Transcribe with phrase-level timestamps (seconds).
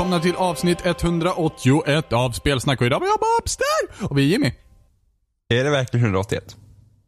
[0.00, 4.06] välkomna till avsnitt 181 av Spelsnack och idag har jag Babs där!
[4.10, 4.52] Och vi är Jimmy.
[5.48, 6.56] Är det verkligen 181?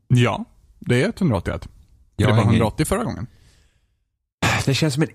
[0.09, 0.45] Ja,
[0.79, 1.69] det är 181.
[2.17, 3.27] Jag det var hänger- 180 förra gången.
[4.65, 5.09] Det känns som en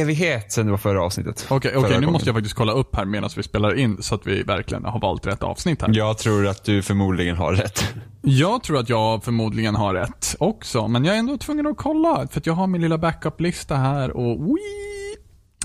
[0.00, 1.46] evighet sedan det var förra avsnittet.
[1.50, 2.12] Okej, Förra okej, nu gången.
[2.12, 5.00] måste jag faktiskt kolla upp här medan vi spelar in så att vi verkligen har
[5.00, 5.90] valt rätt avsnitt här.
[5.94, 7.84] Jag tror att du förmodligen har rätt.
[8.22, 12.28] Jag tror att jag förmodligen har rätt också, men jag är ändå tvungen att kolla
[12.30, 15.16] för att jag har min lilla backup-lista här och wii.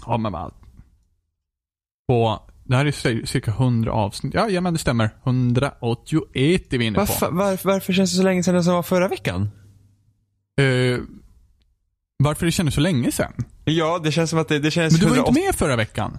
[0.05, 0.53] Ja, men vad.
[2.07, 4.33] På, det här är cir- cirka 100 avsnitt.
[4.33, 5.09] Ja, ja men det stämmer.
[5.23, 6.99] 181 är vi inne på.
[7.01, 9.49] Varför, varför, varför känns det så länge sedan det som var förra veckan?
[10.61, 10.99] Eh,
[12.17, 13.33] varför det kändes så länge sedan?
[13.65, 15.55] Ja, det känns som att det, det känns Men du var ju 180 inte med
[15.55, 16.17] förra veckan.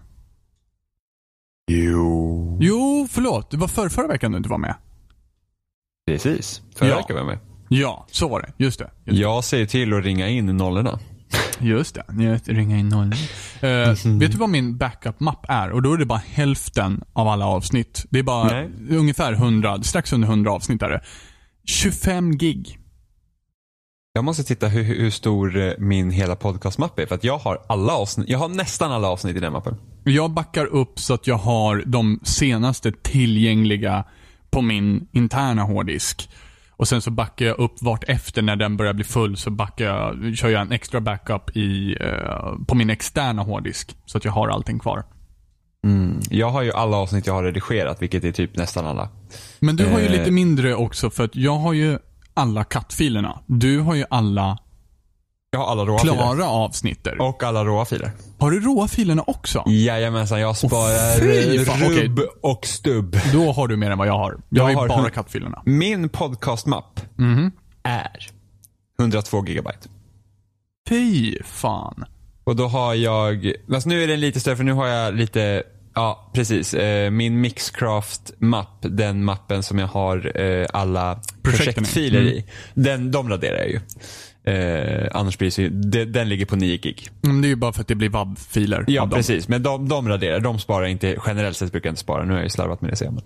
[1.71, 2.59] Jo.
[2.61, 3.51] Jo, förlåt.
[3.51, 4.75] Det var för förra veckan du inte var med.
[6.07, 6.63] Precis.
[6.77, 6.97] Förra Ja.
[6.97, 7.39] veckan var jag med.
[7.69, 8.65] Ja, så var det.
[8.65, 8.91] Just det.
[9.05, 10.99] Just, Jag säger till att ringa in nollorna.
[11.61, 12.05] Just det.
[12.25, 13.13] Just, ringa in noll.
[13.61, 15.71] Eh, Vet du vad min backup-mapp är?
[15.71, 18.07] Och då är det bara hälften av alla avsnitt.
[18.11, 18.71] Det är bara Nej.
[18.91, 21.01] ungefär 100, strax under 100 avsnitt är det.
[21.65, 22.79] 25 gig.
[24.13, 27.07] Jag måste titta hur, hur stor eh, min hela podcastmapp är.
[27.07, 29.77] För att jag har alla avsnitt, jag har nästan alla avsnitt i den mappen.
[30.05, 34.05] Jag backar upp så att jag har de senaste tillgängliga
[34.51, 36.31] på min interna hårddisk.
[36.77, 39.85] Och sen så backar jag upp vart efter när den börjar bli full så backar
[39.85, 43.97] jag, kör jag en extra backup i, eh, på min externa hårddisk.
[44.07, 45.05] Så att jag har allting kvar.
[46.31, 49.09] Jag har ju alla avsnitt jag har redigerat, vilket är typ nästan alla.
[49.61, 50.13] Men du har ju Eh.
[50.13, 51.99] lite mindre också för att jag har ju
[52.35, 53.41] alla kattfilerna.
[53.47, 54.59] Du har ju alla
[55.57, 56.15] Jag har alla råa filer.
[56.15, 57.21] klara avsnitter.
[57.23, 58.11] Och alla råa filer.
[58.39, 59.63] Har du råa filerna också?
[59.67, 63.17] Jajamensan, jag sparar fan, rubb och stubb.
[63.33, 64.33] Då har du mer än vad jag har.
[64.49, 65.63] Jag, Jag har ju bara kattfilerna.
[65.67, 67.51] Min podcastmapp Mhm.
[67.83, 68.27] är
[69.01, 69.89] 102 gigabyte.
[70.89, 72.05] Fy fan.
[72.45, 75.63] Och då har jag, alltså nu är den lite större för nu har jag lite,
[75.95, 82.33] ja precis, eh, min Mixcraft-mapp, den mappen som jag har eh, alla projektfiler Mm.
[82.33, 82.45] i.
[82.75, 83.81] Den, de raderar jag ju.
[84.47, 87.09] Eh, annars blir det de, den ligger på 9 gig.
[87.21, 90.09] Men det är ju bara för att det blir WAV-filer Ja precis, men de, de
[90.09, 90.41] raderar.
[90.41, 92.25] De sparar inte, generellt sett brukar jag inte spara.
[92.25, 93.25] Nu har jag ju slarvat med det jag, men.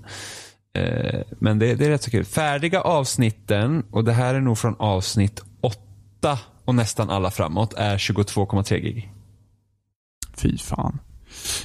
[0.84, 2.24] Eh, men det, det är rätt så kul.
[2.24, 7.98] Färdiga avsnitten, och det här är nog från avsnitt 8 och nästan alla framåt, är
[7.98, 9.12] 22,3 gig.
[10.36, 10.98] Fy fan.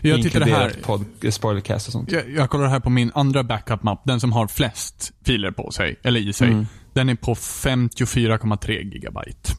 [0.02, 0.76] Jag tittar här.
[0.84, 2.12] Pod, spoilercast och sånt.
[2.12, 4.02] Jag, jag kollar här på min andra backup-mapp.
[4.06, 6.48] Den som har flest filer på sig, eller i sig.
[6.48, 6.66] Mm.
[6.94, 9.52] Den är på 54,3 gigabyte.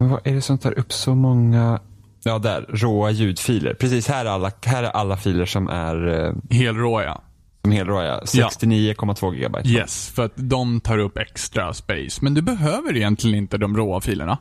[0.00, 1.80] Men vad är det som tar upp så många?
[2.24, 2.66] Ja, där.
[2.68, 3.74] Råa ljudfiler.
[3.74, 7.22] Precis, här är alla, här är alla filer som är eh, Helrå ja.
[7.62, 8.04] som helråa.
[8.04, 8.20] ja.
[8.24, 9.68] 69,2 gigabyte.
[9.68, 12.18] Yes, för att de tar upp extra space.
[12.22, 14.38] Men du behöver egentligen inte de råa filerna.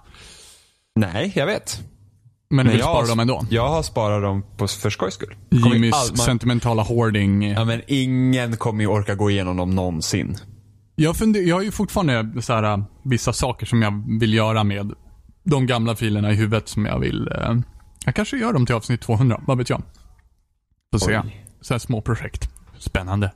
[0.95, 1.81] Nej, jag vet.
[2.50, 3.45] Men du vill spara dem ändå.
[3.50, 5.35] Jag har sparat dem på, för skojs skull.
[5.51, 7.51] Jimmys all- man- sentimentala hoarding.
[7.51, 10.38] Ja, men ingen kommer ju orka gå igenom dem någonsin.
[10.95, 14.63] Jag, funder, jag har ju fortfarande så här, äh, vissa saker som jag vill göra
[14.63, 14.91] med
[15.44, 17.28] de gamla filerna i huvudet som jag vill...
[17.28, 17.53] Eh,
[18.05, 19.81] jag kanske gör dem till avsnitt 200, vad vet jag?
[20.94, 21.19] Får se.
[21.25, 21.45] Oj.
[21.61, 22.50] Så här små projekt.
[22.78, 23.31] Spännande.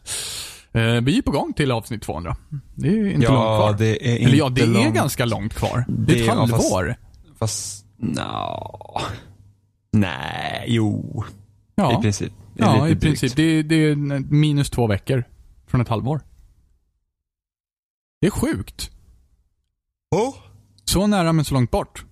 [0.72, 2.36] Eh, vi är på gång till avsnitt 200.
[2.76, 3.76] Det är inte Ja, långt kvar.
[3.86, 4.96] det är Eller ja, inte det är långt.
[4.96, 5.86] ganska långt kvar.
[5.88, 6.96] Det är Det- ett ja, halvår.
[7.40, 9.02] Fast, no.
[9.92, 11.24] Nej, jo.
[11.76, 12.34] ja, I princip.
[12.56, 13.02] Det är ja i drygt.
[13.02, 13.36] princip.
[13.36, 13.96] Det är, det är
[14.34, 15.24] minus två veckor
[15.68, 16.22] från ett halvår.
[18.22, 18.92] Det är sjukt.
[20.16, 20.36] Oh.
[20.86, 22.06] Så nära men så långt bort.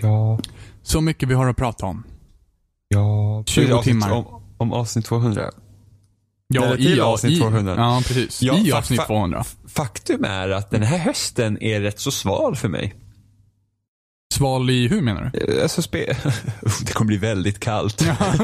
[0.00, 0.38] Ja,
[0.82, 2.04] Så mycket vi har att prata om.
[2.88, 3.42] ja.
[3.46, 4.10] 20 Avsnitt- timmar.
[4.12, 5.50] Om, om avsnitt 200.
[6.48, 7.74] Ja, Eller till avsnitt i, 200.
[7.76, 8.42] Ja, precis.
[8.42, 9.44] Ja, I avsnitt fa- 200.
[9.66, 12.94] Faktum är att den här hösten är rätt så sval för mig.
[14.32, 15.54] Sval i hur menar du?
[15.56, 15.98] Eh, Alltså spe...
[16.86, 18.04] det kommer bli väldigt kallt.
[18.06, 18.16] Ja,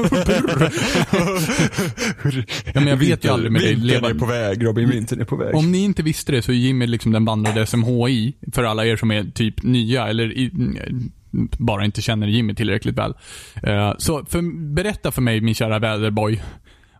[2.73, 3.75] men jag vet ju aldrig med dig.
[3.75, 4.89] Vintern är på väg, Robin.
[4.89, 5.55] Vintern är på väg.
[5.55, 8.95] Om ni inte visste det så är Jimmy liksom den vandrade SMHI, för alla er
[8.95, 10.51] som är typ nya eller i,
[11.59, 13.13] bara inte känner Jimmy tillräckligt väl.
[13.63, 16.41] Eh, så för, berätta för mig, min kära väderboy.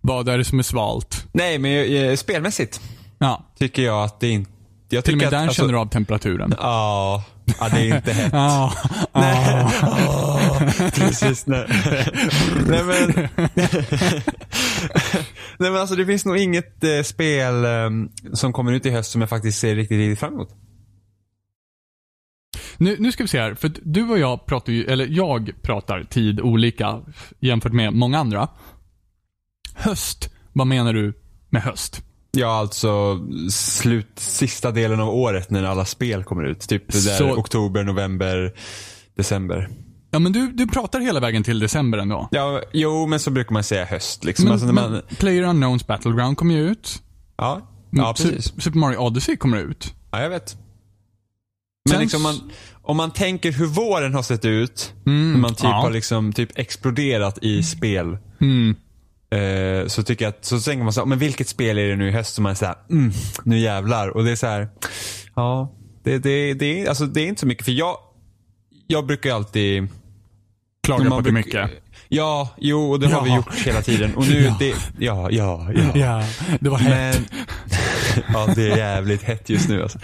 [0.02, 1.28] Vad är det som är svalt?
[1.32, 2.82] Nej, men eh, spelmässigt
[3.18, 4.52] Ja, tycker jag att det inte...
[4.90, 6.54] Jag till och med tycker där att, alltså- känner du av temperaturen.
[6.58, 7.24] Ja,
[7.60, 8.34] ja, det är inte hett.
[8.34, 8.74] Ja,
[9.14, 9.66] Nej.
[9.84, 10.60] Åh,
[10.94, 11.48] precis.
[11.48, 11.66] Nej.
[12.68, 13.14] nej men.
[15.60, 17.90] nej men alltså det finns nog inget eh, spel eh,
[18.34, 20.50] som kommer ut i höst som jag faktiskt ser riktigt, riktigt fram emot.
[22.78, 25.52] Nu, nu ska vi se här, för att du och jag pratar ju, eller jag
[25.62, 27.02] pratar tid olika
[27.40, 28.48] jämfört med många andra.
[29.76, 31.14] Höst, vad menar du
[31.50, 32.02] med höst?
[32.32, 33.20] Ja, alltså
[33.52, 36.60] slut, sista delen av året när alla spel kommer ut.
[36.60, 38.54] Typ där Så- oktober, november,
[39.18, 39.70] december.
[40.12, 42.28] Ja, men du, du pratar hela vägen till december ändå.
[42.32, 44.24] Ja, jo, men så brukar man säga höst.
[44.24, 44.46] Liksom.
[44.46, 47.02] Men, alltså, när man, men Player Unknowns Battleground kommer ju ut.
[47.38, 47.62] ja,
[47.92, 48.52] ja, precis.
[48.54, 49.94] Su- Super Mario Odyssey kommer ut.
[50.12, 50.58] Ja, jag vet.
[51.86, 55.54] Men Sen liksom man, om man tänker hur våren har sett ut, Mm, när man
[55.54, 55.82] typ ja.
[55.82, 58.18] har liksom typ exploderat i spel.
[58.42, 58.76] Mm.
[59.32, 61.96] Eh, så tycker jag att, så tänker man så här, men vilket spel är det
[61.96, 63.12] nu i höst som man är såhär, mm,
[63.44, 64.08] nu jävlar.
[64.10, 64.70] Och det är så här,
[65.36, 65.74] ja,
[66.04, 67.66] det, det, det, är, alltså, det är inte så mycket.
[67.66, 67.98] För jag,
[68.88, 69.88] jag brukar ju alltid
[70.84, 71.70] Klagar man på det bruk- mycket.
[72.12, 73.36] Ja, jo, och det har vi Ja.
[73.36, 74.16] gjort hela tiden.
[74.16, 74.56] Och nu, Ja.
[74.60, 75.92] det, ja, ja, ja.
[75.96, 76.24] Ja,
[76.60, 77.22] det var hett.
[77.22, 77.26] Men,
[78.34, 80.00] ja, det är jävligt hett just nu alltså.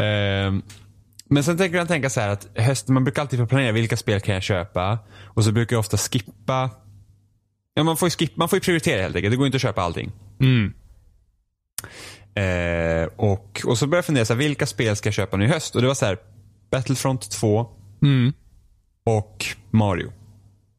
[0.00, 0.62] Ehm,
[1.30, 4.20] men sen tänker jag tänka så här att hösten, man brukar alltid planera vilka spel
[4.20, 4.98] kan jag köpa.
[5.24, 6.70] Och så brukar jag ofta skippa.
[7.78, 9.32] Ja, man får ju skippa, man får ju prioritera helt enkelt.
[9.32, 10.12] Det går inte att köpa allting.
[10.40, 10.72] Mm.
[12.34, 15.44] Eh, och, och så började jag fundera, så här, vilka spel ska jag köpa nu
[15.44, 15.74] i höst?
[15.76, 16.18] Och det var så här,
[16.70, 17.66] Battlefront 2
[18.02, 18.32] Mm.
[19.06, 20.12] och Mario.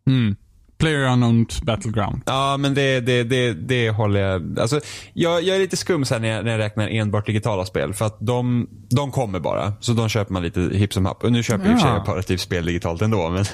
[0.08, 0.36] Mm.
[0.78, 2.22] Player Unknowns Battleground.
[2.26, 4.60] Ja, men det, det, det, det håller jag...
[4.60, 4.80] Alltså,
[5.14, 7.94] jag, jag är lite skum så här när, jag, när jag räknar enbart digitala spel.
[7.94, 9.74] För att de, de kommer bara.
[9.80, 11.24] Så de köper man lite hipp som happ.
[11.24, 12.04] Och nu köper jag i och för sig Ja.
[12.08, 13.30] bara typ spel digitalt ändå.
[13.30, 13.46] Men,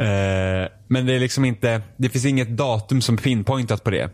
[0.00, 1.82] eh, men det är liksom inte...
[1.96, 4.10] Det finns inget datum som pinpointat på det.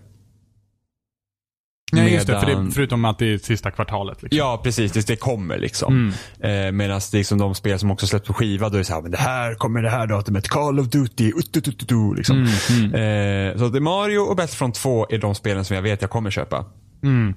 [1.93, 2.41] Nej, just det.
[2.41, 2.71] För det.
[2.71, 4.23] Förutom att det är sista kvartalet.
[4.23, 4.39] Liksom.
[4.39, 4.93] Ja, precis.
[4.93, 6.13] Det, det kommer liksom.
[6.41, 9.03] Eh, Medan liksom de spel som också släpps på skiva, då är det så här,
[9.03, 10.49] men det här kommer det här datumet.
[10.49, 12.43] Call of Duty, ututututu, liksom.
[12.43, 16.11] Eh, så det är Mario och Battlefront 2 är de spelen som jag vet jag
[16.11, 16.65] kommer köpa.
[17.03, 17.35] Mm.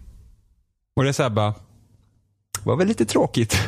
[0.95, 1.53] Och det är såhär bara,
[2.63, 3.59] var väl lite tråkigt.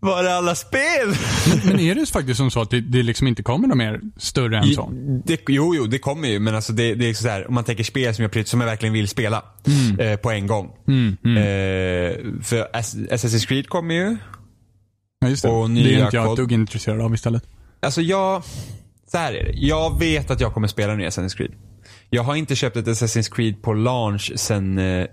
[0.00, 1.14] Var är alla spel?
[1.64, 4.58] Men är det faktiskt som så att det, det liksom inte kommer något mer större
[4.58, 4.92] än så?
[5.24, 6.38] Det, jo, jo, det kommer ju.
[6.38, 8.66] Men alltså det, det är så här, om man tänker spel som jag, som jag
[8.68, 9.44] verkligen vill spela
[9.98, 10.70] eh, på en gång.
[10.88, 11.36] Mm, mm.
[11.36, 14.16] Eh, för Ass- Assassin's Creed kommer ju.
[15.20, 15.48] Ja, just det.
[15.48, 17.42] och det är nya inte jag ett dugg intresserad av istället.
[17.82, 18.42] Alltså jag,
[19.12, 19.52] så här är det.
[19.54, 21.52] Jag vet att jag kommer spela nya Assassin's Creed.
[22.10, 25.06] Jag har inte köpt ett Assassin's Creed på launch sen eh,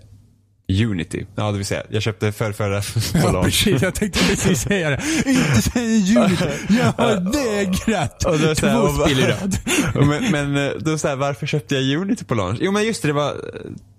[0.68, 1.26] Unity.
[1.34, 2.74] Ja, det vill säga, jag köpte för förra
[3.32, 3.82] Ja, precis.
[3.82, 5.02] Jag tänkte precis säga det.
[5.26, 6.44] Inte säga Unity.
[6.68, 8.24] Jag har vägrat.
[8.24, 9.58] Och då så här, Två spel i rad.
[10.08, 12.58] men, men eh, då så här, varför köpte jag Unity på launch?
[12.60, 13.34] Jo men just det, det var,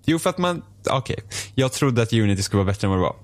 [0.06, 1.18] jo för att man, okej.
[1.54, 3.16] Jag trodde att Unity skulle vara bättre än vad det var.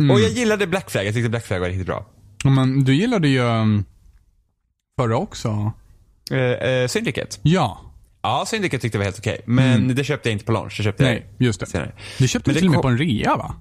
[0.00, 0.10] Mm.
[0.10, 2.06] Och jag gillade Black Flag, jag tyckte Black Flag var riktigt bra.
[2.44, 3.84] Ja, Men du gillade ju um,
[5.00, 5.72] förra också.
[6.30, 7.36] Eh, eh, Syndicate.
[7.42, 7.87] Ja.
[8.28, 9.40] Ja, Syndicate tyckte jag var helt okej.
[9.44, 11.64] Men det köpte jag inte på launch, det köpte Nej, just det.
[11.64, 11.92] jag senare.
[12.18, 13.54] Du köpte Men det till och med på en rea va?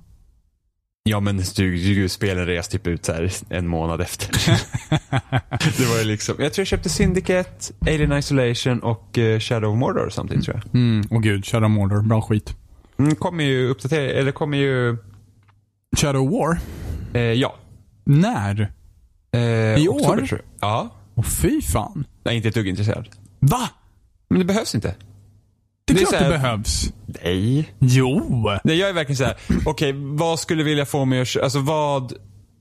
[1.03, 4.29] Ja men du, du res typ ut så här en månad efter.
[5.77, 9.79] det var ju liksom, jag tror jag köpte Syndicate, Alien Isolation och eh, Shadow of
[9.79, 10.75] Mordor samtidigt tror jag.
[10.75, 11.45] Mm, åh gud.
[11.45, 12.01] Shadow Mordor.
[12.01, 12.55] Bra skit.
[12.99, 14.97] Mm, kommer ju uppdatera, eller kommer ju,
[15.97, 16.59] Shadow War?
[17.13, 17.55] eh, ja.
[18.05, 18.71] När?
[19.31, 19.41] Eh,
[19.75, 20.27] I oktober, år?
[20.27, 20.69] Tror jag.
[20.69, 20.95] Ja.
[21.15, 22.07] Åh fy fan.
[22.23, 23.09] Jag är inte ett dugg intresserad.
[23.39, 23.69] Va?
[24.29, 24.95] Men det behövs inte.
[25.85, 26.93] Det är, Det är klart så här- det behövs.
[27.23, 27.73] Nej.
[27.79, 28.49] Jo.
[28.63, 29.35] Nej, jag är verkligen så här.
[29.65, 32.13] okej vad skulle vilja få mig att, alltså vad,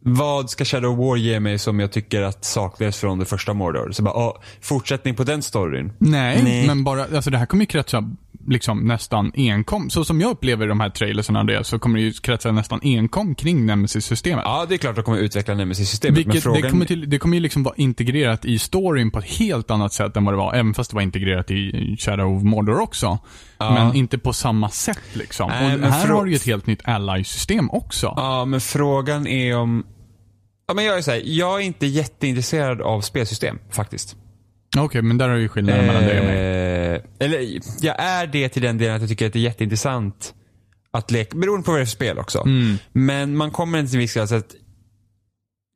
[0.09, 3.93] vad ska Shadow War ge mig som jag tycker att saknas från det första Mordor?
[3.93, 5.93] Så bara, ah, fortsättning på den storyn.
[5.99, 6.67] Nej, Nej.
[6.67, 8.05] men bara, alltså det här kommer ju kretsa
[8.47, 9.91] liksom nästan enkom.
[9.91, 12.81] Så som jag upplever de här trailersarna och det, så kommer det ju kretsa nästan
[12.83, 14.45] enkom kring Nemesis-systemet.
[14.45, 16.27] Ja, det är klart att de kommer utveckla Nemesis-systemet.
[16.27, 16.63] Men frågan...
[16.63, 19.93] det, kommer till, det kommer ju liksom vara integrerat i storyn på ett helt annat
[19.93, 23.19] sätt än vad det var, även fast det var integrerat i Shadow of Mordor också.
[23.59, 23.75] Ja.
[23.75, 25.51] Men inte på samma sätt liksom.
[25.51, 28.13] Nej, och här har du ju ett helt nytt ally-system också.
[28.17, 29.85] Ja, men frågan är om...
[30.67, 34.17] Ja, men jag är så här, jag är inte jätteintresserad av spelsystem faktiskt.
[34.79, 36.37] Okej, men där har ju skillnaden mellan dig och mig.
[36.37, 40.35] Eh, eller jag är det till den delen att jag tycker att det är jätteintressant
[40.91, 42.41] att leka, beroende på vad det är för spel också.
[42.41, 42.77] Mm.
[42.93, 44.55] Men man kommer inte till viss gräns att,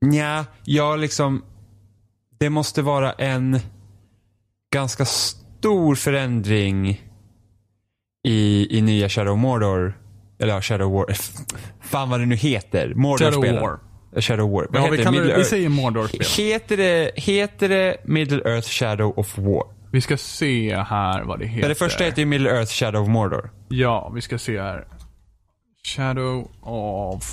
[0.04, 1.44] nja, jag liksom,
[2.40, 3.61] det måste vara en
[4.73, 7.02] ganska stor förändring
[8.28, 9.99] i, i nya Shadow Mordor.
[10.38, 11.06] Eller Shadow War,
[11.80, 12.94] fan vad det nu heter.
[12.94, 13.54] Mordor-spelen.
[13.54, 13.89] Shadow War.
[14.16, 14.66] Shadow War.
[14.70, 16.26] Vad Ja, heter vi, kallar det, vi säger Mordor-spel.
[16.36, 19.64] Heter det, heter det Middle Earth Shadow of War?
[19.92, 21.68] Vi ska se här vad det heter.
[21.68, 23.50] Det första heter ju Middle Earth Shadow of Mordor.
[23.68, 24.86] Ja, vi ska se här.
[25.86, 27.24] Shadow of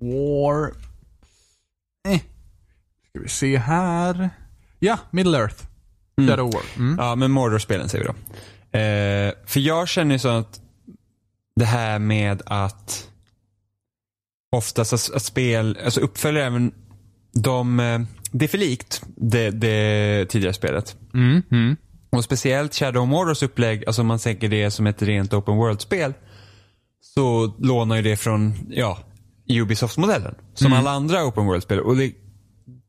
[0.00, 0.72] War.
[2.08, 2.20] Eh.
[3.10, 4.30] Ska vi se här.
[4.78, 5.64] Ja, Middle Earth.
[6.28, 6.62] Shadow War.
[6.76, 6.96] Mm.
[6.98, 8.14] Ja, men Mordor-spelen säger vi då.
[8.78, 10.60] Eh, för jag känner ju så att
[11.56, 13.08] det här med att
[14.56, 16.72] oftast att, att spel, alltså uppföljer även
[17.32, 18.00] de, eh,
[18.32, 20.96] det är för likt det, det tidigare spelet.
[21.14, 21.76] Mm, mm.
[22.10, 25.56] Och speciellt Shadow of Mordors upplägg, alltså om man tänker det som ett rent open
[25.56, 26.14] world-spel.
[27.00, 28.98] Så lånar ju det från, ja,
[29.48, 30.34] Ubisoft-modellen.
[30.54, 31.80] Som alla andra open world-spel.
[31.80, 32.12] Och det,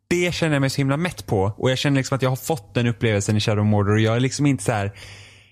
[0.08, 1.54] det känner jag mig så himla mätt på.
[1.58, 4.00] Och jag känner liksom att jag har fått den upplevelsen i Shadow of Mordor och
[4.00, 4.94] jag är liksom inte så här.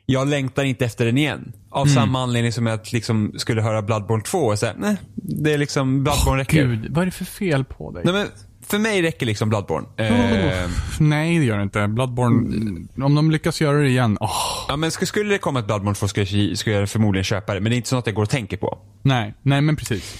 [0.06, 1.54] Jag längtar inte efter den igen.
[1.70, 5.58] Av samma anledning som jag liksom skulle höra Bloodborne 2 och säga, nej, det är
[5.58, 6.66] liksom, Bloodborne räcker.
[6.66, 8.02] Gud, vad är det för fel på dig?
[8.06, 8.28] Nej, men
[8.68, 9.88] för mig räcker liksom Bloodborne.
[9.88, 10.70] Oh,
[11.00, 11.88] nej, det gör det inte.
[11.88, 14.18] Bloodborne, om de lyckas göra det igen.
[14.22, 14.30] åh,
[14.68, 17.54] ja, men sk- skulle det komma ett Bloodborne 2 skulle jag, skulle jag förmodligen köpa
[17.54, 17.60] det.
[17.60, 18.78] Men det är inte så att jag går och tänker på.
[19.02, 20.16] nej, nej men precis.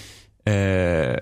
[0.46, 1.16] Eh,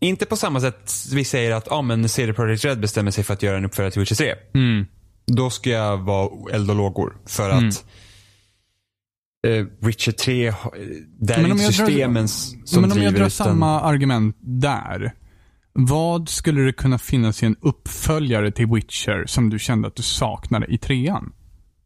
[0.00, 3.34] inte på samma sätt vi säger att ah, men CD Projekt Red bestämmer sig för
[3.34, 4.34] att göra en uppföljare till Witcher 3.
[4.54, 4.86] Mm.
[5.26, 7.16] Då ska jag vara eld och lågor.
[7.26, 7.84] För att
[9.46, 10.74] eh, Witcher 3, har-
[11.20, 13.80] där är Men om inte drar- systemen s- som men om jag drar utan, samma
[13.80, 15.12] argument där.
[15.72, 20.02] Vad skulle det kunna finnas i en uppföljare till Witcher som du kände att du
[20.02, 21.32] saknade i trean?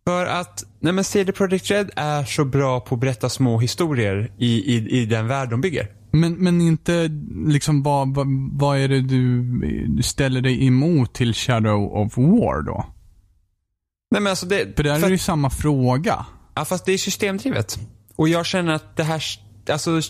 [0.07, 4.33] För att nej men CD Projekt Red är så bra på att berätta små historier
[4.39, 5.89] i, i, i den värld de bygger.
[6.11, 7.09] Men, men inte
[7.47, 12.87] liksom vad, vad, vad är det du ställer dig emot till Shadow of War då?
[14.11, 16.27] Nej men alltså det, För där är det ju samma fråga.
[16.55, 17.79] Ja, fast det är systemdrivet.
[18.17, 19.23] Och jag känner att det här,
[19.71, 20.01] alltså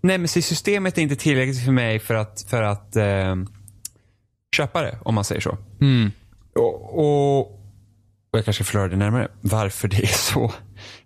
[0.00, 3.36] Nemesis-systemet är inte tillräckligt för mig för att, för att eh,
[4.56, 5.58] köpa det, om man säger så.
[5.80, 6.10] Mm.
[6.54, 10.52] Och, och, och jag kanske ska förklara det närmare, varför det är så.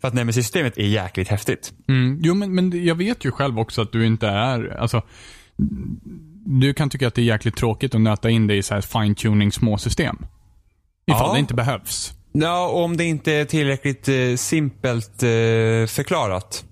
[0.00, 1.72] För att Nemesis-systemet är jäkligt häftigt.
[1.88, 2.18] Mm.
[2.22, 5.02] Jo, men, men jag vet ju själv också att du inte är, alltså,
[6.46, 8.80] du kan tycka att det är jäkligt tråkigt att nöta in dig i så här
[8.80, 10.16] fine-tuning småsystem.
[11.06, 11.32] Ifall Ja.
[11.32, 12.12] det inte behövs.
[12.32, 16.64] Ja, om det inte är tillräckligt eh, simpelt eh, förklarat.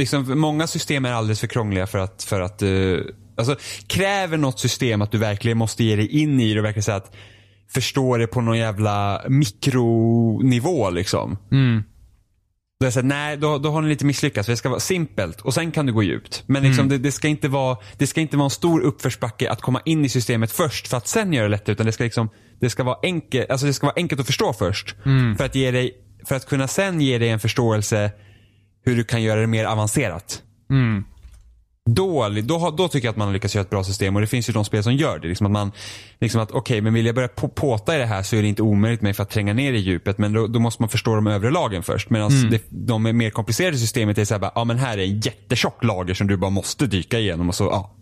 [0.00, 2.96] Liksom, många system är alldeles för krångliga för att, för att eh,
[3.36, 6.82] alltså, kräver något system att du verkligen måste ge dig in i det och verkligen
[6.82, 7.16] säga att
[7.74, 11.38] förstå det på någon jävla mikronivå liksom.
[11.52, 11.82] Mm.
[12.80, 14.46] Då är så här, nej, då, då har ni lite misslyckats.
[14.46, 16.42] Det ska vara simpelt och sen kan du gå djupt.
[16.46, 19.60] Men liksom, det, det, ska inte vara, det ska inte vara en stor uppförsbacke att
[19.60, 21.68] komma in i systemet först för att sen göra det lätt.
[21.68, 22.28] Utan det ska, liksom,
[22.60, 24.94] det ska, vara, enkelt, alltså det ska vara enkelt att förstå först.
[25.36, 25.92] För, att ge dig,
[26.24, 28.10] för att kunna sen ge dig en förståelse
[28.84, 30.42] hur du kan göra det mer avancerat.
[30.70, 31.04] Mm.
[31.84, 34.26] Då, då, då tycker jag att man har lyckats göra ett bra system och det
[34.26, 35.28] finns ju de spel som gör det.
[35.28, 35.72] Liksom att man,
[36.20, 38.48] liksom att okej, men vill jag börja på, påta i det här så är det
[38.48, 40.18] inte omöjligt med för att tränga ner i djupet.
[40.18, 42.10] Men då, då måste man förstå de övre lagen först.
[42.10, 45.20] Medan det, de mer komplicerade systemet är så här, bara, ja men här är en
[45.20, 47.96] jättetjock lager som du bara måste dyka igenom och så, ja.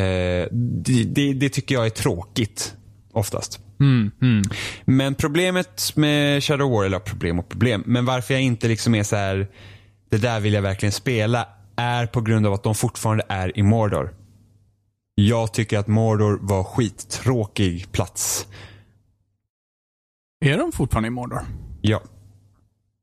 [0.00, 2.75] Eh, det, det, det tycker jag är tråkigt.
[3.16, 3.60] Oftast.
[3.80, 4.10] Mm.
[4.22, 4.42] Mm.
[4.84, 9.02] Men problemet med Shadow War, eller problem och problem, men varför jag inte liksom är
[9.02, 9.48] så här,
[10.10, 13.62] det där vill jag verkligen spela, är på grund av att de fortfarande är i
[13.62, 14.14] Mordor.
[15.14, 18.46] Jag tycker att Mordor var skittråkig plats.
[20.44, 21.40] Är de fortfarande i Mordor?
[21.80, 22.02] Ja.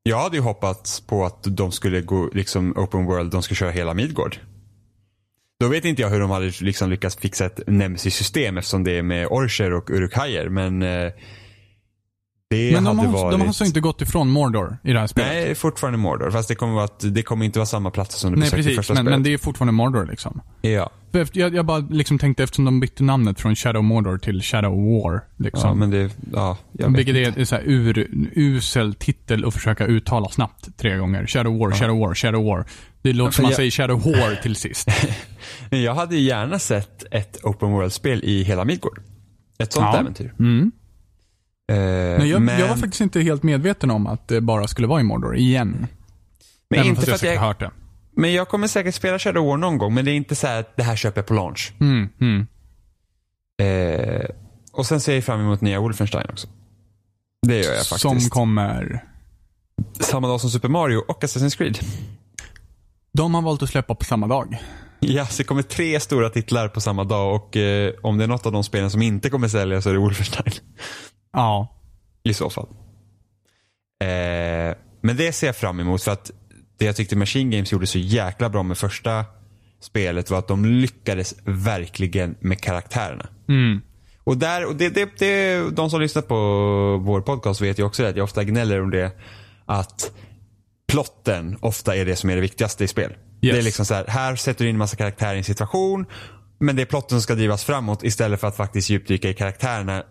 [0.04, 3.72] Jag hade ju hoppats på att de skulle gå liksom open world, de skulle köra
[3.72, 4.38] hela Midgård.
[5.60, 9.04] Då vet inte jag hur de hade liksom lyckats fixa ett Nemesis-system eftersom det är
[9.04, 11.12] med Orcher och Uruk-hajer, men eh,
[12.54, 13.32] det Men de har, varit...
[13.32, 15.32] de har alltså inte gått ifrån Mordor i det här spelet?
[15.34, 16.32] Nej, fortfarande Mordor.
[16.32, 18.76] Fast det kommer, att, det kommer inte vara samma platser som du Nej besökte i
[18.76, 19.12] första men, spelet.
[19.20, 20.42] men det är fortfarande Mordor liksom.
[20.62, 20.90] Ja.
[21.34, 25.22] Jag, jag bara liksom tänkte eftersom de bytte namnet från Shadow Mordor till Shadow War.
[25.38, 25.68] Liksom.
[25.70, 26.10] ja, men det...
[26.34, 30.98] Ja, jag Vilket är en så här ur, usel titel att försöka uttala snabbt tre
[30.98, 31.28] gånger.
[31.28, 32.66] Shadow War, Shadow War, Shadow War.
[33.02, 34.88] Det låter som man jag- säger Shadow War till sist.
[35.70, 39.00] Jag hade gärna sett ett open world-spel i hela Midgård.
[39.58, 40.00] Ett sånt Ja.
[40.00, 40.34] äventyr.
[40.40, 40.72] Mm.
[41.72, 44.88] Eh, Men jag, men, jag var faktiskt inte helt medveten om att det bara skulle
[44.88, 45.88] vara i Mordor, igen.
[46.70, 47.72] men Även inte fast för jag att säkert jag, hört det.
[48.16, 50.60] Men jag kommer säkert spela Shadow War någon gång, men det är inte så här
[50.60, 51.74] att det här köper jag på launch.
[51.80, 52.48] Mm, mm.
[53.62, 54.26] Eh,
[54.72, 56.48] och sen ser jag fram emot nya Wolfenstein också.
[57.48, 58.02] Det gör jag faktiskt.
[58.02, 59.04] Som kommer...
[60.00, 61.80] Samma dag som Super Mario och Assassin's Creed.
[63.14, 64.58] De har valt att släppa på samma dag.
[65.00, 68.28] Ja, så det kommer tre stora titlar på samma dag och eh, om det är
[68.28, 70.54] något av de spelen som inte kommer sälja så är det Wolfenstein.
[71.34, 71.68] Ja.
[72.24, 72.68] I så fall.
[74.02, 76.32] Eh, men det ser jag fram emot för att
[76.78, 79.26] det jag tyckte Machine Games gjorde så jäkla bra med första
[79.82, 83.30] spelet var att de lyckades verkligen med karaktärerna.
[83.50, 83.82] Mm.
[84.24, 86.36] Och, där, och det, det, det, de som lyssnar på
[86.98, 89.12] vår podcast vet ju också det, att jag ofta gnäller om det.
[89.66, 90.12] Att
[90.88, 93.12] plotten ofta är det som är det viktigaste i spel.
[93.12, 93.18] Yes.
[93.42, 96.06] Det är liksom så här, här sätter du in en massa karaktärer i en situation.
[96.60, 100.04] Men det är plotten som ska drivas framåt istället för att faktiskt djupdyka i karaktärerna.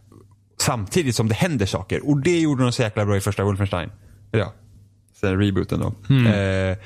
[0.60, 2.08] Samtidigt som det händer saker.
[2.08, 3.90] Och det gjorde de så jäkla bra i första Wolfenstein.
[4.30, 4.52] Ja,
[5.20, 5.86] sen rebooten då.
[6.14, 6.76] Eh,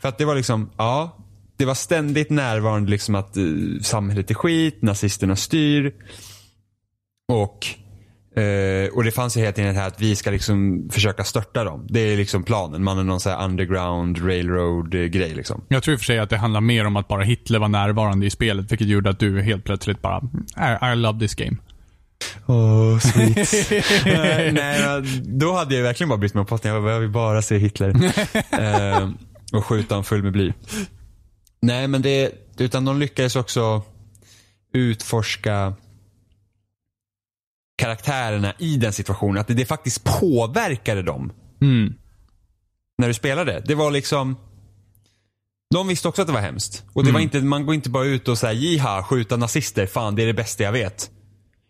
[0.00, 1.16] för att det var liksom, ja.
[1.56, 3.44] Det var ständigt närvarande liksom att eh,
[3.82, 5.94] samhället är skit, nazisterna styr.
[7.28, 7.66] Och,
[8.42, 11.64] eh, och det fanns ju hela tiden det här att vi ska liksom försöka störta
[11.64, 11.86] dem.
[11.88, 12.84] Det är liksom planen.
[12.84, 15.64] Man är någon sån här underground railroad eh, grej liksom.
[15.68, 17.68] Jag tror i och för sig att det handlar mer om att bara Hitler var
[17.68, 20.22] närvarande i spelet, vilket gjorde att du helt plötsligt bara,
[20.56, 21.56] I, I love this game.
[22.46, 23.70] Åh, sweet.
[24.54, 26.74] Nej, då hade jag verkligen bara brytt mig om plotten.
[26.74, 27.88] Jag, bara, jag vill bara se Hitler.
[28.50, 29.10] eh,
[29.52, 30.52] och skjuta honom full med bly.
[31.62, 33.82] Nej, men det, utan de lyckades också
[34.72, 35.74] utforska
[37.76, 39.40] karaktärerna i den situationen.
[39.40, 41.32] Att det, det faktiskt påverkade dem.
[41.60, 41.94] Mm.
[42.98, 43.62] När du spelade.
[43.66, 44.36] Det var liksom
[45.74, 46.84] de visste också att det var hemskt.
[46.92, 50.14] Och det var inte, man går inte bara ut och säger jiha, skjuta nazister, fan
[50.14, 51.10] det är det bästa jag vet.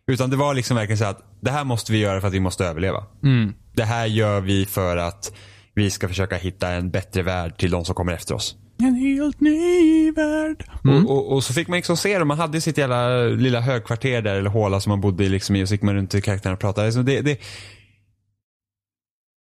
[0.06, 2.40] Utan det var liksom verkligen så att det här måste vi göra för att vi
[2.40, 3.04] måste överleva.
[3.22, 3.54] Mm.
[3.72, 5.32] Det här gör vi för att
[5.74, 8.56] vi ska försöka hitta en bättre värld till de som kommer efter oss.
[8.78, 10.64] En helt ny värld.
[10.84, 11.06] Mm.
[11.06, 12.28] Och, och, och, så fick man liksom se dem.
[12.28, 15.64] Man hade sitt jävla lilla högkvarter där, eller håla som man bodde i, liksom, i
[15.64, 16.86] och så gick man runt till karaktärerna och pratade.
[16.86, 17.40] Alltså det, det,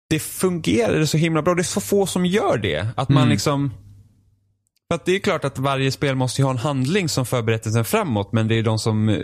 [0.10, 1.56] det fungerade så himla bra.
[1.56, 2.88] Det är så få som gör det.
[2.98, 3.30] Att man Mm.
[3.30, 3.72] liksom
[4.88, 7.42] för att det är klart att varje spel måste ju ha en handling som för
[7.42, 9.20] berättelsen framåt, men det är de som eh,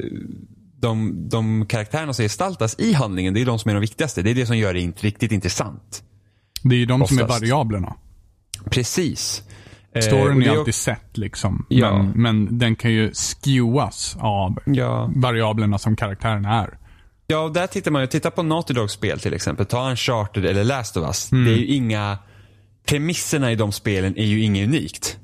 [0.82, 4.22] de, de karaktärerna som gestaltas i handlingen, det är de som är de viktigaste.
[4.22, 6.04] Det är det som gör det inte riktigt intressant.
[6.64, 7.42] Det är ju de som är Oftast.
[7.42, 7.96] variablerna.
[8.70, 9.44] Precis.
[9.96, 11.66] Eh, Storyn är alltid sett liksom.
[11.70, 11.98] Ja.
[11.98, 16.78] Men, men den kan ju skewas av Ja, variablerna som karaktärerna är.
[17.28, 19.66] ja och där tittar man ju, titta på Naughty Dogs spel till exempel.
[19.66, 21.30] Ta Uncharted eller Last of Us.
[21.30, 22.18] Det är ju inga,
[22.88, 25.18] premisserna i de spelen är ju inget unikt.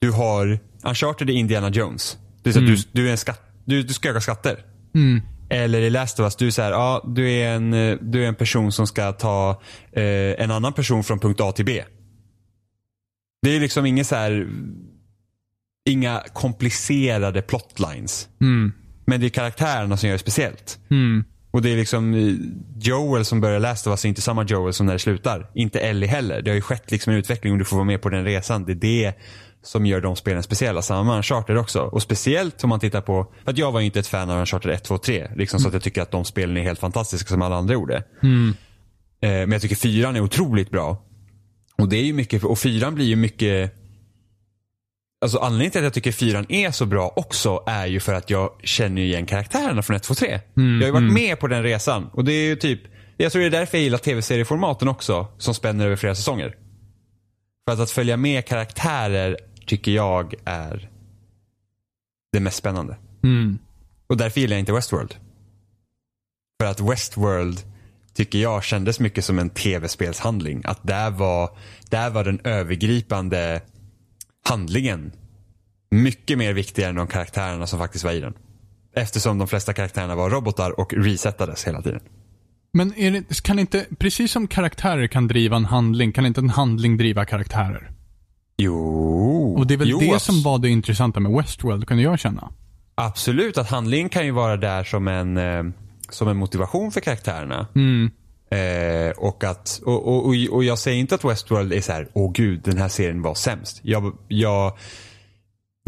[0.00, 2.18] Du har, Uncharted är Indiana Jones.
[2.42, 4.64] Det är så att du, du är en skatt, du, du ska jaga skatter.
[4.94, 5.20] Mm.
[5.50, 7.70] Eller i Last of Us, du är så här, ja, du är en,
[8.12, 11.64] du är en person som ska ta eh, en annan person från punkt A till
[11.64, 11.84] B.
[13.42, 14.48] Det är liksom inget så här,
[15.84, 18.28] inga komplicerade plotlines.
[18.40, 18.72] Mm.
[19.04, 20.78] Men det är karaktärerna som gör det speciellt.
[20.90, 21.24] Mm.
[21.50, 22.34] Och det är liksom eh,
[22.78, 25.50] Joel som börjar Last of Us är inte samma Joel som när det slutar.
[25.54, 26.42] Inte Ellie heller.
[26.42, 28.64] Det har ju skett liksom en utveckling och du får vara med på den resan.
[28.64, 29.14] Det är det
[29.62, 30.82] som gör de spelen speciella.
[30.82, 31.80] Samma med Uncharted också.
[31.80, 34.38] Och speciellt om man tittar på, för att jag var ju inte ett fan av
[34.38, 35.30] Uncharted 1, 2, 3.
[35.36, 38.04] Liksom så att jag tycker att de spelen är helt fantastiska som alla andra gjorde.
[38.22, 38.54] Mm.
[39.22, 41.04] Eh, men jag tycker fyran är otroligt bra.
[41.78, 43.74] Och det är ju mycket, och fyran blir ju mycket
[45.22, 48.30] Alltså anledningen till att jag tycker fyran är så bra också är ju för att
[48.30, 50.40] jag känner igen karaktärerna från 1, 2, 3.
[50.54, 52.10] jag har ju varit med på den resan.
[52.12, 52.80] Och det är ju typ,
[53.16, 56.56] jag tror det är därför jag gillar tv-serieformaten också, som spänner över flera säsonger.
[57.66, 60.90] För att, att följa med karaktärer tycker jag är
[62.32, 62.96] det mest spännande.
[63.24, 63.58] Mm.
[64.06, 65.14] Och därför gillar jag inte Westworld.
[66.60, 67.60] För att Westworld
[68.14, 70.62] tycker jag kändes mycket som en tv-spelshandling.
[70.64, 71.50] Att där var,
[71.90, 73.62] där var den övergripande
[74.44, 75.12] handlingen
[75.90, 78.34] mycket mer viktigare än de karaktärerna som faktiskt var i den.
[78.94, 82.00] Eftersom de flesta karaktärerna var robotar och resetades hela tiden.
[82.72, 86.96] Men det, kan inte, precis som karaktärer kan driva en handling, kan inte en handling
[86.96, 87.91] driva karaktärer?
[88.56, 89.54] Jo.
[89.58, 92.52] Och det är väl jo, det som var det intressanta med Westworld, kunde jag känna.
[92.94, 95.64] Absolut, att handlingen kan ju vara där som en, eh,
[96.10, 97.66] som en motivation för karaktärerna.
[97.74, 98.10] Mm.
[98.50, 102.08] Eh, och, att, och, och, och, och jag säger inte att Westworld är så här,
[102.12, 103.80] åh gud, den här serien var sämst.
[103.82, 104.78] Jag, jag,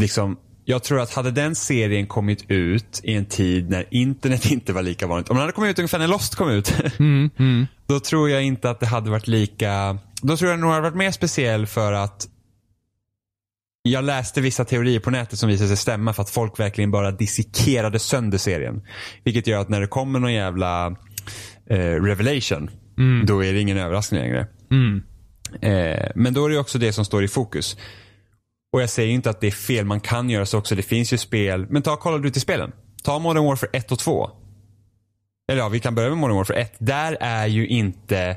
[0.01, 4.73] liksom, jag tror att hade den serien kommit ut i en tid när internet inte
[4.73, 5.29] var lika vanligt.
[5.29, 6.75] Om den hade kommit ut ungefär när Lost kom ut.
[6.99, 7.67] Mm, mm.
[7.87, 10.95] då tror jag inte att det hade varit lika, då tror jag nog hade varit
[10.95, 12.29] mer speciell för att
[13.89, 17.11] jag läste vissa teorier på nätet som visade sig stämma för att folk verkligen bara
[17.11, 18.83] dissekerade sönder serien.
[19.25, 20.87] Vilket gör att när det kommer någon jävla
[21.71, 22.71] eh, revelation,
[23.27, 24.47] då är det ingen överraskning längre.
[24.71, 25.03] Mm.
[25.63, 27.77] Eh, men då är det också det som står i fokus.
[28.73, 30.75] Och jag säger inte att det är fel, man kan göra så också.
[30.75, 32.73] Det finns ju spel, men ta Call of Duty-spelen.
[33.03, 34.31] Ta Modern Warfare 1 och 2.
[35.49, 36.75] Eller ja, vi kan börja med Modern Warfare 1.
[36.79, 38.37] Där är ju inte,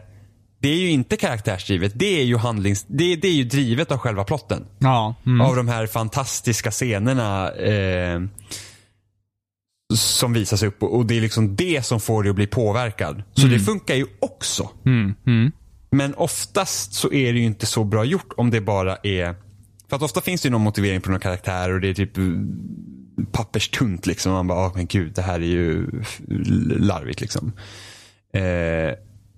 [0.60, 1.92] det är ju inte karaktärsdrivet.
[1.96, 4.66] Det är ju handlings, det, det är ju drivet av själva plotten.
[4.80, 5.16] Ja.
[5.26, 5.42] Mm.
[5.42, 8.22] Av de här fantastiska scenerna eh,
[9.96, 13.24] som visas upp och det är liksom det som får dig att bli påverkad.
[13.34, 14.70] Så det funkar ju också.
[14.86, 15.16] Mm.
[15.28, 15.52] Mm.
[15.90, 19.36] Men oftast så är det ju inte så bra gjort om det bara är...
[19.90, 22.18] För att ofta finns det ju någon motivering på någon karaktär och det är typ
[22.18, 22.24] eh,
[23.32, 24.32] papperstunt liksom.
[24.32, 25.88] Man bara, oh, men gud, det här är ju
[26.80, 27.52] larvigt liksom.
[28.34, 28.94] Eh,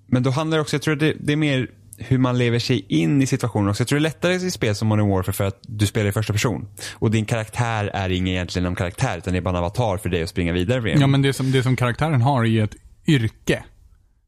[0.10, 1.68] men då handlar det också, jag tror att det, det är mer
[1.98, 3.82] hur man lever sig in i situationen också.
[3.82, 6.12] Jag tror det är lättare i spel som Modern Warfare för att du spelar i
[6.12, 6.68] första person.
[6.94, 10.10] Och din karaktär är ingen egentligen en karaktär utan det är bara en avatar för
[10.10, 11.00] dig att springa vidare med.
[11.00, 12.76] Ja, men det som, det som karaktären har är ett
[13.08, 13.64] yrke.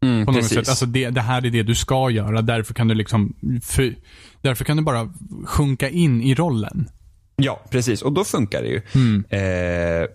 [0.04, 0.58] mm, På något precis.
[0.58, 0.70] sätt.
[0.70, 2.42] Alltså det, det här är det du ska göra.
[2.42, 3.96] Därför kan du liksom, för,
[4.42, 5.14] därför kan du bara
[5.46, 6.90] sjunka in i rollen.
[7.36, 8.02] Ja, precis.
[8.02, 8.82] Och då funkar det ju.
[8.96, 9.24] Mm.
[9.30, 10.08] Eh,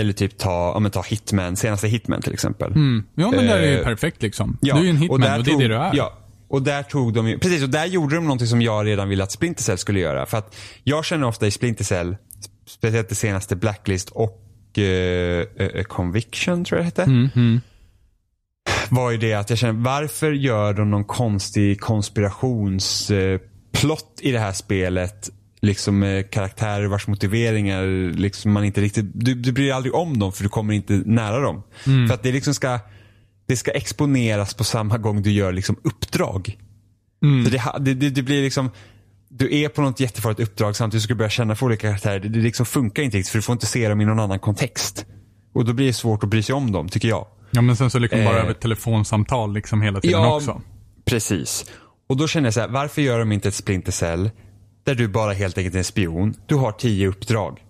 [0.00, 2.72] eller typ ta, ja, men ta Hitman, senaste Hitman till exempel.
[2.72, 3.04] Mm.
[3.14, 4.58] Ja, men där är det Eh, perfekt liksom.
[4.60, 5.90] Ja, du är ju en hitman och, där det är tog, det du är.
[5.94, 9.08] Ja, och där tog de ju, precis, och där gjorde de någonting som jag redan
[9.08, 10.26] ville att Splinter Cell skulle göra.
[10.26, 12.16] För att jag känner ofta i Splinter Cell,
[12.66, 17.02] speciellt det senaste Blacklist och och eh, eh, Conviction tror jag det hette.
[17.02, 17.60] Mm, mm.
[18.88, 24.52] Var ju det att jag känner, varför gör de någon konstig konspirationsplott i det här
[24.52, 25.30] spelet?
[25.62, 30.18] Liksom med karaktärer vars motiveringar liksom man inte riktigt, du, du bryr dig aldrig om
[30.18, 31.62] dem för du kommer inte nära dem.
[31.84, 32.78] För att det liksom ska,
[33.46, 36.58] det ska exponeras på samma gång du gör liksom uppdrag.
[37.44, 38.70] Så det, det, det, blir liksom,
[39.28, 42.20] du är på något jättefarligt uppdrag samtidigt som du ska börja känna för olika karaktärer.
[42.20, 44.38] Det, det liksom funkar inte riktigt för du får inte se dem i någon annan
[44.38, 45.06] kontext.
[45.54, 47.26] Och då blir det svårt att bry sig om dem, tycker jag.
[47.50, 48.42] Ja, men sen så liksom bara Eh.
[48.42, 50.60] över ett telefonsamtal liksom hela tiden Ja, också.
[51.04, 51.64] Precis.
[52.08, 54.30] Och då känner jag så här, varför gör de inte ett Splinter Cell
[54.84, 56.34] där du bara helt enkelt är en spion.
[56.46, 57.60] Du har tio uppdrag.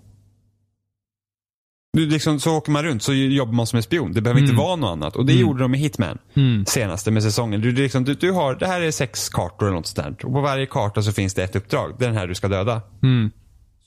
[1.92, 4.12] Du, liksom, så åker man runt så jobbar man som en spion.
[4.12, 5.16] Det behöver inte vara något annat.
[5.16, 6.18] Och det gjorde de i Hitman.
[6.66, 7.60] Senaste med säsongen.
[7.60, 10.24] Du, liksom, du, du har, det här är sex kartor eller något sånt.
[10.24, 11.96] Och på varje karta så finns det ett uppdrag.
[11.98, 12.82] Det är den här du ska döda.
[13.02, 13.30] Mm.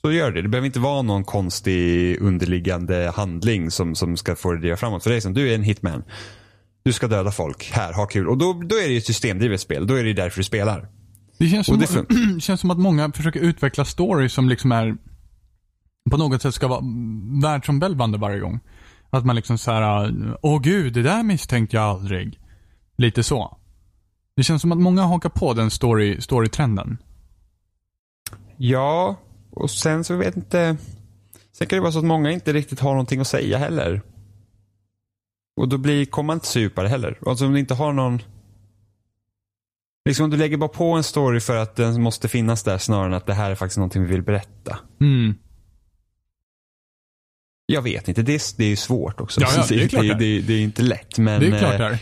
[0.00, 0.42] Så gör det.
[0.42, 4.76] Det behöver inte vara någon konstig underliggande handling som, som ska få dig att driva
[4.76, 5.02] framåt.
[5.02, 6.04] För det är som, du är en hitman.
[6.82, 7.70] Du ska döda folk.
[7.72, 8.28] Här, ha kul.
[8.28, 9.86] Och då, då är det ju ett systemdrivet spel.
[9.86, 10.88] Då är det därför du spelar.
[11.38, 14.96] Det känns, som, det känns som att många försöker utveckla stories som liksom är
[16.10, 16.82] på något sätt ska vara
[17.42, 18.60] världsomvälvande varje gång.
[19.10, 22.40] Att man liksom så här, åh gud, det där misstänkte jag aldrig.
[22.96, 23.58] Lite så.
[24.36, 26.98] Det känns som att många hakar på den story, storytrenden.
[28.56, 29.16] Ja,
[29.50, 30.76] och sen så vet jag inte.
[31.52, 34.02] Sen kan det vara så att många inte riktigt har någonting att säga heller.
[35.56, 37.18] Och då blir, kommer man inte så djupare heller.
[37.26, 38.22] Alltså om du inte har någon.
[40.04, 43.06] Liksom om du lägger bara på en story för att den måste finnas där snarare
[43.06, 44.78] än att det här är faktiskt någonting vi vill berätta.
[45.00, 45.34] Mm.
[47.66, 49.40] Jag vet inte, det är, det är ju svårt också.
[49.40, 50.40] Ja, ja, det är klart det, det.
[50.40, 51.18] det, är inte lätt.
[51.18, 51.98] Men, Det är klart eh, det är.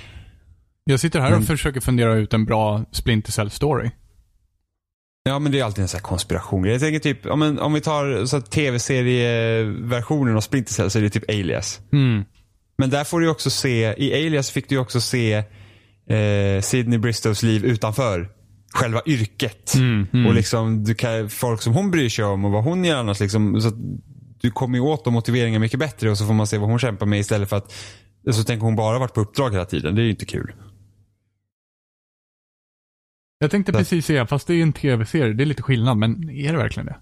[0.85, 3.91] Jag sitter här och men- försöker fundera ut en bra Splinter Cell story.
[5.25, 6.65] Ja, men det är alltid en sån här konspiration.
[6.65, 11.31] Jag tänker typ, om, om vi tar tv-serieversionen av Splinter Cell så är det typ
[11.31, 11.81] Alias.
[11.93, 12.25] Mm.
[12.79, 15.45] Men där får du också se, i Alias fick du också se
[16.07, 18.29] eh, Sidney Bristows liv utanför
[18.75, 19.75] själva yrket.
[19.75, 20.27] Mm, mm.
[20.27, 23.21] Och liksom du kan, folk som hon bryr sig om och vad hon gör annars.
[23.21, 23.75] Liksom, så att
[24.41, 26.79] du kommer ju åt de motiveringar mycket bättre och så får man se vad hon
[26.79, 27.73] kämpar med istället för att
[28.31, 29.95] så tänker hon bara varit på uppdrag hela tiden.
[29.95, 30.53] Det är ju inte kul.
[33.39, 36.31] Jag tänkte Så- precis säga, fast det är en tv-serie, det är lite skillnad, men
[36.31, 36.97] är det verkligen det?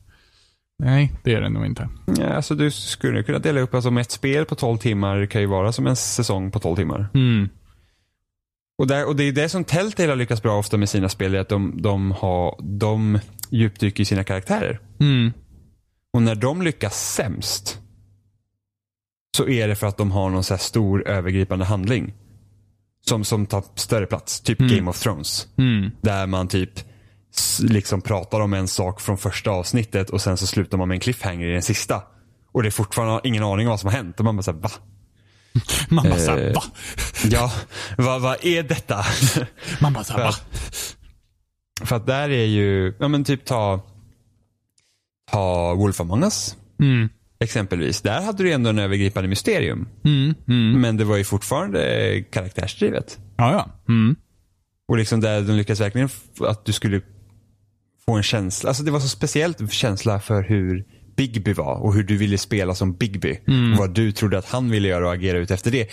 [0.79, 1.89] Nej, det är det nog inte.
[2.19, 5.41] Ja, alltså du skulle kunna dela upp, alltså med ett spel på 12 timmar kan
[5.41, 7.09] ju vara som en säsong på 12 timmar.
[7.15, 7.49] Mm.
[8.81, 11.35] Och, där, och det är det som Telltale har lyckats bra ofta med sina spel,
[11.35, 13.19] är att de, de, har, de
[13.51, 14.81] djupdyker i sina karaktärer.
[15.01, 15.33] Mm.
[16.13, 17.79] Och när de lyckas sämst
[19.37, 22.15] så är det för att de har någon så här stor övergripande handling.
[23.07, 24.41] Som, som tar större plats.
[24.41, 24.77] Typ Mm.
[24.77, 25.49] Game of Thrones.
[25.57, 25.91] Mm.
[26.01, 26.73] Där man typ
[27.61, 31.01] liksom pratar om en sak från första avsnittet och sen så slutar man med en
[31.01, 32.03] cliffhanger i den sista.
[32.53, 34.19] Och det är fortfarande ingen aning om vad som har hänt.
[34.19, 34.71] Och man bara såhär, va?
[35.89, 36.63] Man bara såhär, Eh, va?
[37.31, 37.53] Ja,
[37.99, 39.05] vad vad är detta?
[39.81, 40.35] Man bara såhär, för va?
[41.87, 43.81] För att där är ju, ja men typ ta,
[45.31, 46.57] ta Wolf Among Us.
[46.81, 47.09] Mm.
[47.41, 48.01] Exempelvis.
[48.03, 49.89] Där hade du ändå en övergripande mysterium.
[50.05, 50.35] Mm.
[50.49, 50.81] Mm.
[50.81, 53.19] Men det var ju fortfarande karaktärsdrivet.
[53.37, 53.71] Ja, ja.
[53.89, 54.17] Mm.
[54.89, 56.09] Och liksom där de lyckades verkligen
[56.41, 57.01] att du skulle
[58.05, 58.69] få en känsla.
[58.71, 60.85] Alltså det var så speciellt känsla för hur
[61.21, 63.39] Bigby var och hur du ville spela som Bigby.
[63.73, 65.89] Och vad du trodde att han ville göra och agera ut efter det.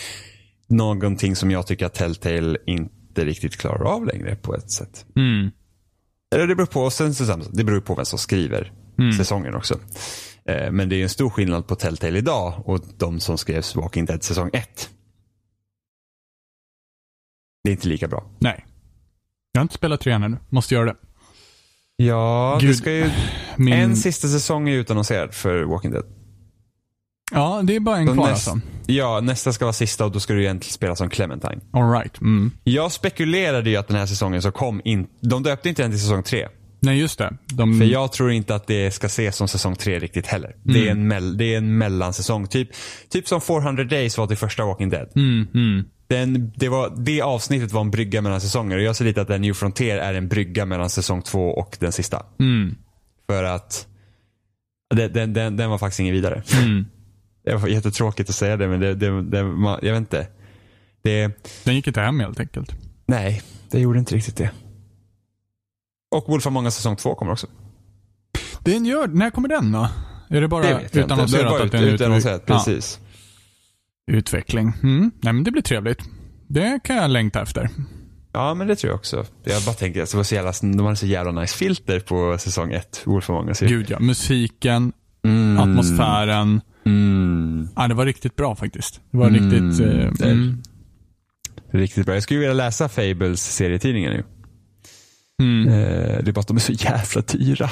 [0.67, 5.05] Någonting som jag tycker att Telltale inte riktigt klarar av längre på ett sätt.
[5.15, 5.51] Mm.
[6.35, 7.13] Eller det beror på, sen,
[7.51, 8.71] det beror på vem som skriver
[9.17, 9.79] säsongen också.
[10.45, 14.05] Eh, Men det är en stor skillnad på Telltale idag och de som skrev Walking
[14.05, 14.89] Dead säsong 1.
[17.63, 18.31] Det är inte lika bra.
[18.39, 18.65] Nej.
[19.51, 20.37] Jag har inte spelat trean ännu.
[20.49, 20.95] Måste göra det.
[21.97, 22.69] Ja, Gud.
[22.69, 23.09] det ska ju,
[23.55, 23.73] Min...
[23.73, 26.05] en sista säsong är utannonserad för Walking Dead.
[27.31, 28.59] Ja, det är bara en Så kvar näst- alltså.
[28.85, 31.61] Ja, nästa ska vara sista och då ska du egentligen spela som Clementine.
[31.73, 32.21] All right.
[32.21, 32.51] Mm.
[32.63, 36.01] Jag spekulerade ju att den här säsongen så kom in, de döpte inte den till
[36.01, 36.47] säsong 3.
[36.87, 37.33] Nej, just det.
[37.45, 37.79] De...
[37.79, 40.55] För jag tror inte att det ska ses som säsong 3 riktigt heller.
[40.63, 42.47] Det, är en mell, det är en mellansäsong.
[42.47, 42.69] Typ,
[43.09, 45.09] typ som 400 Days var till första Walking Dead.
[45.15, 45.85] Mm, mm.
[46.07, 49.27] Den, det, var, det avsnittet var en brygga mellan säsonger och jag ser lite att
[49.27, 52.25] den New Frontier är en brygga mellan säsong 2 och den sista.
[52.39, 52.75] Mm.
[53.29, 53.87] För att
[54.95, 56.43] den, den, den, den var faktiskt ingen vidare.
[56.61, 56.85] Mm.
[57.45, 60.27] Det var jättetråkigt att säga det men det, det, det, man, jag vet inte.
[61.03, 61.31] Det,
[61.63, 62.75] Den gick inte hem helt enkelt.
[63.05, 64.51] nej, det gjorde inte riktigt det.
[66.11, 67.47] Och Wolf Among Us säsong 2 kommer också.
[68.59, 69.07] Den gör...
[69.07, 69.89] När kommer den då?
[70.29, 70.97] Är det bara Det vet inte.
[70.99, 72.99] Det utannonserat var att ut, den är utannonserat, Ja, precis.
[74.11, 74.73] utveckling.
[74.83, 75.11] Mm.
[75.21, 75.99] Nej, men det blir trevligt.
[76.47, 77.69] Det kan jag längta efter.
[78.33, 79.25] Ja, men det tror jag också.
[79.43, 82.37] Jag bara tänker att det var så jävla, de hade så jävla nice filter på
[82.39, 83.59] säsong 1, Wolf Among Us.
[83.59, 83.99] Gud ja.
[83.99, 84.93] Musiken,
[85.23, 85.59] Mm.
[85.59, 86.61] atmosfären.
[86.85, 87.67] Mm.
[87.75, 89.01] Ja, det var riktigt bra faktiskt.
[89.11, 89.85] Det var Mm, riktigt...
[89.85, 90.61] Eh, det är- mm,
[91.71, 92.13] Riktigt bra.
[92.15, 94.23] Jag skulle vilja läsa Fables serietidningar nu.
[95.41, 95.67] Mm.
[95.67, 97.69] Eh, det är bara att de är så jävla dyra.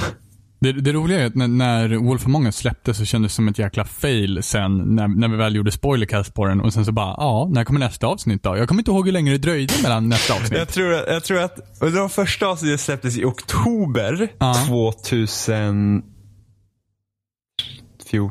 [0.59, 3.47] Det, det roliga är att när, när Wolf Among Us släpptes så kändes det som
[3.47, 6.91] ett jäkla fail sen när, när vi väl gjorde spoilercast på den och sen så
[6.91, 8.57] bara, ja, när kommer nästa avsnitt då?
[8.57, 10.59] Jag kommer inte ihåg hur länge det dröjde mellan nästa avsnitt.
[10.59, 14.53] Jag tror, jag tror att och de första avsnitten släpptes i oktober Ja.
[14.67, 16.01] 2013,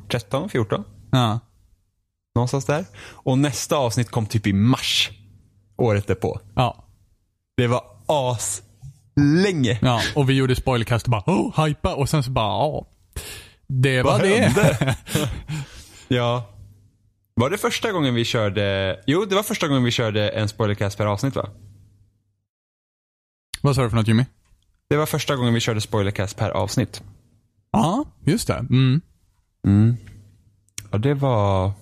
[0.09, 0.85] 13, 14.
[1.11, 1.41] Ja.
[2.35, 2.85] Någonstans där.
[3.11, 5.11] Och nästa avsnitt kom typ i mars.
[5.77, 6.41] Året därpå.
[6.55, 6.85] Ja.
[7.57, 8.63] Det var as
[9.17, 9.79] länge.
[9.83, 12.87] Ja, och vi gjorde spoilercast och bara, oh, hypa och sen så bara, ja.
[13.69, 14.37] Det var Vad det.
[14.41, 14.97] hände?
[16.09, 16.51] Ja.
[17.35, 20.99] Var det första gången vi körde, jo det var första gången vi körde en spoilercast
[20.99, 21.49] per avsnitt va?
[23.61, 24.25] Vad sa du för något Jimmy?
[24.89, 27.03] Det var första gången vi körde spoilercast per avsnitt.
[27.73, 28.55] Ja, just det.
[28.55, 29.01] Mm.
[29.67, 29.97] Mm.
[30.91, 31.73] Ja, det var...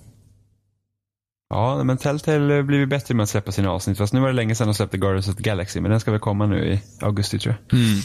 [1.53, 3.97] Ja, men Telltale har blivit bättre med att släppa sina avsnitt.
[3.97, 5.81] Fast nu var det länge sedan de släppte Guardians of the Galaxy.
[5.81, 7.79] Men den ska väl komma nu i augusti tror jag.
[7.79, 7.99] Mm.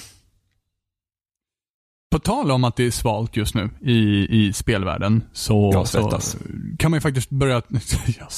[2.10, 5.98] På tal om att det är svalt just nu i, i spelvärlden så, så
[6.78, 7.62] kan man ju faktiskt börja...
[8.18, 8.32] Jag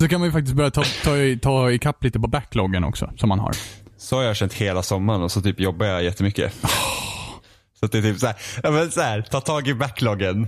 [0.00, 3.10] så kan man ju faktiskt börja ta, ta, i- ta ikapp lite på backloggen också,
[3.16, 3.52] som man har.
[3.96, 6.52] Så har jag känt hela sommaren och så typ jobbar jag jättemycket.
[7.80, 10.46] Så att det är typ så här, ja men så här, ta tag i backloggen.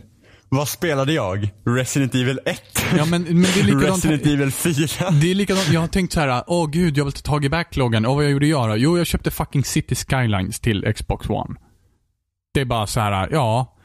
[0.52, 1.50] Vad spelade jag?
[1.66, 2.62] Resident Evil 1?
[2.96, 5.10] Ja, men, men det är likadant Resident Evil 4?
[5.10, 7.48] Det är likadant, jag har tänkt så här, åh gud, jag vill ta tag i
[7.48, 8.06] backloggen.
[8.06, 8.76] Och vad jag gjorde jag då?
[8.76, 11.54] Jo, jag köpte fucking City Skylines till Xbox One.
[12.54, 13.76] Det är bara så här, ja.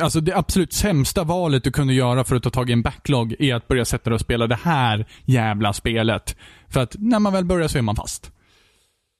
[0.00, 3.36] Alltså det absolut sämsta valet du kunde göra för att ta tag i en backlog
[3.38, 6.36] är att börja sätta dig och spela det här jävla spelet.
[6.68, 8.32] För att när man väl börjar så är man fast.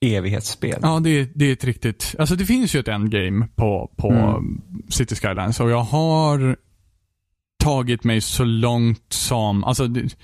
[0.00, 0.78] Evighetsspel.
[0.82, 2.14] Ja, det, är- det är ett riktigt...
[2.18, 4.60] Alltså det finns ju ett endgame på, på Mm.
[4.88, 6.56] City Skylines och jag har
[7.62, 9.64] tagit mig så långt som...
[9.64, 10.16] Alltså, det,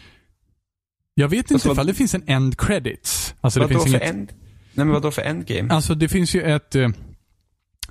[1.14, 3.34] jag vet inte Alltså, vad- ifall det finns en end credits.
[3.40, 4.02] Alltså det finns för inget...
[4.02, 4.32] end...
[4.74, 5.74] Nej men vadå för endgame?
[5.74, 6.74] Alltså det finns ju ett...
[6.74, 6.88] eh,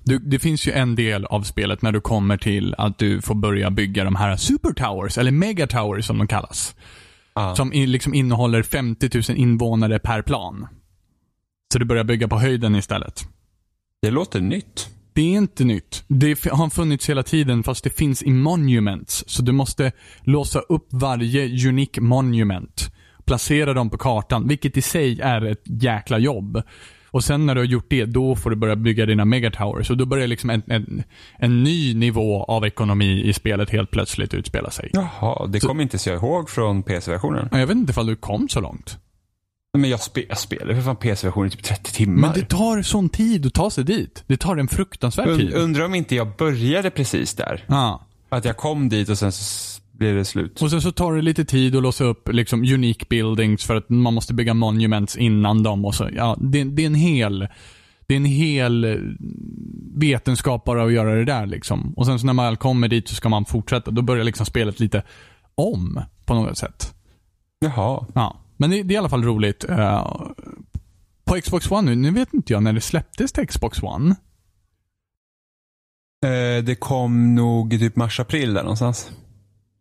[0.04, 3.36] Du, det finns ju en del av spelet när du kommer till att du får
[3.36, 6.76] börja bygga de här super towers, eller mega towers som de kallas.
[7.36, 7.56] Ja.
[7.56, 10.68] Som liksom innehåller 50 000 invånare per plan.
[11.76, 13.28] Så du börjar bygga på höjden istället.
[14.02, 14.90] Det låter nytt.
[15.14, 16.04] Det är inte nytt.
[16.08, 19.24] Det har funnits hela tiden fast det finns i monuments.
[19.28, 22.92] Så du måste låsa upp varje unique monument.
[23.26, 26.62] Placera dem på kartan, vilket i sig är ett jäkla jobb.
[27.12, 29.90] Och sen när du har gjort det, då får du börja bygga dina megatowers.
[29.90, 31.04] Och då börjar liksom en, en,
[31.40, 34.90] en ny nivå av ekonomi i spelet helt plötsligt utspela sig.
[34.94, 37.50] Jaha, det kommer inte så jag ihåg från PC-versionen.
[37.52, 38.98] Jag vet inte ifall du kom så långt.
[39.78, 42.22] Men jag, spe, jag spelade för fan PC-versionen i typ 30 timmar.
[42.22, 44.24] Men det tar sån tid att ta sig dit.
[44.28, 45.54] Det tar en fruktansvärd Und, tid.
[45.54, 47.64] undrar om inte jag började precis där.
[47.68, 48.06] Ja.
[48.30, 50.62] Att jag kom dit och sen så blev det slut.
[50.62, 53.90] Och sen så tar det lite tid att låsa upp liksom unique buildings för att
[53.90, 56.10] man måste bygga monuments innan dem och så.
[56.16, 57.48] Ja, det, det är en hel
[58.08, 58.96] det är en hel eh,
[59.96, 61.94] vetenskap bara att göra det där liksom.
[61.98, 63.92] Och sen så när man väl kommer dit så ska man fortsätta.
[63.92, 65.04] Då börjar liksom spelet lite
[65.56, 66.94] om på något sätt.
[67.60, 68.06] Jaha.
[68.14, 68.40] Ja.
[68.58, 69.64] Men det, är i alla fall roligt.
[69.70, 70.12] Eh,
[71.26, 74.16] på Xbox One nu, nu vet inte jag när det släpptes till Xbox One.
[76.26, 79.12] Eh, det kom nog typ mars-april där någonstans.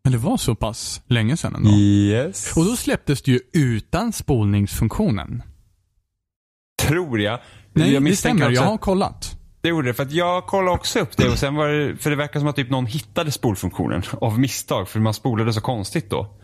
[0.04, 1.70] Men det var så pass länge sedan ändå.
[1.70, 2.56] Yes.
[2.56, 5.42] Och då släpptes det ju utan spolningsfunktionen.
[6.82, 7.40] Tror jag.
[7.72, 8.46] Nej, jag det stämmer.
[8.46, 9.38] också Jag har kollat.
[9.60, 9.94] det gjorde det.
[9.94, 12.48] För att jag kollade också upp det och sen var det, för det verkar som
[12.48, 14.88] att typ någon hittade spolfunktionen av misstag.
[14.88, 16.38] För man spolade så konstigt då.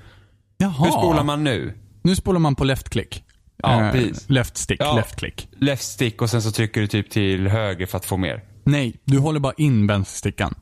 [0.57, 0.85] Jaha.
[0.85, 1.75] Hur spolar man nu?
[2.03, 3.25] Nu spolar man på left click.
[3.57, 4.31] Ja, Eh, precis.
[4.31, 4.97] Left stick, Ja.
[4.97, 5.49] left click.
[5.53, 8.45] Left stick och sen så trycker du typ till höger för att få mer.
[8.65, 10.55] Nej, du håller bara in vänsterstickan.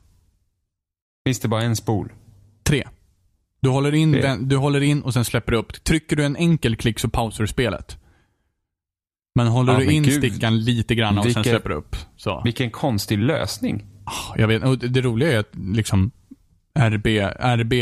[1.27, 2.11] Finns det bara en spol?
[2.63, 2.87] Tre.
[3.61, 4.35] Du håller, in, Tre.
[4.41, 5.83] du håller in och sen släpper du upp.
[5.83, 7.97] Trycker du en enkel klick så pausar du spelet.
[9.35, 10.13] Men håller Ja, du men in gud.
[10.13, 11.95] stickan lite grann och sen Vilken- släpper du upp.
[12.17, 12.41] Så.
[12.45, 13.85] Vilken konstig lösning.
[14.05, 16.11] Ah, Jag vet, och det det roliga är att liksom
[16.79, 17.07] RB,
[17.39, 17.73] RB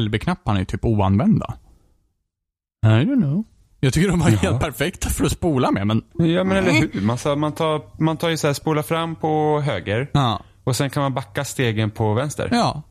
[0.00, 1.54] LB-knapparna är typ oanvända.
[2.82, 3.44] I don't know.
[3.80, 7.00] Jag tycker de var helt perfekta för att spola med, men Ja men eller hur.
[7.00, 10.44] Man, så, man, tar, man tar ju så här spola fram på höger ja.
[10.64, 12.48] och sen kan man backa stegen på vänster.
[12.52, 12.82] Ja.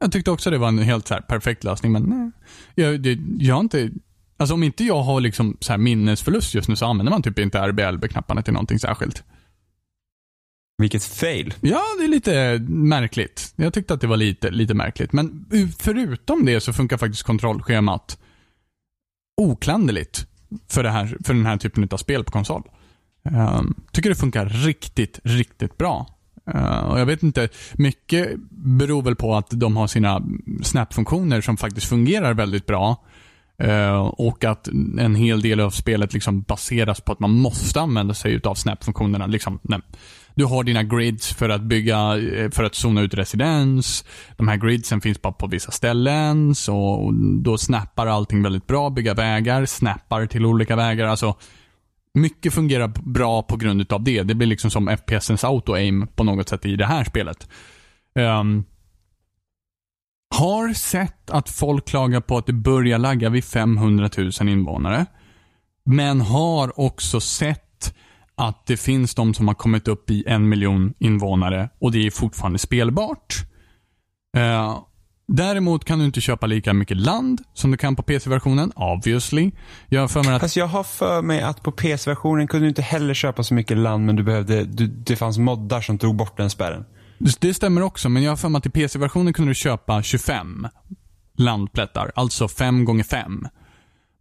[0.00, 2.30] Jag tyckte också det var en helt så här perfekt lösning, men nej.
[2.74, 3.90] Jag, det, jag har inte...
[4.36, 7.38] Alltså om inte jag har liksom så här minnesförlust just nu så använder man typ
[7.38, 9.24] inte RBLB-knapparna till någonting särskilt.
[10.78, 11.54] Vilket fail.
[11.60, 13.52] Ja, det är lite märkligt.
[13.56, 15.12] Jag tyckte att det var lite, lite märkligt.
[15.12, 15.46] Men
[15.78, 18.18] förutom det så funkar faktiskt kontrollschemat
[19.36, 20.26] oklanderligt
[20.68, 22.62] för, det här, för den här typen av spel på konsol.
[23.30, 26.06] Um, tycker det funkar riktigt, riktigt bra.
[26.54, 30.22] Uh, och jag vet inte, mycket beror väl på att de har sina
[30.62, 33.04] snap-funktioner som faktiskt fungerar väldigt bra.
[33.64, 34.68] Uh, och att
[34.98, 39.26] en hel del av spelet liksom baseras på att man måste använda sig av snap-funktionerna.
[39.26, 39.58] Liksom,
[40.34, 44.04] du har dina grids för att bygga, eh, för att zona ut residens.
[44.36, 47.10] De här gridsen finns bara på vissa ställen, så
[47.42, 48.90] då snappar allting väldigt bra.
[48.90, 51.06] Bygga vägar, snappar till olika vägar.
[51.06, 51.36] Alltså,
[52.14, 54.22] mycket fungerar bra på grund av det.
[54.22, 57.48] Det blir liksom som FPSens auto-aim på något sätt i det här spelet.
[58.14, 58.64] Um,
[60.34, 65.06] har sett att folk klagar på att det börjar lagga vid 500 000 invånare.
[65.84, 67.71] Men har också sett
[68.36, 72.10] att det finns de som har kommit upp i en miljon invånare och det är
[72.10, 73.34] fortfarande spelbart.
[74.36, 74.78] Uh,
[75.28, 79.50] Däremot kan du inte köpa lika mycket land som du kan på PC-versionen, obviously.
[79.88, 80.40] Jag har för mig att...
[80.40, 83.76] Fast jag har för mig att på PC-versionen kunde du inte heller köpa så mycket
[83.76, 86.84] land, men du behövde, du, det fanns moddar som tog bort den spärren.
[87.18, 90.68] Det stämmer också, men jag har för mig att i PC-versionen kunde du köpa 25
[91.36, 93.46] landplättar, alltså 5 gånger 5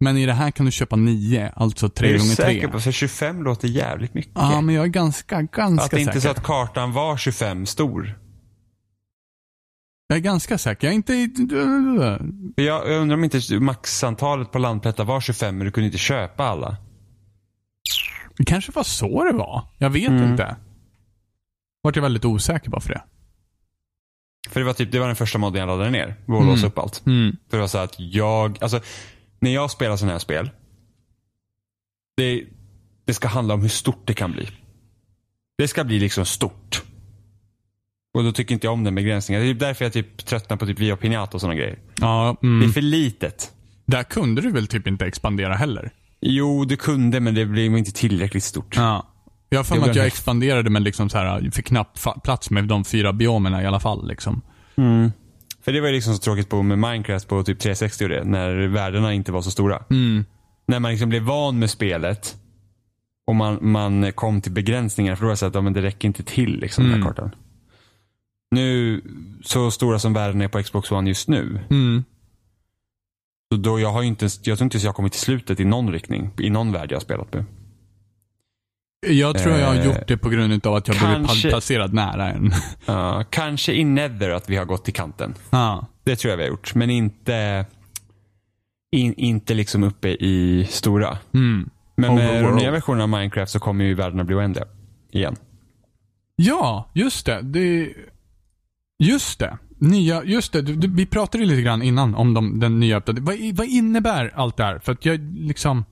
[0.02, 2.68] Men i det här kan du köpa 9, alltså 3 gånger 3 Är du säker
[2.68, 2.80] på?
[2.80, 4.32] För 25 låter jävligt mycket.
[4.36, 5.86] Ja, men jag är ganska, ganska säker.
[5.86, 8.20] Att det inte är så att kartan var 25 stor.
[10.08, 10.88] Jag är ganska säker.
[10.88, 11.14] Jag är inte...
[12.56, 16.78] Jag, undrar om inte maxantalet på landplättar var 25 men du kunde inte köpa alla.
[18.38, 19.64] Det kanske var så det var.
[19.78, 20.32] Jag vet mm.
[20.32, 20.56] inte.
[21.82, 23.04] Vart jag väldigt osäker bara för det.
[24.50, 26.16] För det var typ, det var den första modden jag laddade ner.
[26.22, 26.66] Att mm.
[26.66, 27.06] upp allt.
[27.06, 27.38] Mm.
[27.50, 28.82] För det var så att jag, alltså
[29.42, 30.50] när jag spelar sådana här spel.
[32.18, 32.44] Det,
[33.06, 34.50] det ska handla om hur stort det kan bli.
[35.58, 36.84] Det ska bli liksom stort.
[38.14, 39.44] Och då tycker inte jag om den begränsningen.
[39.44, 41.80] Det är typ därför jag typ tröttnar på typ Via Pinata och sådana grejer.
[41.96, 42.60] Ja, mm.
[42.60, 43.52] Det är för litet.
[43.86, 45.92] Där kunde du väl typ inte expandera heller?
[46.22, 48.76] Jo, du kunde men det blev inte tillräckligt stort.
[48.76, 49.08] Ja.
[49.50, 52.68] Jag har för mig att jag expanderade men liksom så här, fick knappt plats med
[52.68, 54.08] de fyra biomerna i alla fall.
[54.08, 54.42] Liksom.
[54.76, 55.12] Mm.
[55.62, 58.24] För det var ju liksom så tråkigt på med Minecraft på typ 360 och det,
[58.24, 59.84] när värdena inte var så stora.
[59.90, 60.26] Mm.
[60.68, 62.38] När man liksom blev van med spelet
[63.28, 65.82] och man, man kom till begränsningar, för då var det så att ja, men det
[65.82, 66.92] räcker inte till liksom, mm.
[66.92, 67.36] den här kartan.
[68.52, 69.02] Nu,
[69.44, 71.60] så stora som världen är på Xbox One just nu.
[71.70, 72.04] Mm.
[73.54, 75.92] Så då jag har inte, jag tror inte jag har kommit till slutet i någon
[75.92, 77.46] riktning, i någon värld jag har spelat med.
[79.08, 81.94] Jag tror jag har eh, gjort det på grund av att jag kanske, blivit placerad
[81.94, 82.54] nära en.
[82.90, 85.36] Uh, kanske i Nether att vi har gått till kanten.
[85.54, 85.84] Uh.
[86.04, 86.76] Det tror jag vi har gjort.
[86.76, 87.66] Men inte,
[88.92, 91.18] in, inte liksom uppe i stora.
[91.34, 91.70] Mm.
[91.96, 94.66] Men med de nya versionerna av Minecraft så kommer ju världarna bli oändliga.
[95.12, 95.36] Igen.
[96.36, 97.42] Ja, just det.
[97.42, 97.94] det
[99.00, 99.58] Just det.
[99.78, 100.62] Nya, just det.
[100.62, 103.26] Du, du, vi pratade lite grann innan om de, den nya uppdateringen.
[103.26, 104.80] Vad, vad innebär allt det här?
[104.80, 105.86] För att jag liksom...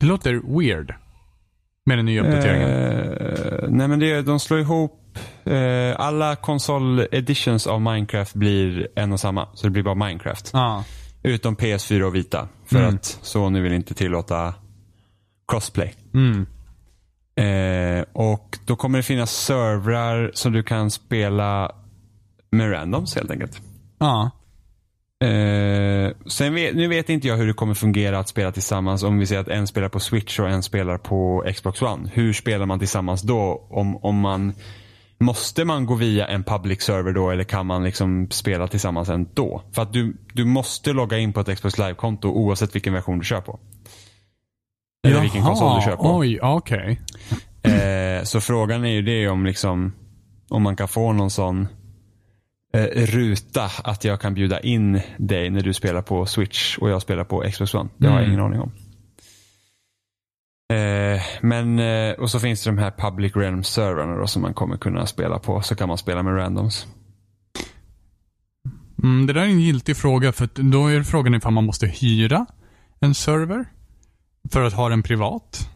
[0.00, 0.94] Det låter weird.
[1.88, 2.70] Med den nya uppdateringen.
[2.70, 5.18] Uh, nej men det, de slår ihop
[5.50, 9.48] uh, alla konsol editions av Minecraft blir en och samma.
[9.54, 10.50] Så det blir bara Minecraft.
[10.54, 10.84] Ah.
[11.22, 12.48] Utom PS4 och Vita.
[12.66, 12.94] För mm.
[12.94, 14.54] att Sony vill inte tillåta
[15.52, 15.94] crossplay.
[16.14, 16.46] Mm.
[17.40, 21.72] Uh, och då kommer det finnas servrar som du kan spela
[22.50, 23.60] med randoms helt enkelt.
[23.98, 24.30] Ja.
[25.24, 29.18] Eh, sen vet, nu vet inte jag hur det kommer fungera att spela tillsammans om
[29.18, 32.10] vi säger att en spelar på Switch och en spelar på Xbox One.
[32.12, 33.66] Hur spelar man tillsammans då?
[33.70, 34.52] Om, om man
[35.20, 39.62] Måste man gå via en public server då eller kan man liksom spela tillsammans ändå?
[39.72, 43.24] För att du, du måste logga in på ett Xbox Live-konto oavsett vilken version du
[43.24, 43.60] kör på.
[45.04, 46.16] Eller Jaha, vilken konsol du kör på.
[46.16, 47.00] Oj, okej.
[47.62, 47.72] Okay.
[47.72, 49.92] Eh, så frågan är ju det om liksom
[50.48, 51.68] om man kan få någon sån
[52.86, 57.24] ruta att jag kan bjuda in dig när du spelar på Switch och jag spelar
[57.24, 57.90] på Xbox One.
[57.96, 58.32] Det har jag mm.
[58.32, 58.72] ingen aning om.
[60.72, 64.76] Eh, men, eh, och så finns det de här Public Realm servrarna som man kommer
[64.76, 65.62] kunna spela på.
[65.62, 66.86] Så kan man spela med randoms.
[69.02, 72.46] Mm, det där är en giltig fråga för då är frågan ifall man måste hyra
[73.00, 73.64] en server
[74.52, 75.70] för att ha den privat.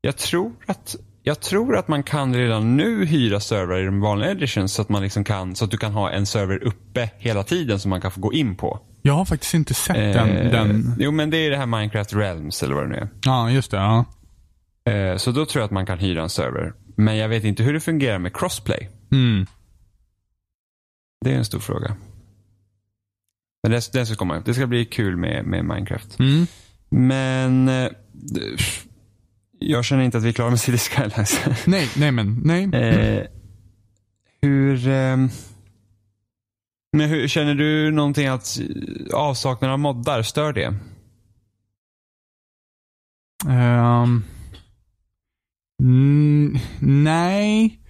[0.00, 0.96] Jag tror att
[1.28, 4.88] jag tror att man kan redan nu hyra servrar i de vanliga editions så att
[4.88, 8.00] man liksom kan, så att du kan ha en server uppe hela tiden som man
[8.00, 8.80] kan få gå in på.
[9.02, 10.94] Jag har faktiskt inte sett eh, den, den.
[10.98, 13.08] Jo, men det är det här Minecraft Realms eller vad det nu är.
[13.24, 13.76] Ja, just det.
[13.76, 14.04] Ja.
[14.92, 16.72] Eh, så då tror jag att man kan hyra en server.
[16.96, 18.90] Men jag vet inte hur det fungerar med crossplay.
[19.12, 19.46] Mm.
[21.24, 21.96] Det är en stor fråga.
[23.62, 24.42] Men det, det ska komma.
[24.44, 26.18] Det ska bli kul med, med Minecraft.
[26.18, 26.46] Mm.
[26.90, 27.90] Men eh,
[29.58, 31.40] jag känner inte att vi är klara med City Skylines.
[31.66, 32.64] nej, nej men, nej.
[32.64, 33.26] Eh,
[34.42, 35.16] hur, eh,
[36.92, 38.60] men hur, känner du någonting att
[39.12, 40.74] avsaknaden av moddar, stör det?
[43.46, 44.24] Um,
[46.80, 47.80] nej.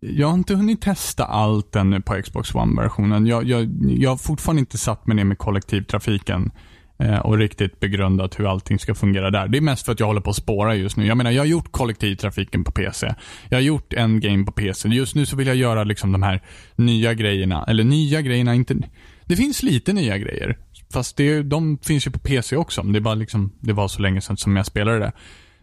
[0.00, 3.26] jag har inte hunnit testa allt ännu på Xbox One-versionen.
[3.26, 6.60] Jag, jag, jag har fortfarande inte satt mig ner med kollektivtrafiken eh,
[7.00, 9.48] Eh, och riktigt begrundat hur allting ska fungera där.
[9.48, 11.06] Det är mest för att jag håller på att spåra just nu.
[11.06, 13.14] Jag menar, jag har gjort kollektivtrafiken på PC.
[13.48, 14.88] Jag har gjort en game på PC.
[14.88, 16.42] Just nu så vill jag göra liksom de här
[16.76, 17.64] nya grejerna.
[17.68, 18.76] Eller nya grejerna, inte...
[19.24, 20.58] Det finns lite nya grejer.
[20.92, 22.82] Fast det, de finns ju på PC också.
[22.82, 25.12] Det, bara liksom, det var så länge sedan som jag spelade det.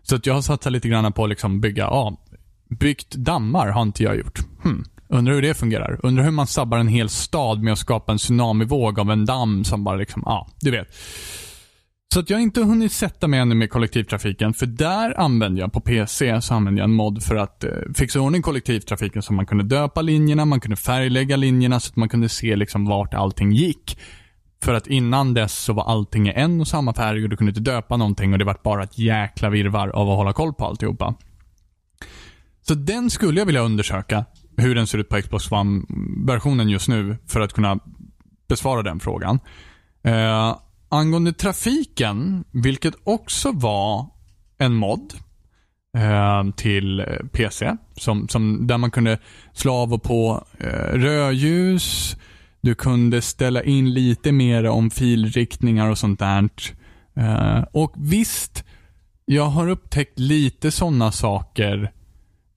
[0.04, 2.18] Så att jag har satsat lite grann på att liksom bygga, ja,
[2.70, 4.40] byggt dammar har inte jag gjort.
[4.64, 4.86] Hmm.
[5.10, 6.00] Undrar hur det fungerar.
[6.04, 9.64] Undrar hur man sabbar en hel stad med att skapa en tsunamivåg av en damm
[9.64, 10.88] som bara liksom, ja, du vet.
[12.14, 15.74] Så att jag har inte hunnit sätta mig ännu med kollektivtrafiken, för där använde jag
[15.74, 19.46] på PC så använde jag en mod för att eh, fixa ordning kollektivtrafiken så man
[19.46, 23.52] kunde döpa linjerna, man kunde färglägga linjerna så att man kunde se liksom vart allting
[23.52, 24.00] gick.
[24.64, 27.50] För att innan dess så var allting i en och samma färg och du kunde
[27.50, 30.66] inte döpa någonting och det var bara ett jäkla virvar av att hålla koll på
[30.66, 31.16] alltihopa.
[32.68, 34.26] Så den skulle jag vilja undersöka,
[34.58, 37.80] hur den ser ut på Xbox One-versionen just nu, för att kunna
[38.48, 39.40] besvara den frågan.
[40.04, 40.58] Eh,
[40.90, 44.10] angående trafiken, vilket också var
[44.58, 45.14] en mod
[45.98, 49.20] eh, till eh, PC, som, som, där man kunde
[49.54, 52.18] slå av och på eh, rödljus,
[52.62, 56.50] du kunde ställa in lite mer om filriktningar och sånt där.
[57.16, 58.64] Eh, och visst,
[59.26, 61.92] jag har upptäckt lite sådana saker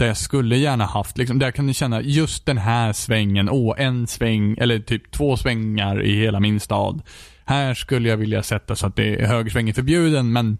[0.00, 3.74] där jag skulle gärna haft, liksom, där kan ni känna just den här svängen, åh,
[3.78, 7.02] en sväng, eller typ två svängar i hela min stad.
[7.44, 10.58] Här skulle jag vilja sätta så att det är högersväng är förbjuden, men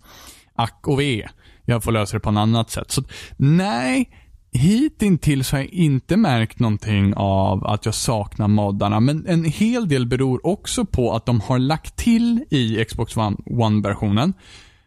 [0.55, 1.29] ack och ve.
[1.65, 2.91] Jag får lösa det på något annat sätt.
[2.91, 3.03] Så
[3.37, 4.11] nej,
[4.53, 10.07] hittills har jag inte märkt någonting av att jag saknar moddarna, men en hel del
[10.07, 13.17] beror också på att de har lagt till i Xbox
[13.47, 14.33] One-versionen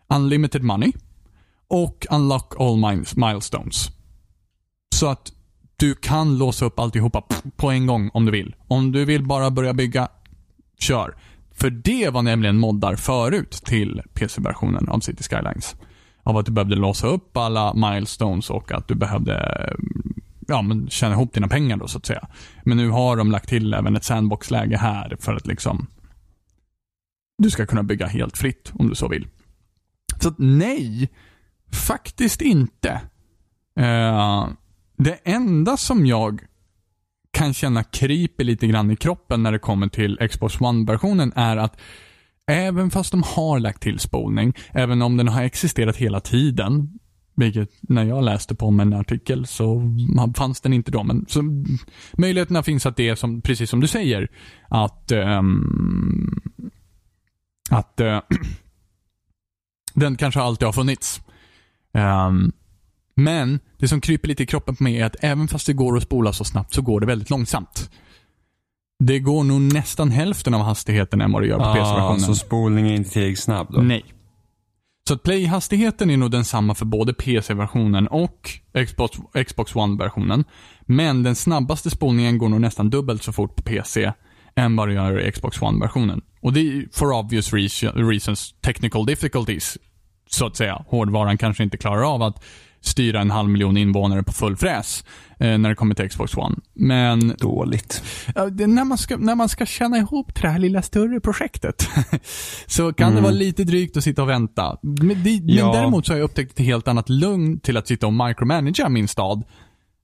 [0.10, 0.92] Unlimited Money
[1.70, 2.78] och Unlock All
[3.16, 3.90] Milestones.
[4.94, 5.34] Så att
[5.78, 7.24] du kan låsa upp alltihopa
[7.56, 8.56] på en gång om du vill.
[8.68, 10.08] Om du vill bara börja bygga,
[10.80, 11.16] kör.
[11.52, 15.76] För det var nämligen moddar förut till PC-versionen av City Skylines.
[16.24, 20.14] Av att du behövde låsa upp alla milestones och att du behövde mm,
[20.48, 22.28] ja, men tjäna ihop dina pengar då så att säga.
[22.64, 25.88] Men nu har de lagt till även ett sandbox-läge här för att liksom
[27.38, 29.28] du ska kunna bygga helt fritt om du så vill.
[30.20, 31.10] Så att nej,
[31.72, 33.02] faktiskt inte.
[33.80, 34.48] Uh,
[34.98, 36.42] det enda som jag
[37.32, 41.80] kan känna kryper lite grann i kroppen när det kommer till Xbox One-versionen är att
[42.48, 47.00] även fast de har lagt till spolning, även om den har existerat hela tiden,
[47.36, 49.82] vilket när jag läste på om en artikel så
[50.36, 51.04] fanns den inte då.
[51.04, 51.42] Men så,
[52.18, 54.32] möjligheterna finns att det är som, precis som du säger,
[54.70, 56.42] att um,
[57.70, 58.20] att uh,
[59.94, 61.22] den kanske alltid har funnits.
[61.94, 62.52] Um,
[63.16, 65.98] men det som kryper lite i kroppen på mig är att även fast det går
[65.98, 67.90] att spola så snabbt så går det väldigt långsamt.
[69.00, 72.20] Det går nog nästan hälften av hastigheten än vad det gör på ah, PC-versionen.
[72.20, 73.82] Så spolningen är inte tillräckligt snabb då?
[73.82, 74.06] Nej.
[75.08, 78.50] Så att play-hastigheten är nog densamma för både PC-versionen och
[78.88, 80.44] Xbox, Xbox One-versionen.
[80.82, 84.14] Men den snabbaste spolningen går nog nästan dubbelt så fort på PC
[84.56, 86.22] än vad det gör i Xbox One-versionen.
[86.42, 87.54] Och det är for obvious
[87.96, 89.78] reasons, technical difficulties,
[90.30, 90.86] så att säga.
[90.88, 92.44] Hårdvaran kanske inte klarar av att
[92.86, 95.04] styra en halv miljon invånare på full fräs
[95.40, 96.56] eh, när det kommer till Xbox One.
[96.74, 97.36] Men...
[97.40, 98.04] Dåligt.
[98.68, 101.90] När, man ska, när man ska känna ihop det här lilla större projektet
[102.68, 103.16] så kan mm.
[103.16, 104.78] det vara lite drygt att sitta och vänta.
[104.82, 105.66] Men, det, ja.
[105.66, 108.90] men däremot så har jag upptäckt ett helt annat lugn till att sitta och micromanagera
[108.90, 109.44] min stad.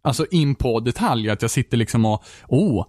[0.01, 2.85] Alltså in på detalj, att jag sitter liksom och, oh,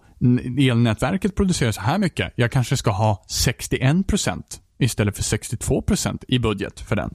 [0.59, 2.33] elnätverket producerar så här mycket.
[2.35, 4.43] Jag kanske ska ha 61%
[4.79, 7.13] istället för 62% i budget för den.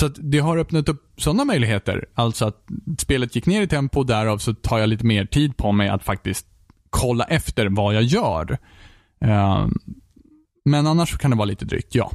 [0.00, 2.06] Så det har öppnat upp sådana möjligheter.
[2.14, 2.66] Alltså att
[2.98, 6.04] spelet gick ner i tempo, därav så tar jag lite mer tid på mig att
[6.04, 6.46] faktiskt
[6.90, 8.58] kolla efter vad jag gör.
[9.24, 9.68] Uh,
[10.64, 12.10] men annars kan det vara lite drygt, ja.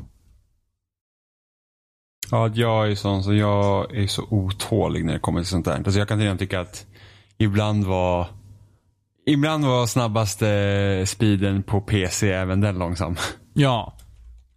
[2.32, 5.76] Ja, jag är sån så jag är så otålig när det kommer till sånt där.
[5.76, 6.86] Alltså jag kan redan tycka att
[7.38, 8.28] ibland var
[9.26, 13.16] Ibland var snabbaste speeden på PC även den långsam.
[13.54, 13.98] Ja.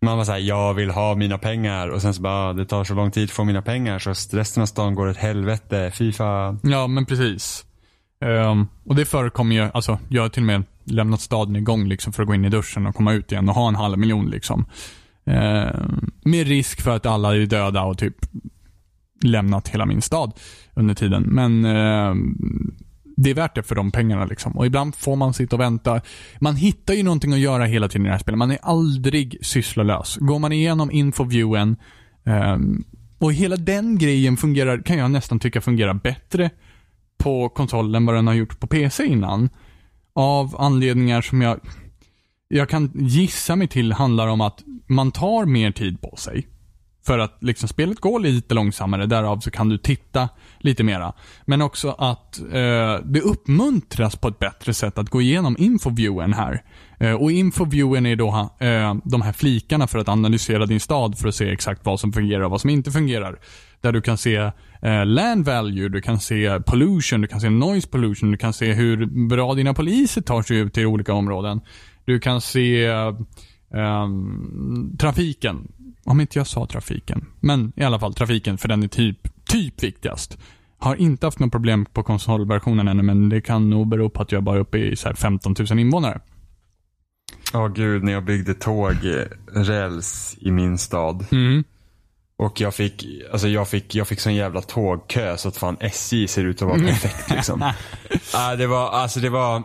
[0.05, 2.85] Man var såhär, jag vill ha mina pengar och sen så bara, ah, det tar
[2.85, 5.93] så lång tid att få mina pengar så resten av stan går åt helvete.
[5.95, 6.61] Fy fan.
[6.63, 7.65] Ja, men precis.
[8.25, 12.13] Um, och det förekommer ju, alltså jag har till och med lämnat staden igång liksom
[12.13, 14.31] för att gå in i duschen och komma ut igen och ha en halv miljon
[14.31, 14.67] liksom.
[15.27, 18.17] Um, med risk för att alla är döda och typ
[19.23, 20.33] lämnat hela min stad
[20.75, 21.23] under tiden.
[21.23, 22.77] Men um,
[23.17, 24.25] det är värt det för de pengarna.
[24.25, 24.53] Liksom.
[24.53, 26.01] Och ibland får man sitta och vänta.
[26.39, 28.39] Man hittar ju någonting att göra hela tiden i det här spelet.
[28.39, 30.17] Man är aldrig sysslolös.
[30.17, 31.77] Går man igenom infoviewen
[32.25, 32.85] um,
[33.19, 36.51] och hela den grejen fungerar, kan jag nästan tycka fungerar bättre
[37.19, 39.49] på konsolen vad den har gjort på PC innan.
[40.13, 41.61] Av anledningar som jag,
[42.49, 46.47] jag kan gissa mig till handlar om att man tar mer tid på sig.
[47.07, 50.29] För att liksom spelet går lite långsammare, därav så kan du titta
[50.59, 51.13] lite mera.
[51.45, 56.63] Men också att eh, det uppmuntras på ett bättre sätt att gå igenom infoviewen här.
[56.99, 61.29] Eh, och infoviewen är då eh, de här flikarna för att analysera din stad för
[61.29, 63.39] att se exakt vad som fungerar och vad som inte fungerar.
[63.81, 64.37] Där du kan se
[64.83, 68.73] eh, land value, du kan se pollution, du kan se noise pollution, du kan se
[68.73, 71.61] hur bra dina poliser tar sig ut till olika områden.
[72.05, 72.89] Du kan se
[73.71, 75.69] um, trafiken.
[76.05, 77.27] Om inte jag sa trafiken.
[77.41, 80.39] Men i alla fall trafiken, för den är typ, typ viktigast.
[80.79, 84.33] Har inte haft något problem på konsolversionen ännu, men det kan nog bero på att
[84.33, 86.21] jag bara är uppe i så 15 000 invånare.
[87.53, 91.27] Ja, oh, gud, när jag byggde tågräls i min stad.
[91.33, 91.65] Mm.
[92.37, 96.29] Och jag fick, alltså jag fick, jag fick sån jävla tågkö så att fan SJ
[96.29, 97.63] ser ut att vara perfekt liksom.
[97.63, 99.63] uh, det var, alltså det var,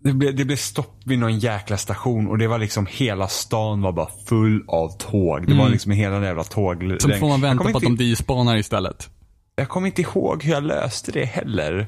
[0.00, 3.82] det blev, det blev stopp vid någon jäkla station och det var liksom hela stan
[3.82, 5.46] var bara full av tåg.
[5.46, 5.58] Det mm.
[5.58, 6.96] var liksom hela den jävla tåg.
[7.00, 9.10] Så får man vänta på att de despanar istället.
[9.56, 11.86] Jag kommer inte ihåg hur jag löste det heller.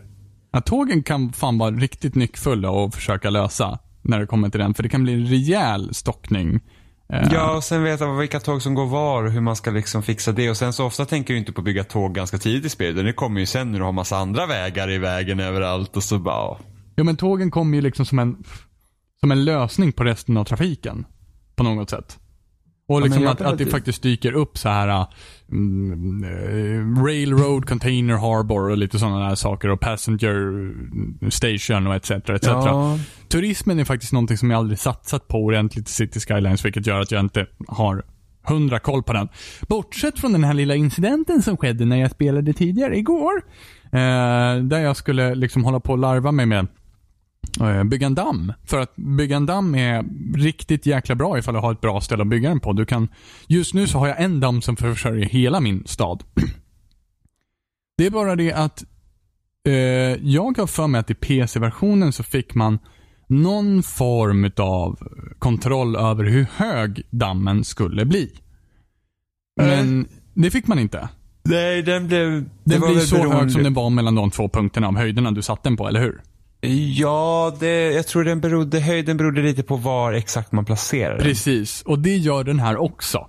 [0.53, 4.75] Ja, tågen kan fan vara riktigt nyckfulla att försöka lösa när det kommer till den.
[4.75, 6.61] För det kan bli en rejäl stockning.
[7.13, 10.03] Eh, ja, och sen veta vilka tåg som går var och hur man ska liksom
[10.03, 10.51] fixa det.
[10.51, 13.05] Och sen så ofta tänker du inte på att bygga tåg ganska tidigt i spelet.
[13.05, 16.19] Det kommer ju sen när du har massa andra vägar i vägen överallt och så
[16.19, 16.57] bara...
[16.95, 18.45] Ja, men tågen kommer ju liksom som en,
[19.21, 21.07] som en lösning på resten av trafiken.
[21.57, 22.19] På något sätt.
[22.91, 25.07] Och liksom ja, att, att det faktiskt dyker upp så här
[25.53, 32.11] mm, uh, Railroad Container Harbor och lite sådana där saker och Passenger Station och etc.
[32.11, 32.47] etc.
[32.47, 32.99] Ja.
[33.29, 37.01] Turismen är faktiskt någonting som jag aldrig satsat på ordentligt i City Skylines vilket gör
[37.01, 38.03] att jag inte har
[38.43, 39.29] hundra koll på den.
[39.69, 43.43] Bortsett från den här lilla incidenten som skedde när jag spelade tidigare igår.
[43.93, 46.80] Eh, där jag skulle liksom hålla på och larva mig med Eh,
[47.85, 48.53] bygga en damm.
[48.65, 50.05] För att bygga en damm är
[50.37, 52.73] riktigt jäkla bra ifall du har ett bra ställe att bygga den på.
[52.73, 53.09] Du kan,
[53.47, 56.23] just nu så har jag en damm som försörjer hela min stad.
[57.99, 58.85] Det är bara det att
[59.67, 59.75] eh,
[60.23, 62.79] jag har för mig att i PC-versionen så fick man
[63.27, 64.99] någon form av
[65.39, 68.33] kontroll över hur hög dammen skulle bli.
[69.57, 71.09] Men det fick man inte.
[71.43, 72.45] Nej, den blev...
[72.65, 73.37] Den blir så beroende.
[73.37, 76.01] hög som den var mellan de två punkterna av höjderna du satte den på, eller
[76.01, 76.21] hur?
[76.97, 81.23] Ja, det, jag tror den berodde, höjden berodde lite på var exakt man placerar den.
[81.23, 83.27] Precis, och det gör den här också.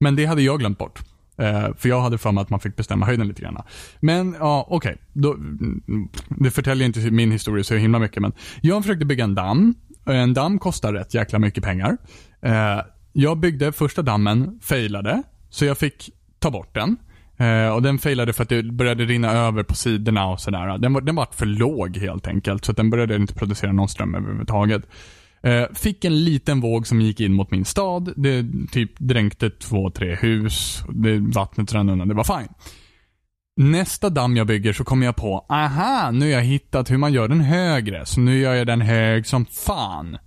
[0.00, 1.00] Men det hade jag glömt bort.
[1.38, 3.62] Eh, för jag hade för mig att man fick bestämma höjden lite grann.
[4.00, 4.96] Men ja, okej.
[5.14, 5.32] Okay.
[5.32, 9.74] Mm, det förtäljer inte min historia så himla mycket, men jag försökte bygga en damm.
[10.06, 11.96] En damm kostar rätt jäkla mycket pengar.
[12.42, 12.80] Eh,
[13.12, 16.96] jag byggde första dammen, failade, så jag fick ta bort den.
[17.36, 20.78] Eh, och den failade för att det började rinna över på sidorna och sådär.
[20.78, 23.88] Den var, den var för låg helt enkelt, så att den började inte producera någon
[23.88, 24.82] ström överhuvudtaget.
[25.42, 28.12] Eh, fick en liten våg som gick in mot min stad.
[28.16, 30.84] Det typ dränkte två, tre hus.
[30.88, 32.08] Det, vattnet rann undan.
[32.08, 32.48] Det var fine.
[33.56, 37.12] Nästa damm jag bygger så kommer jag på, aha, nu har jag hittat hur man
[37.12, 38.06] gör den högre.
[38.06, 40.18] Så nu gör jag den hög som fan.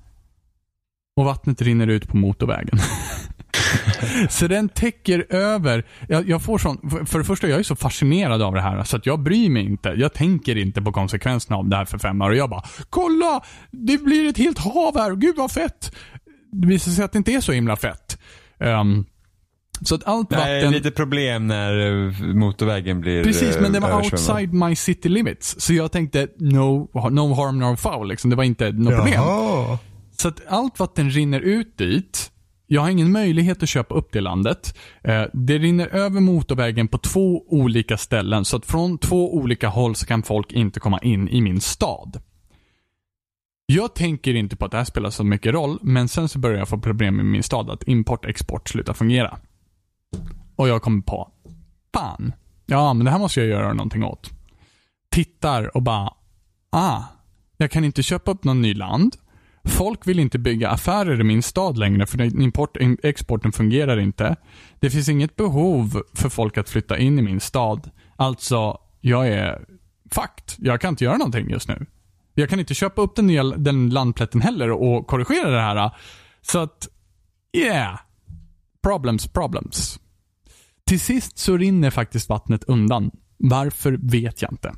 [1.15, 2.79] Och vattnet rinner ut på motorvägen.
[4.29, 5.85] så den täcker över.
[6.07, 8.97] Jag, jag, får sån, för, det första, jag är så fascinerad av det här så
[8.97, 9.89] att jag bryr mig inte.
[9.89, 13.41] Jag tänker inte på konsekvenserna av det här för fem år och jag bara, kolla!
[13.71, 15.95] Det blir ett helt hav här, gud vad fett!
[16.51, 18.19] Det visar sig att det inte är så himla fett.
[18.59, 19.05] Um,
[19.81, 20.73] så att allt Nej, vatten...
[20.73, 25.55] lite problem när eh, motorvägen blir Precis, men det var outside my city limits.
[25.59, 28.07] Så jag tänkte, no, no harm, no foul.
[28.07, 28.29] Liksom.
[28.29, 29.21] Det var inte något problem.
[30.17, 32.31] Så att allt vatten rinner ut dit
[32.67, 34.77] jag har ingen möjlighet att köpa upp det landet.
[35.03, 39.95] Eh, det rinner över motorvägen på två olika ställen, så att från två olika håll
[39.95, 42.21] så kan folk inte komma in i min stad.
[43.65, 46.57] Jag tänker inte på att det här spelar så mycket roll, men sen så börjar
[46.57, 49.39] jag få problem med min stad, att import och export slutar fungera.
[50.55, 51.31] Och jag kommer på,
[51.93, 52.33] fan,
[52.65, 54.31] ja men det här måste jag göra någonting åt.
[55.11, 56.13] Tittar och bara,
[56.69, 57.03] ah,
[57.57, 59.15] jag kan inte köpa upp någon ny land.
[59.67, 64.35] Folk vill inte bygga affärer i min stad längre för import, exporten fungerar inte.
[64.79, 67.89] Det finns inget behov för folk att flytta in i min stad.
[68.15, 69.65] Alltså, jag är
[70.11, 70.55] fakt.
[70.59, 71.85] Jag kan inte göra någonting just nu.
[72.33, 75.91] Jag kan inte köpa upp den nya den landplätten heller och korrigera det här.
[76.41, 76.87] Så att,
[77.57, 77.99] yeah.
[78.83, 79.99] Problems, problems.
[80.85, 83.11] Till sist så rinner faktiskt vattnet undan.
[83.37, 84.73] Varför vet jag inte.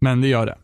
[0.00, 0.58] Men det gör det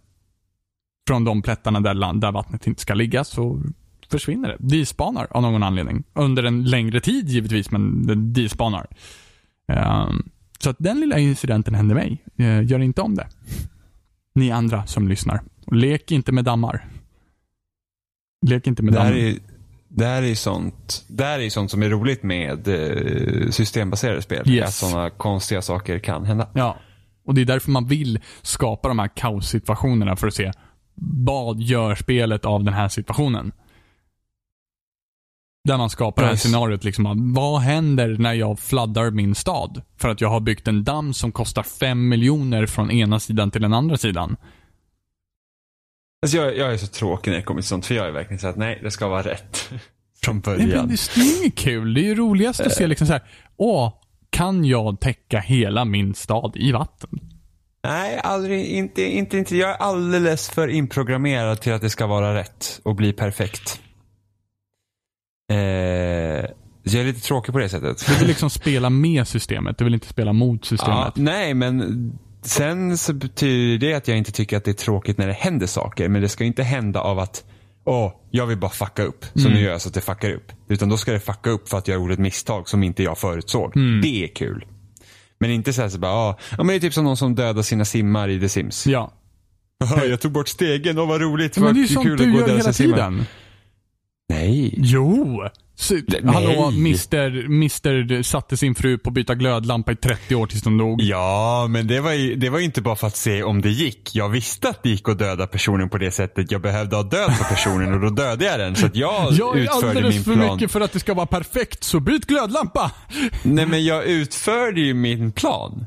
[1.06, 3.62] från de plättarna där, där vattnet inte ska ligga så
[4.10, 4.56] försvinner det.
[4.78, 6.04] Despanar av någon anledning.
[6.12, 8.86] Under en längre tid givetvis, men det despanar.
[10.08, 12.24] Um, så att den lilla incidenten hände mig.
[12.40, 13.26] Uh, gör inte om det.
[14.34, 15.40] ni andra som lyssnar.
[15.72, 16.86] Lek inte med dammar.
[18.46, 19.12] Lek inte med Det dammar.
[19.12, 19.38] är,
[19.88, 24.50] det här är sånt, det här är sånt som är roligt med eh, systembaserade spel.
[24.50, 24.68] Yes.
[24.68, 26.48] Att sådana konstiga saker kan hända.
[26.54, 26.76] Ja.
[27.24, 30.52] Och det är därför man vill skapa de här kaossituationerna för att se
[30.96, 33.52] vad gör spelet av den här situationen.
[35.64, 36.48] Där man skapar det här Nice.
[36.48, 37.06] scenariot liksom.
[37.06, 39.82] att Vad händer när jag fladdar min stad?
[39.96, 43.62] För att jag har byggt en damm som kostar 5 miljoner från ena sidan till
[43.62, 44.36] den andra sidan.
[46.22, 47.86] Alltså jag, jag är så tråkig när det kommer till sånt.
[47.86, 49.70] För jag är verkligen så att nej, det ska vara rätt.
[50.22, 50.88] Från Nej, men början.
[50.88, 51.94] det är inget kul.
[51.94, 53.22] Det är ju roligast att se liksom så här.
[53.56, 53.92] Åh,
[54.30, 57.20] kan jag täcka hela min stad i vatten?
[57.86, 58.66] Nej, aldrig.
[58.66, 59.56] Inte, inte, inte.
[59.56, 63.80] Jag är alldeles för inprogrammerad till att det ska vara rätt och bli perfekt.
[65.52, 65.56] Eh,
[66.88, 68.06] jag är lite tråkig på det sättet.
[68.08, 69.78] Du vill liksom spela med systemet.
[69.78, 71.12] Du vill inte spela mot Ja, systemet.
[71.16, 72.12] nej, men
[72.42, 75.66] sen så betyder det att jag inte tycker att det är tråkigt när det händer
[75.66, 76.08] saker.
[76.08, 77.44] Men det ska inte hända av att
[77.88, 79.24] Åh, jag vill bara fucka upp.
[79.34, 80.52] Så nu gör jag så att det fuckar upp.
[80.68, 83.18] Utan då ska det fucka upp för att jag gjorde ett misstag som inte jag
[83.18, 83.72] förutsåg.
[84.02, 84.64] Det är kul.
[85.38, 87.34] Men inte så här så bara, ja, ja men det är typ som någon som
[87.34, 88.86] dödar sina simmar i The Sims.
[88.86, 89.12] Ja.
[90.08, 91.56] jag tog bort stegen, åh vad roligt.
[91.56, 93.24] Men det är ju sånt du och gör hela sina simmar.
[94.28, 94.74] Nej.
[94.76, 95.42] Jo!
[95.78, 96.34] Så, Nej.
[96.34, 100.78] hallå, Mr, Mr satte sin fru på att byta glödlampa i 30 år tills de
[100.78, 101.02] dog.
[101.02, 104.14] Ja, men det var, ju, det var inte bara för att se om det gick.
[104.14, 106.50] Jag visste att det gick att döda personen på det sättet.
[106.50, 108.76] Jag behövde ha död på personen och då dödade jag den.
[108.76, 110.54] Så att jag, Jag är utförde alldeles min för plan.
[110.56, 112.90] mycket för att det ska vara perfekt, så byt glödlampa!
[113.42, 115.86] Nej, men jag utförde ju min plan.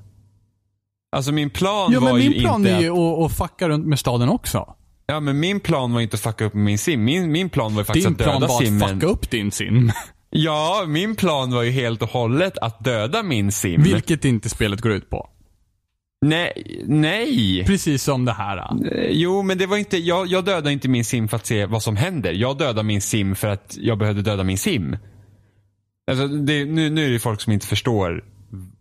[1.15, 3.37] Alltså min plan Ja, var men ju min plan inte är ju att, att, att
[3.37, 4.75] fucka runt med staden också.
[5.09, 7.03] Ja, men min plan var inte att fucka upp min sim.
[7.03, 8.89] Min, min plan var ju faktiskt Din att plan döda var att simmen.
[8.89, 9.91] fucka upp din sim.
[10.31, 13.83] Ja, min plan var ju helt och hållet att döda min sim.
[13.83, 15.29] Vilket inte spelet går ut på.
[16.25, 17.63] Nej, nej.
[17.65, 18.57] Precis som det här.
[18.57, 21.65] Eh, Jo, men det var inte, jag, jag dödade inte min sim för att se
[21.65, 22.31] vad som händer.
[22.31, 24.97] Jag dödade min sim för att jag behövde döda min sim.
[26.11, 28.23] Alltså, det, nu, nu är det folk som inte förstår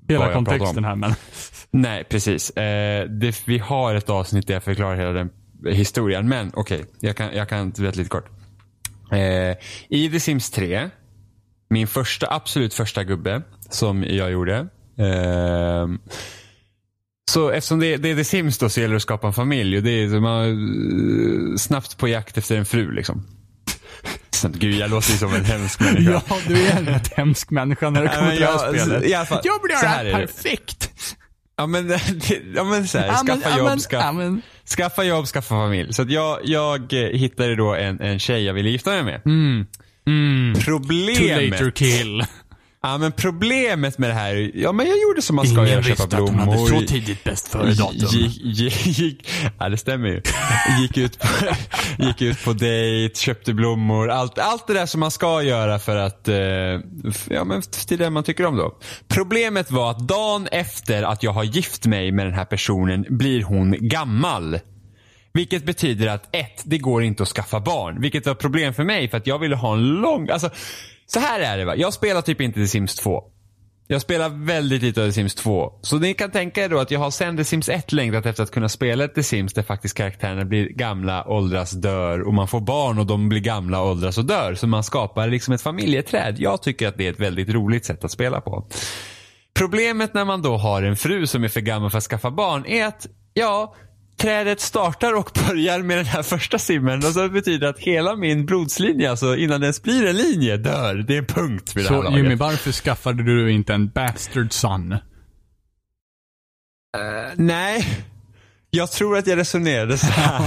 [0.08, 1.12] Hela kontexten här men.
[1.70, 2.50] Nej, precis.
[2.50, 5.30] Eh, det, vi har ett avsnitt där jag förklarar hela den
[5.66, 6.28] historien.
[6.28, 8.26] Men okej, jag, kan, jag kan berätta lite kort.
[9.12, 9.56] Eh,
[9.88, 10.90] I The Sims 3,
[11.70, 14.56] min första, absolut första gubbe som jag gjorde.
[14.98, 15.88] Eh,
[17.30, 19.76] så eftersom det, det är The Sims då så gäller det att skapa en familj
[19.76, 20.44] och det är man
[21.52, 23.26] eh, snabbt på jakt efter en fru liksom.
[24.42, 26.22] Gud, jag låter ju som en hemsk människa.
[26.28, 29.44] Ja, du är en rätt hemsk människa när det kommer till det här jag- spelet.
[29.44, 30.12] jag blir är det.
[30.12, 31.16] perfekt.
[31.58, 31.88] Ja men,
[32.54, 34.40] ja, men så här, skaffa jobb, skaffa,
[34.76, 35.92] skaffa jobb, skaffa familj.
[35.92, 39.22] Så att jag, jag eh, hittade då en, en tjej jag ville gifta mig med.
[39.26, 39.66] Mm.
[40.06, 40.54] Mm.
[40.54, 42.24] Too Problemet, later kill.
[42.82, 46.06] Ja, men problemet med det här, ja men jag gjorde som man ska göra, köpa
[46.06, 46.86] blommor.
[46.86, 48.08] tidigt bäst före datum.
[48.08, 50.22] Gick, gick, gick, ja det stämmer ju.
[50.80, 51.28] Gick ut, på,
[51.98, 55.96] gick ut på dejt, köpte blommor, allt, allt det där som man ska göra för
[55.96, 56.36] att, eh,
[57.28, 58.78] ja men till det man tycker om då.
[59.08, 63.42] Problemet var att dagen efter att jag har gift mig med den här personen blir
[63.42, 64.58] hon gammal.
[65.32, 68.00] Vilket betyder att ett, det går inte att skaffa barn.
[68.00, 70.50] Vilket var problem för mig för att jag ville ha en lång, alltså
[71.12, 71.76] så här är det va.
[71.76, 73.22] Jag spelar typ inte The Sims 2.
[73.90, 75.72] Jag spelar väldigt lite av The Sims 2.
[75.82, 78.42] Så ni kan tänka er då att jag har sen The Sims 1 längtat efter
[78.42, 82.48] att kunna spela ett The Sims där faktiskt karaktärerna blir gamla, åldras, dör och man
[82.48, 84.54] får barn och de blir gamla, åldras och dör.
[84.54, 86.36] Så man skapar liksom ett familjeträd.
[86.38, 88.66] Jag tycker att det är ett väldigt roligt sätt att spela på.
[89.54, 92.66] Problemet när man då har en fru som är för gammal för att skaffa barn
[92.66, 93.74] är att, ja,
[94.18, 98.16] trädet startar och börjar med den här första simmen och så betyder det att hela
[98.16, 100.94] min blodslinje, alltså innan det ens blir en linje, dör.
[100.94, 102.18] Det är en punkt vid det här Så laget.
[102.18, 104.96] Jimmy, varför skaffade du inte en bastard son?
[107.34, 107.86] Nej,
[108.70, 110.40] jag tror att jag resonerade så här.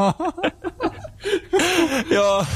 [2.10, 2.46] ja,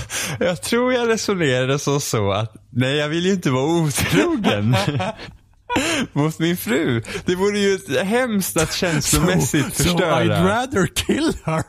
[0.40, 4.76] jag tror jag resonerade så, så att nej, jag vill ju inte vara otrogen.
[6.12, 7.02] Mot min fru.
[7.24, 10.24] Det vore ju hemskt att känslomässigt so, förstöra.
[10.24, 11.64] So I'd rather kill her.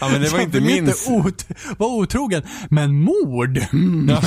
[0.00, 0.76] ja, men det var inte min...
[0.88, 1.46] inte ot
[1.78, 3.58] vara otrogen, men mord?
[3.72, 4.08] Mm.
[4.08, 4.20] Ja,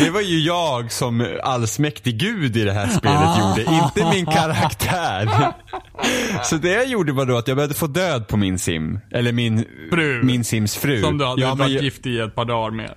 [0.00, 3.48] det var ju jag som allsmäktig gud i det här spelet Ah.
[3.58, 5.52] gjorde, inte min karaktär.
[6.44, 9.00] Så det jag gjorde var då att jag behövde få död på min sim.
[9.10, 10.22] Eller min, Fru.
[10.22, 11.02] min sims fru.
[11.02, 12.94] Som du hade ja, varit jag- gift i ett par dagar med.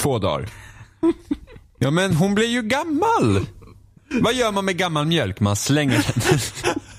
[0.00, 0.48] Två dagar.
[1.78, 3.46] Ja men hon blir ju gammal.
[4.20, 5.40] Vad gör man med gammal mjölk?
[5.40, 6.38] Man slänger den.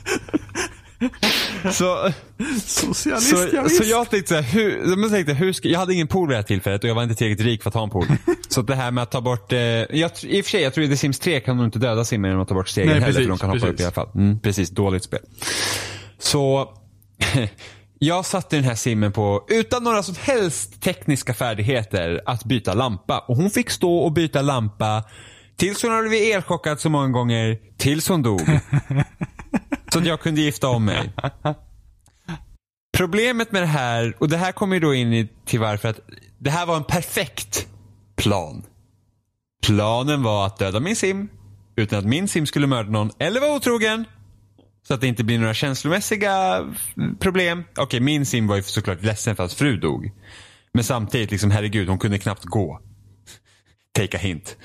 [1.72, 2.12] Så,
[2.66, 6.08] Socialist, så, så jag tänkte så här, hur, jag, tänkte, hur ska, jag hade ingen
[6.08, 7.90] pool vid det här tillfället och jag var inte tillräckligt rik för att ha en
[7.90, 8.06] pool.
[8.50, 10.86] Så det här med att ta bort, eh, jag, i och för sig jag tror
[10.86, 13.00] i The Sims 3 kan du inte döda simmen genom att ta bort stegen Nej,
[13.00, 13.74] heller precis, för de kan hoppa precis.
[13.74, 14.10] upp i alla fall.
[14.16, 15.20] Mm, precis, dåligt spel.
[16.20, 16.74] Så
[18.00, 23.20] jag satte den här simmen på, utan några som helst tekniska färdigheter, att byta lampa.
[23.20, 25.04] Och hon fick stå och byta lampa
[25.56, 28.42] tills hon hade blivit elchockad så många gånger, tills hon dog.
[29.94, 31.14] så att jag kunde gifta om mig.
[32.98, 36.00] Problemet med det här, och det här kommer ju då in i, till varför att
[36.40, 37.68] det här var en perfekt
[38.16, 38.64] plan.
[39.66, 41.30] Planen var att döda min sim
[41.76, 44.06] utan att min sim skulle mörda någon eller vara otrogen.
[44.88, 46.66] Så att det inte blir några känslomässiga
[47.20, 47.64] problem.
[47.78, 50.12] Okej, min sim var ju såklart ledsen för att fru dog.
[50.74, 52.80] Men samtidigt, liksom herregud, hon kunde knappt gå.
[53.92, 54.58] Take a hint.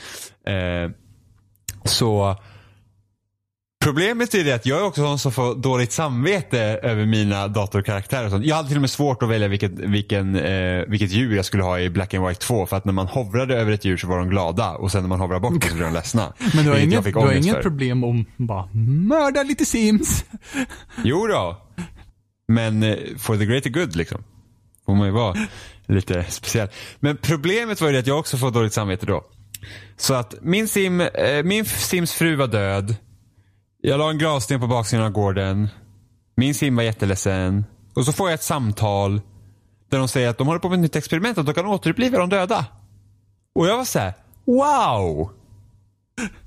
[0.49, 0.91] Eh,
[1.85, 2.37] så
[3.85, 8.25] Problemet är det att jag är också sån som får dåligt samvete över mina datorkaraktärer
[8.25, 8.45] och sånt.
[8.45, 11.63] Jag hade till och med svårt att välja vilket, vilken, eh, vilket djur jag skulle
[11.63, 14.07] ha i Black and White 2 för att när man hovrade över ett djur så
[14.07, 16.33] var de glada och sen när man hovrade bort så blev de ledsna.
[16.55, 18.69] Men du har inget, du har inget problem om bara
[19.09, 20.25] mörda lite sims?
[21.05, 21.57] Jo då.
[22.49, 24.25] Men eh, for the greater good liksom.
[24.87, 25.37] Får man ju vara
[25.87, 26.69] lite speciell.
[27.01, 29.25] Men problemet var ju det att jag också får dåligt samvete då.
[29.97, 32.97] Så att min, sim, eh, min sims fru var död.
[33.81, 35.69] Jag la en gravsten på baksidan av gården.
[36.37, 37.65] Min sim var jätteledsen.
[37.95, 39.21] Och så får jag ett samtal
[39.91, 42.19] där de säger att de håller på med ett nytt experiment att de kan återuppliva
[42.19, 42.67] de döda.
[43.55, 44.13] Och jag var så här:
[44.47, 45.31] wow!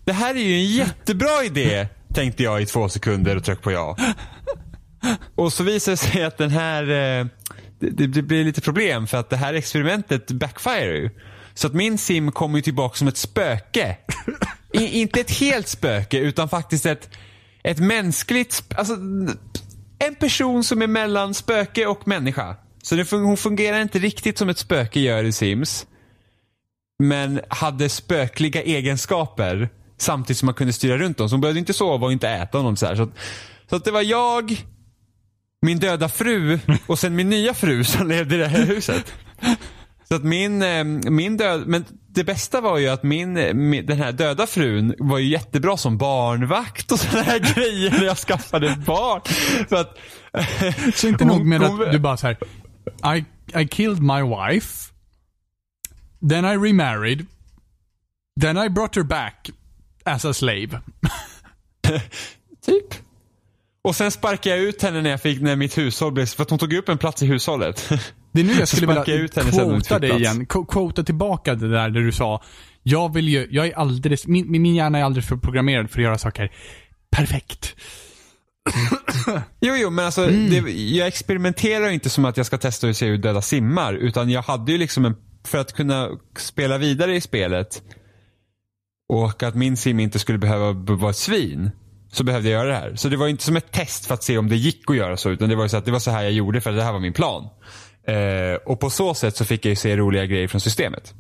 [0.06, 3.72] Det här är ju en jättebra idé, tänkte jag i två sekunder och tryckte på
[3.72, 3.98] ja.
[5.36, 7.26] Och så visar det sig att den här, eh,
[7.80, 11.10] det, det blir lite problem för att det här experimentet backfire ju.
[11.54, 13.98] Så att min sim kommer ju tillbaka som ett spöke.
[14.74, 17.10] I, inte ett helt spöke utan faktiskt ett,
[17.64, 18.94] ett mänskligt, alltså
[20.00, 22.56] en person som är mellan spöke och människa.
[22.84, 25.86] Så det, hon fungerar inte riktigt som ett spöke gör i Sims.
[27.04, 31.30] Men hade spökliga egenskaper samtidigt som man kunde styra runt dem.
[31.30, 32.96] Så hon behövde inte sova och inte äta något så här.
[32.96, 33.10] Så, att,
[33.70, 34.66] så att det var jag,
[35.62, 39.14] min döda fru och sen min nya fru som levde i det här huset.
[40.12, 43.34] Så att min, eh, min död, men det bästa var ju att min,
[43.70, 48.04] min, den här döda frun var ju jättebra som barnvakt och sådana här grejer när
[48.04, 49.22] jag skaffade barn.
[49.70, 49.98] För att,
[50.96, 52.38] Så inte nog med hon- att du bara så här.
[53.16, 53.26] I,
[53.62, 54.92] I killed my wife.
[56.30, 57.26] Then I remarried.
[58.42, 59.50] Then I brought her back
[60.06, 60.82] as a slave.
[62.66, 62.94] typ.
[63.82, 66.50] Och sen sparkade jag ut henne när jag fick, när mitt hushåll blev, för att
[66.50, 67.90] hon tog upp en plats i hushållet.
[68.32, 70.46] Det är nu jag skulle vilja ut quota dig igen.
[70.46, 72.44] Qu- Quota tillbaka det där, där du sa.
[72.84, 76.04] Jag vill ju, jag är alldeles, min, min hjärna är alldeles för programmerad för att
[76.04, 76.52] göra saker
[77.12, 77.76] perfekt.
[79.60, 80.50] Jo, jo, men alltså Mm.
[80.66, 83.94] det, jag experimenterar inte som att jag ska testa hur ser ut döda simmar.
[83.94, 85.16] Utan jag hade ju liksom en,
[85.48, 87.82] för att kunna spela vidare i spelet
[89.14, 91.72] och att min sim inte skulle behöva vara ett svin.
[92.12, 92.96] Så behövde jag göra det här.
[92.96, 95.18] Så det var inte som ett test för att se om det gick att göra
[95.18, 95.30] så.
[95.30, 96.84] Utan det var ju så att det var så här jag gjorde för att det
[96.84, 97.50] här var min plan.
[98.04, 101.14] Eh, och på så sätt så fick jag ju se roliga grejer från systemet.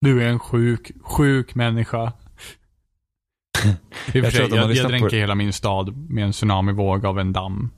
[0.00, 2.12] Du är en sjuk, sjuk människa.
[4.12, 5.16] Jag sig, jag, jag på dränker det.
[5.16, 7.70] hela min stad med en tsunamivåg av en damm.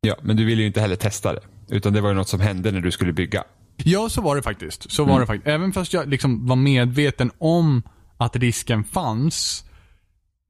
[0.00, 1.40] Ja, men du ville ju inte heller testa det.
[1.68, 3.44] Utan det var ju något som hände när du skulle bygga.
[3.76, 4.90] Ja, så var det faktiskt.
[4.90, 5.20] Så var Mm.
[5.20, 5.46] det faktiskt.
[5.48, 7.82] Även fast jag liksom var medveten om
[8.16, 9.64] att risken fanns,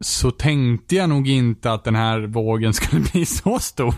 [0.04, 3.94] så tänkte jag nog inte att den här vågen skulle bli så stor.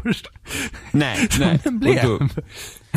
[0.93, 1.61] Nej, Som nej.
[1.65, 2.05] den blev.
[2.07, 2.29] då-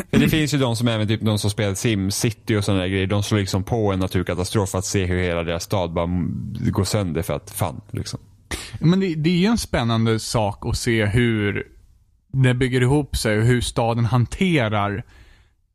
[0.10, 3.08] Det finns ju de som även typ de som spelar SimCity och sådana där grejer.
[3.08, 6.54] De slår liksom på en naturkatastrof för att se hur hela deras stad bara mm,
[6.72, 8.20] går sönder för att fan liksom.
[8.80, 11.68] Men det, det är ju en spännande sak att se hur
[12.34, 15.04] det bygger ihop sig och hur staden hanterar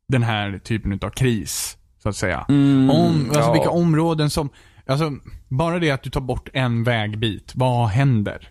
[0.07, 2.45] den här typen av kris, så att säga.
[2.49, 3.53] Om, alltså ja.
[3.53, 4.49] vilka områden som,
[4.87, 5.13] alltså
[5.47, 8.49] bara det att du tar bort en vägbit, vad händer?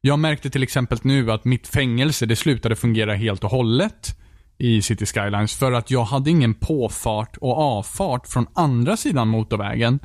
[0.00, 4.18] Jag märkte till exempel nu att mitt fängelse, det slutade fungera helt och hållet
[4.58, 9.98] i City Skylines för att jag hade ingen påfart och avfart från andra sidan motorvägen.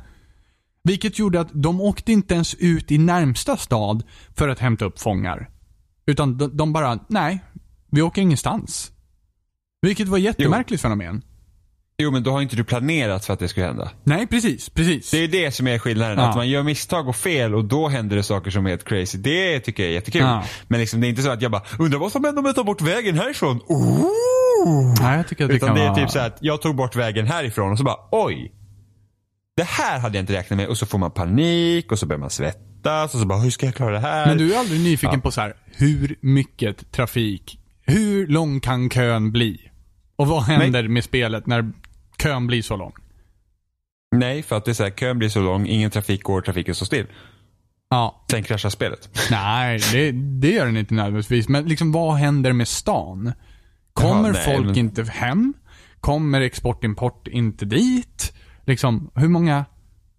[0.82, 4.02] Vilket gjorde att de åkte inte ens ut i närmsta stad
[4.36, 5.50] för att hämta upp fångar.
[6.06, 7.44] Utan de, de bara, nej,
[7.90, 8.92] vi åker ingenstans.
[9.82, 11.22] Vilket var ett jättemärkligt fenomen.
[12.02, 13.90] Jo men då har inte du planerat för att det ska hända.
[14.04, 15.10] Nej, precis, precis.
[15.10, 16.18] Det är det som är skillnaden.
[16.18, 16.28] Ja.
[16.28, 19.18] Att man gör misstag och fel och då händer det saker som är helt crazy.
[19.18, 20.20] Det tycker jag är jättekul.
[20.20, 20.44] Ja.
[20.68, 22.54] Men liksom, det är inte så att jag bara, undrar vad som händer om jag
[22.54, 23.60] tar bort vägen härifrån?
[23.66, 24.94] Ooh!
[25.00, 25.98] Nej, jag tycker att det Utan kan det är vara...
[25.98, 28.52] typ så att jag tog bort vägen härifrån och så bara oj.
[29.56, 32.20] Det här hade jag inte räknat med och så får man panik och så börjar
[32.20, 34.26] man svettas och så bara hur ska jag klara det här?
[34.26, 35.20] Men du är aldrig nyfiken Ja.
[35.20, 39.70] på så här, hur mycket trafik, hur lång kan kön bli?
[40.16, 41.72] Och vad händer med spelet när
[42.22, 42.92] kön blir så lång?
[44.16, 46.74] Nej, för att det är så här, kön blir så lång, ingen trafik går, trafiken
[46.74, 47.06] står still.
[47.90, 48.24] Ja.
[48.30, 49.08] Sen kraschar spelet.
[49.30, 51.48] Nej, det, det gör den inte nödvändigtvis.
[51.48, 53.32] Men liksom vad händer med stan?
[53.92, 55.54] Kommer Jaha, nej, folk men- inte hem?
[56.00, 58.32] Kommer export-import inte dit?
[58.66, 59.64] Liksom, hur många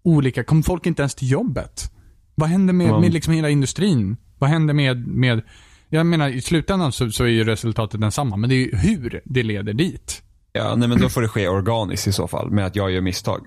[0.02, 1.92] olika, kommer folk inte ens till jobbet?
[2.34, 4.16] Vad händer med, Man- med liksom hela industrin?
[4.38, 5.42] Vad händer med, med
[5.88, 9.20] jag menar i slutändan så, så är ju resultatet densamma, men det är ju hur
[9.24, 10.22] det leder dit.
[10.52, 13.00] Ja, nej men då får det ske organiskt i så fall, med att jag gör
[13.00, 13.46] misstag.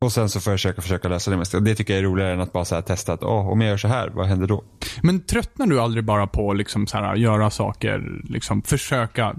[0.00, 1.54] Och sen så får jag försöka, försöka lösa det mest.
[1.64, 3.70] Det tycker jag är roligare än att bara så här testa att, åh, om jag
[3.70, 4.64] gör så här, vad händer då?
[5.02, 9.34] Men tröttnar du aldrig bara på liksom så här, göra saker, liksom försöka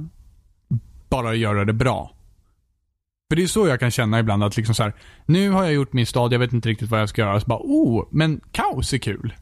[1.10, 2.12] bara göra det bra?
[3.30, 4.94] För det är så jag kan känna ibland att liksom så här,
[5.26, 7.40] nu har jag gjort min stad, jag vet inte riktigt vad jag ska göra.
[7.40, 9.34] Så bara, oh, men kaos är kul.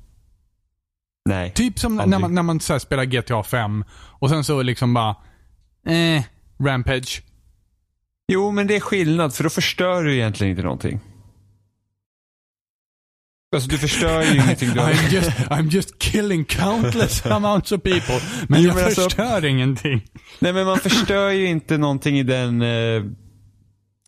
[1.26, 1.52] Nej.
[1.54, 2.22] Typ som när Aldrig.
[2.22, 5.16] man, när man så spelar GTA 5 och sen så liksom bara,
[5.86, 6.24] eh,
[6.64, 7.22] Rampage.
[8.32, 11.00] Jo, men det är skillnad, för då förstör du egentligen inte någonting.
[13.56, 14.70] Alltså du förstör ju ingenting.
[14.70, 14.80] Du.
[14.80, 18.20] I'm just, I'm just killing countless amounts of people.
[18.48, 20.06] Men Jo, jag men alltså- förstör ingenting.
[20.40, 23.04] Nej, men man förstör ju inte någonting i den eh,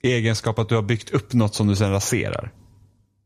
[0.03, 2.51] egenskap att du har byggt upp något som du sen raserar.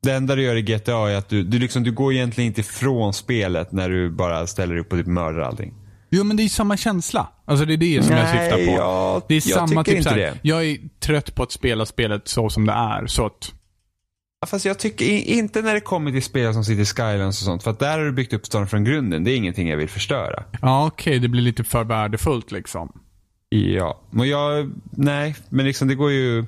[0.04, 2.62] Det enda du gör i GTA är att du, du, liksom, du går egentligen inte
[2.62, 5.74] ifrån spelet när du bara ställer upp och typ mördar allting.
[6.10, 7.28] Jo, men det är samma känsla.
[7.46, 8.72] Alltså det är det som jag Nej, syftar på.
[8.82, 10.40] jag- det är jag samma typ inte det.
[10.42, 13.08] jag är trött på att spela spelet så som det är.
[13.08, 13.52] Så att,
[14.42, 17.46] Ja, Fast jag tycker i- inte när det kommer till spel som City Skylines och
[17.46, 17.64] sånt.
[17.64, 19.24] För att där har du byggt upp staden från grunden.
[19.24, 20.44] Det är ingenting jag vill förstöra.
[20.62, 22.92] ja okej, det blir lite för värdefullt liksom.
[23.50, 26.46] Ja, men jag, nej, men liksom det går ju.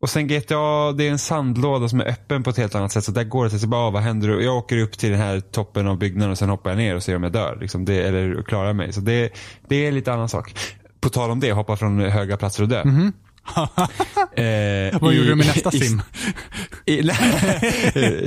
[0.00, 3.04] Och sen GTA, det är en sandlåda som är öppen på ett helt annat sätt.
[3.04, 4.28] Så där går det till sig bara, ah, vad händer?
[4.28, 7.02] Jag åker upp till den här toppen av byggnaden och sen hoppar jag ner och
[7.02, 7.58] ser om jag dör.
[7.60, 8.92] Liksom det, eller klarar mig.
[8.92, 9.30] Så det,
[9.68, 10.54] det är lite annan sak.
[11.00, 12.82] På tal om det, hoppa från höga platser och dö.
[12.82, 13.12] Eh, Mhm.
[15.00, 16.02] Vad i- gjorde du med nästa i- sim?
[16.86, 17.00] i,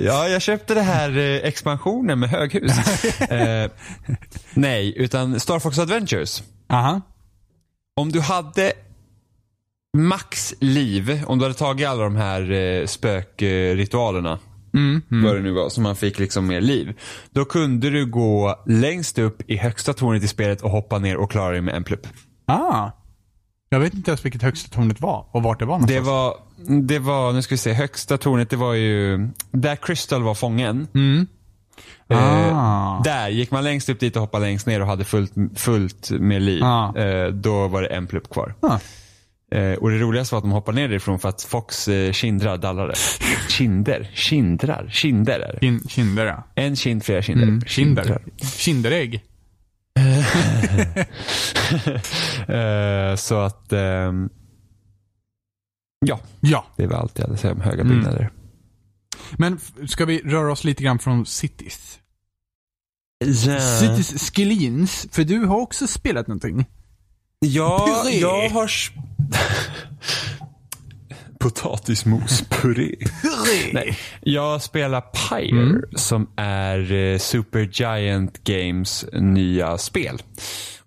[0.05, 3.05] ja, jag köpte det här eh, expansionen med höghus.
[3.21, 3.71] eh,
[4.53, 6.43] nej, utan Star Fox Adventures.
[6.69, 7.01] Aha.
[7.95, 8.73] Om du hade
[9.97, 14.39] max liv, om du hade tagit alla de här eh, spökritualerna,
[14.73, 15.23] Mm, mm.
[15.23, 16.93] vad det nu var, som man fick liksom mer liv.
[17.31, 21.31] Då kunde du gå längst upp i högsta tornet i spelet och hoppa ner och
[21.31, 22.07] klara dig med en plupp.
[22.45, 22.89] Ah.
[23.69, 26.05] Jag vet inte ens vilket högsta tornet var och vart det var någonstans.
[26.05, 26.37] Det var,
[26.81, 30.87] det var, nu ska vi se, högsta tornet det var ju där Crystal var fången.
[30.93, 31.27] Mm.
[32.09, 33.01] Eh, Ah.
[33.03, 36.41] Där gick man längst upp dit och hoppade längst ner och hade fullt, fullt med
[36.41, 36.63] liv.
[36.63, 36.97] Ah.
[36.97, 38.53] Eh, då var det en plupp kvar.
[38.61, 38.79] Ah.
[39.55, 42.57] Eh, och det roligaste var att de hoppade ner därifrån för att Fox eh, kindrar
[42.57, 42.93] dallrade.
[43.49, 44.11] Kinder?
[44.13, 44.89] Kindrar?
[44.91, 45.67] Kinder är det.
[45.67, 46.43] Kin- kinder ja.
[46.55, 47.43] En kind, flera kinder.
[47.43, 47.61] Mm.
[47.61, 48.03] Kinder.
[48.03, 48.21] Kindrar.
[48.57, 49.23] Kinderägg.
[52.47, 54.29] Eh, så att, ehm,
[56.05, 56.65] ja, Ja.
[56.77, 57.93] det var allt jag hade att säga om höga Mm.
[57.95, 58.31] byggnader.
[59.37, 61.99] Men f- ska vi röra oss lite grann från cities?
[63.25, 66.65] Ja, Cities Skellins, för du har också spelat någonting.
[67.39, 68.19] ja Puré.
[68.19, 68.71] jag har...
[71.39, 72.95] Potatismospuré.
[73.73, 75.81] Nej, jag spelar Pyre Mm.
[75.95, 80.21] som är eh, Super Giant Games nya spel.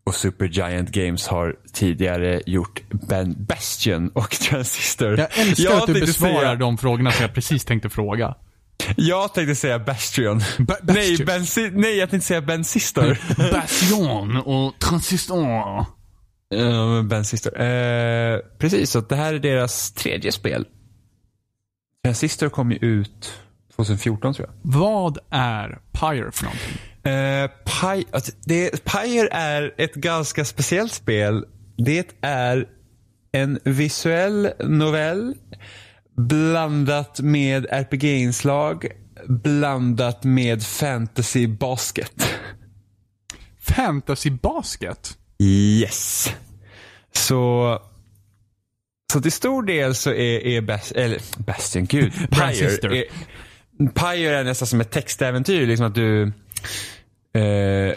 [0.07, 5.19] Och Super Giant Games har tidigare gjort ben Bastion och Transistor.
[5.19, 8.35] Jag älskar att du besvarar säga, de frågorna som jag precis tänkte fråga.
[8.97, 10.39] Jag tänkte säga Bastion.
[10.59, 11.27] Ba- Nej, Bastion.
[11.27, 13.19] bensi, nej, jag tänkte säga Bensistor.
[13.53, 15.87] Bastion och transistor.
[16.51, 17.61] Men Bensistor.
[17.61, 20.67] Eh, precis, så det här är deras tredje spel.
[22.05, 23.33] Transistor kom ju ut
[23.77, 24.55] 2014 tror jag.
[24.81, 27.13] Vad är Pyre för någonting?
[27.13, 31.45] Eh, Pi- alltså, det, Pyre är ett ganska speciellt spel.
[31.77, 32.69] Det är
[33.33, 35.35] en visuell novell
[36.17, 38.87] blandat med RPG-inslag
[39.29, 42.25] blandat med fantasy basket.
[43.61, 45.19] Fantasy basket?
[45.39, 46.31] Yes.
[47.13, 47.79] Så
[49.13, 52.13] så till stor del så är, är Bas, eller Bastion, gud.
[52.31, 53.05] Pyre är,
[53.95, 55.67] Pyre är nästan som ett textäventyr.
[55.67, 56.23] Liksom att du
[57.35, 57.95] eh,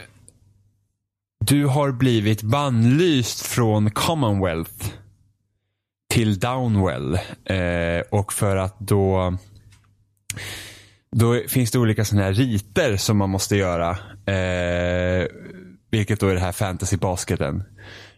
[1.40, 4.92] du har blivit bannlyst från Commonwealth
[6.10, 7.20] till Downwell.
[7.46, 9.38] Eh, och för att då
[11.12, 13.90] då finns det olika sådana här riter som man måste göra.
[14.26, 15.28] Eh,
[15.98, 17.64] vilket då är det här fantasybasketen.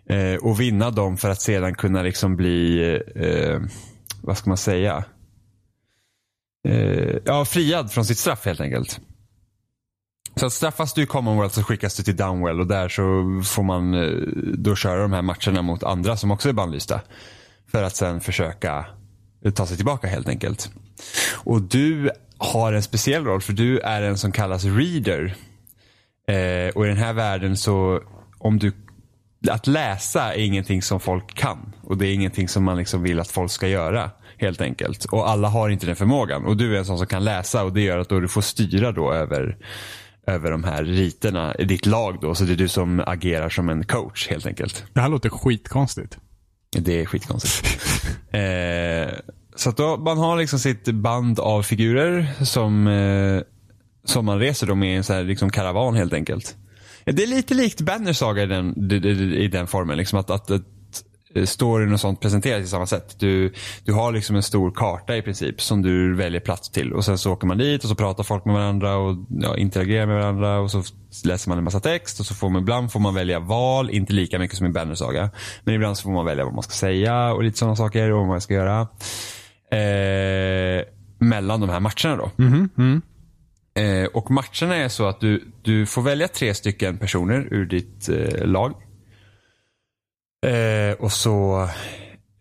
[0.10, 3.60] Eh, och vinna dem för att sedan kunna liksom bli, eh,
[4.22, 5.04] vad ska man säga?
[6.68, 9.00] Eh, ja, friad från sitt straff helt enkelt.
[10.36, 13.04] Så att straffas du i Commonwealth så skickas du till Downwell och där så
[13.46, 14.12] får man eh,
[14.54, 17.02] då köra de här matcherna mot andra som också är bannlysta.
[17.72, 18.86] För att sen försöka
[19.46, 20.72] eh, ta sig tillbaka helt enkelt.
[21.34, 25.36] Och du har en speciell roll för du är en som kallas reader.
[26.30, 28.02] Eh, och i den här världen så,
[28.38, 28.72] om du,
[29.50, 31.76] att läsa är ingenting som folk kan.
[31.82, 34.12] Och det är ingenting som man liksom vill att folk ska göra.
[34.38, 35.06] Helt enkelt.
[35.06, 36.46] Och alla har inte den förmågan.
[36.46, 38.42] Och du är en sån som kan läsa och det gör att då du får
[38.42, 39.58] styra då över,
[40.28, 42.36] över de här riterna i ditt lag då.
[42.36, 44.84] Så det är du som agerar som en coach helt enkelt.
[44.94, 46.18] Det här låter skitkonstigt.
[46.72, 47.82] Det är skitkonstigt.
[48.32, 49.20] eh,
[49.56, 53.42] så att då, man har liksom sitt band av figurer som, eh,
[54.06, 56.56] som man reser då med i en så här liksom karavan helt enkelt.
[57.06, 58.92] Det är lite likt Banner Saga i den,
[59.34, 59.98] i den formen.
[59.98, 60.62] Liksom att, att, att
[61.36, 63.16] eh, storyn och sånt presenteras i samma sätt.
[63.20, 66.94] Du, du har liksom en stor karta i princip som du väljer plats till.
[66.94, 70.06] Och Sen så åker man dit och så pratar folk med varandra och ja, interagerar
[70.06, 70.60] med varandra.
[70.60, 70.84] Och så
[71.26, 73.90] läser man en massa text och så får man, ibland får man välja val.
[73.90, 75.30] Inte lika mycket som i Banner Saga.
[75.64, 78.20] Men ibland så får man välja vad man ska säga och lite sådana saker och
[78.20, 78.88] vad man ska göra
[79.72, 80.86] eh,
[81.20, 82.16] mellan de här matcherna.
[82.16, 82.44] då.
[82.44, 83.02] Mm, mm.
[83.80, 88.10] Eh, och matcherna är så att du, du får välja tre stycken personer ur ditt
[88.10, 88.74] eh, lag.
[90.46, 91.62] Eh, och så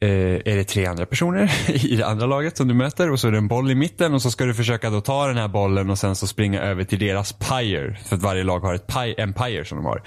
[0.01, 3.29] eh, är det tre andra personer i det andra laget som du möter och så
[3.29, 5.49] är det en boll i mitten och så ska du försöka då ta den här
[5.49, 7.97] bollen och sen så springa över till deras pyre.
[8.05, 10.03] För att varje lag har ett pi en pyre som de har.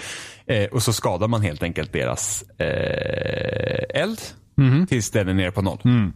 [0.46, 4.22] Eh, och så skadar man helt enkelt deras eh, eld
[4.58, 4.88] Mm.
[4.88, 5.80] tills den är nere på noll.
[5.86, 6.14] Mm.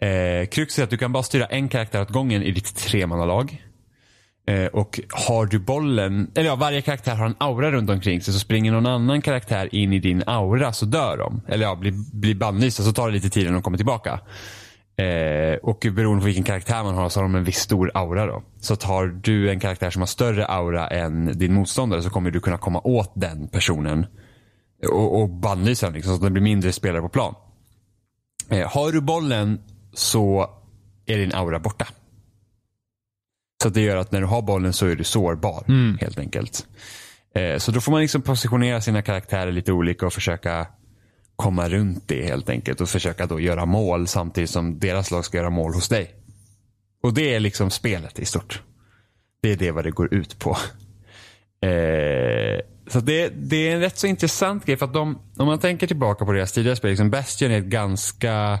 [0.00, 3.62] Eh, Krux är att du kan bara styra en karaktär åt gången i ditt tremannalag.
[4.46, 8.34] Eh, och har du bollen, eller ja, varje karaktär har en aura runt omkring sig.
[8.34, 11.40] Så springer någon annan karaktär in i din aura så dör de.
[11.48, 14.20] Eller ja, blir, blir bannlysta så tar det lite tid innan de kommer tillbaka.
[14.96, 18.26] Eh, och beroende på vilken karaktär man har så har de en viss stor aura
[18.26, 18.42] då.
[18.60, 22.40] Så tar du en karaktär som har större aura än din motståndare så kommer du
[22.40, 24.06] kunna komma åt den personen.
[24.88, 27.34] Och, och bannlysa den liksom, så att det blir mindre spelare på plan.
[28.50, 29.60] Eh, har du bollen
[29.92, 30.50] så
[31.06, 31.86] är din aura borta.
[33.62, 35.64] Så det gör att när du har bollen så är du sårbar
[36.00, 36.66] helt enkelt.
[37.34, 40.66] Eh, så då får man liksom positionera sina karaktärer lite olika och försöka
[41.36, 45.38] komma runt det helt enkelt och försöka då göra mål samtidigt som deras lag ska
[45.38, 46.14] göra mål hos dig.
[47.02, 48.62] Och det är liksom spelet i stort.
[49.42, 50.56] Det är det vad det går ut på.
[51.66, 55.58] Eh, så det, det är en rätt så intressant grej för att de, om man
[55.58, 58.58] tänker tillbaka på deras tidigare spel, liksom Bastion är ett ganska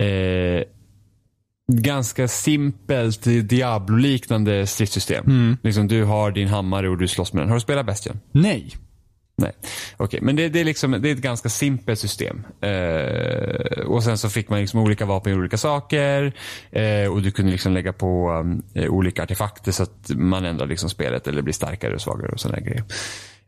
[0.00, 0.62] eh,
[1.72, 5.56] ganska simpelt Diablo-liknande stridssystem.
[5.62, 7.48] Liksom, du har din hammare och du slåss med den.
[7.48, 8.20] Har du spelat Bastion?
[8.32, 8.76] Nej.
[9.38, 9.52] Nej.
[9.96, 12.46] Okej, men det, det, är liksom, det är ett ganska simpelt system.
[12.60, 16.32] Eh, och sen så fick man liksom olika vapen i olika saker.
[16.70, 20.66] Eh, och du kunde liksom lägga på um, eh, olika artefakter så att man ändrar
[20.66, 22.84] liksom spelet eller blir starkare och svagare och sådana grejer.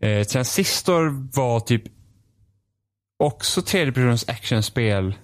[0.01, 1.83] Eh, Transistor var typ
[3.19, 5.15] också tredjepersons actionspel.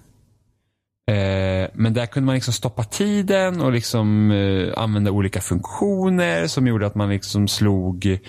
[1.11, 6.67] Eh, men där kunde man liksom stoppa tiden och liksom eh, använda olika funktioner som
[6.67, 8.19] gjorde att man liksom slog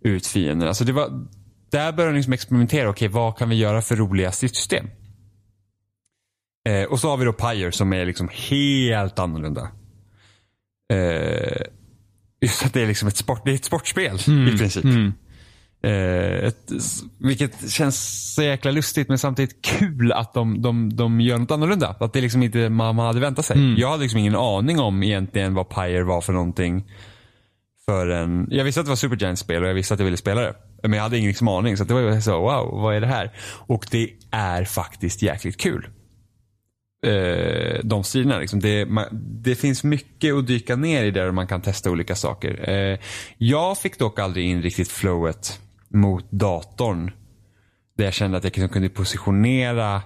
[0.00, 0.68] ut fienderna.
[0.68, 1.26] Alltså det var,
[1.70, 2.90] där började de liksom experimentera.
[2.90, 4.86] Okej, vad kan vi göra för roliga stridsystem?
[6.68, 9.68] Eh, och så har vi då Pyre som är liksom helt annorlunda.
[10.92, 11.62] Eh,
[12.40, 14.84] just att det är liksom ett, sport, det är ett sportspel i princip.
[14.84, 15.12] Mm.
[15.86, 16.72] Eh, ett,
[17.18, 21.96] vilket känns så jäkla lustigt men samtidigt kul att de, de, de gör något annorlunda.
[22.00, 23.80] Att det liksom inte man, hade väntat sig.
[23.80, 26.84] Jag hade liksom ingen aning om egentligen vad Pyre var för någonting.
[27.84, 30.40] För en, jag visste att det var Supergiant-spel och jag visste att jag ville spela
[30.40, 30.54] det.
[30.82, 31.76] Men jag hade ingen liksom aning.
[31.76, 33.32] Så det var så, wow, vad är det här?
[33.66, 35.88] Och det är faktiskt jäkligt kul.
[37.06, 38.38] Eh, de striderna.
[38.38, 38.60] Liksom.
[38.60, 39.04] Det, man,
[39.42, 42.70] det finns mycket att dyka ner i där man kan testa olika saker.
[42.70, 42.98] Eh,
[43.38, 47.10] jag fick dock aldrig in riktigt flowet mot datorn.
[47.96, 50.02] Där jag kände att jag liksom kunde positionera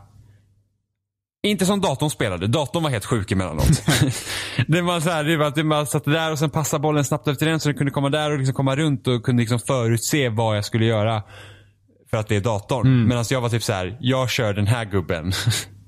[1.43, 2.47] inte som datorn spelade.
[2.47, 3.83] Datorn var helt sjuk emellanåt.
[4.66, 7.28] det var så här, det var att man satt där och sen passade bollen snabbt
[7.28, 10.28] efter den så den kunde komma där och liksom komma runt och kunde liksom förutse
[10.28, 11.22] vad jag skulle göra.
[12.11, 12.87] För att det är datorn.
[12.87, 13.09] Mm.
[13.09, 15.33] Medan jag var typ så här, jag kör den här gubben.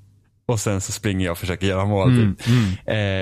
[0.52, 2.08] och sen så springer jag och försöker göra mål.
[2.08, 2.46] Mm, Typ.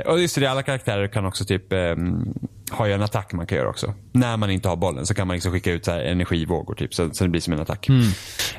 [0.07, 2.35] Eh, och just det, alla karaktärer kan också typ ehm,
[2.71, 3.95] ha en attack man kan göra också.
[4.13, 6.95] När man inte har bollen så kan man liksom skicka ut så här energivågor typ,
[6.95, 7.89] så, så det blir som en attack.
[7.89, 8.03] Mm.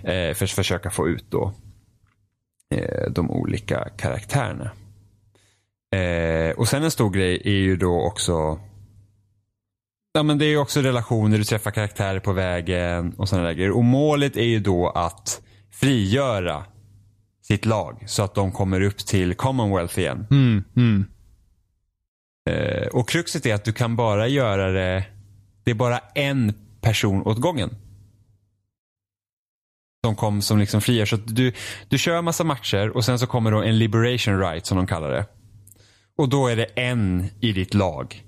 [0.04, 1.54] Eh, för att försöka få ut då
[2.76, 4.72] eh, de olika karaktärerna.
[5.96, 8.60] Eh, och sen en stor grej är ju då också
[10.14, 13.72] Ja men det är också relationer, du träffar karaktärer på vägen och sådana där grejer.
[13.72, 15.42] Och målet är ju då att
[15.72, 16.64] frigöra
[17.52, 20.28] sitt lag så att de kommer upp till Commonwealth igen.
[20.32, 20.64] Mm.
[20.76, 21.06] Mm.
[22.50, 25.06] Eh, och kruxet är att du kan bara göra det,
[25.64, 27.70] det är bara en person åt gången.
[30.06, 31.06] Som kom som liksom frigör.
[31.06, 31.54] Så du,
[31.90, 35.12] du kör massa matcher och sen så kommer då en liberation right som de kallar
[35.12, 35.26] det.
[36.18, 38.24] Och då är det en i ditt lag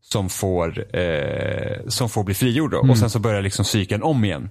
[0.00, 2.70] som får, eh, som får bli frigjord.
[2.70, 2.78] Då.
[2.78, 4.50] Och sen så börjar liksom cykeln om igen.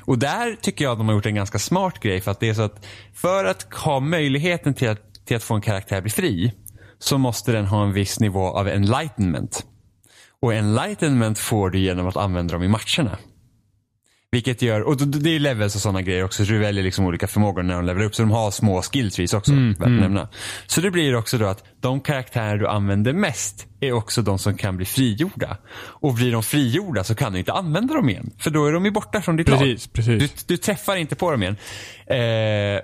[0.00, 2.20] Och där tycker jag att de har gjort en ganska smart grej.
[2.20, 5.54] För att det är så att för att ha möjligheten till att, till att få
[5.54, 6.52] en karaktär bli fri
[6.98, 9.66] så måste den ha en viss nivå av enlightenment.
[10.42, 13.18] Och enlightenment får du genom att använda dem i matcherna.
[14.32, 17.26] Vilket gör, och det är levels och sådana grejer också, så du väljer liksom olika
[17.26, 18.14] förmågor när de levelar upp.
[18.14, 20.28] Så de har små skill trees också, värt att nämna.
[20.66, 24.56] Så det blir också då att de karaktärer du använder mest är också de som
[24.56, 25.56] kan bli frigjorda.
[25.76, 28.30] Och blir de frigjorda så kan du inte använda dem igen.
[28.38, 29.92] För då är de ju borta från ditt Precis, lag.
[29.92, 30.44] precis.
[30.44, 31.56] Du, du träffar inte på dem igen.
[32.06, 32.80] Eh,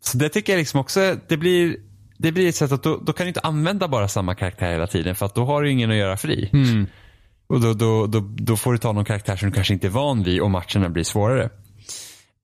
[0.00, 1.76] så det tycker jag liksom också, det blir,
[2.18, 4.86] det blir ett sätt att då, då kan du inte använda bara samma karaktär hela
[4.86, 5.14] tiden.
[5.14, 6.50] För att då har du ingen att göra fri.
[7.48, 9.90] Och då, då, då, då får du ta någon karaktär som du kanske inte är
[9.90, 11.50] van vid och matcherna blir svårare.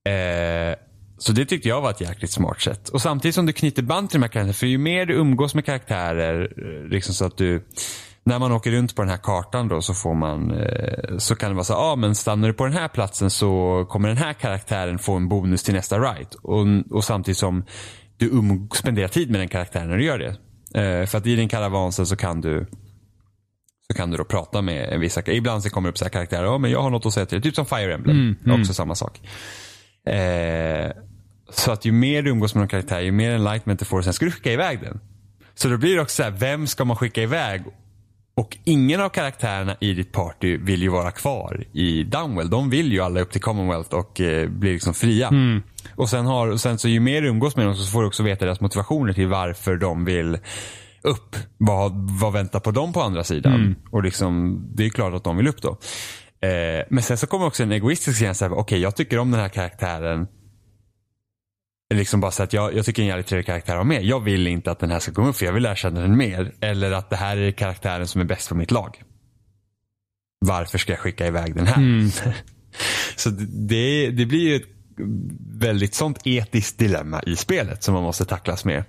[0.09, 0.75] Eh,
[1.17, 2.89] så det tyckte jag var ett jäkligt smart sätt.
[2.89, 5.55] Och samtidigt som du knyter band till de här karaktärerna, för ju mer du umgås
[5.55, 7.65] med karaktärer, eh, liksom så att du,
[8.23, 11.49] när man åker runt på den här kartan då så får man, eh, så kan
[11.49, 14.17] det vara så ja ah, men stannar du på den här platsen så kommer den
[14.17, 16.29] här karaktären få en bonus till nästa ride.
[16.41, 17.63] Och, och samtidigt som
[18.17, 20.35] du um, spenderar tid med den karaktären när du gör det.
[20.81, 22.67] Eh, för att i din karavan så kan du
[23.87, 26.43] så kan du då prata med vissa, ibland så kommer det upp så här karaktärer,
[26.43, 29.21] ja men jag har något att säga till typ som Fire Emblem, också samma sak.
[30.07, 30.91] Eh,
[31.49, 34.13] så att ju mer du umgås med någon karaktär, ju mer enlightenment du får, sen
[34.13, 34.99] ska du skicka iväg den.
[35.55, 37.63] Så då blir det också så här, vem ska man skicka iväg?
[38.37, 42.49] Och ingen av karaktärerna i ditt party vill ju vara kvar i Downwell.
[42.49, 45.29] De vill ju alla upp till Commonwealth och eh, bli liksom fria.
[45.95, 48.23] Och sen, har, sen så ju mer du umgås med dem så får du också
[48.23, 50.37] veta deras motivationer till varför de vill
[51.05, 51.35] upp.
[51.57, 53.75] Vad, vad väntar på dem på andra sidan?
[53.91, 55.77] Och liksom, det är klart att de vill upp då.
[56.47, 58.47] Eh, men sen så kommer också en egoistisk känsla.
[58.47, 60.27] Okej, okay, jag tycker om den här karaktären.
[61.93, 64.03] Liksom bara så att jag, jag tycker en jävligt trevlig karaktär att med.
[64.03, 66.17] Jag vill inte att den här ska komma upp för jag vill lära känna den
[66.17, 66.55] mer.
[66.61, 69.03] Eller att det här är karaktären som är bäst för mitt lag.
[70.39, 72.09] Varför ska jag skicka iväg den här?
[73.15, 74.67] så det, det blir ju ett
[75.59, 78.83] väldigt sånt etiskt dilemma i spelet som man måste tacklas med.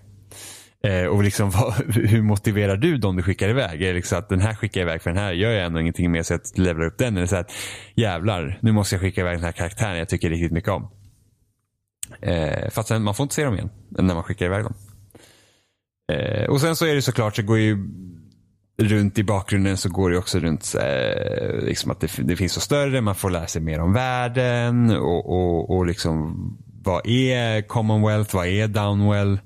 [0.84, 3.82] Eh, och liksom, vad, hur motiverar du dem du skickar iväg?
[3.82, 5.80] Är det liksom att den här skickar jag iväg för den här gör jag ändå
[5.80, 7.16] ingenting med så jag levlar upp den.
[7.16, 7.52] Eller så att
[7.94, 10.90] jävlar, nu måste jag skicka iväg den här karaktären jag tycker riktigt mycket om.
[12.20, 14.74] Eh, fast sen, man får inte se dem igen när man skickar iväg dem.
[16.12, 17.78] Eh, och sen så är det såklart, så går ju
[18.78, 22.60] runt i bakgrunden så går det också runt eh, liksom att det, det, finns så
[22.60, 26.36] större, man får lära sig mer om världen och, och, och liksom
[26.84, 29.38] vad är Commonwealth, vad är Downwell?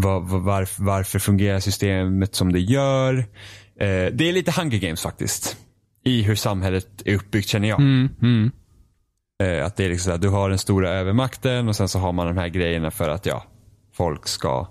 [0.00, 3.18] Var, var, varför fungerar systemet som det gör?
[3.80, 5.56] Eh, det är lite Hunger Games faktiskt.
[6.04, 7.80] I hur samhället är uppbyggt känner jag.
[7.80, 8.50] Mm, mm.
[9.42, 12.12] Eh, att det är liksom så du har den stora övermakten och sen så har
[12.12, 13.44] man de här grejerna för att ja,
[13.92, 14.68] folk ska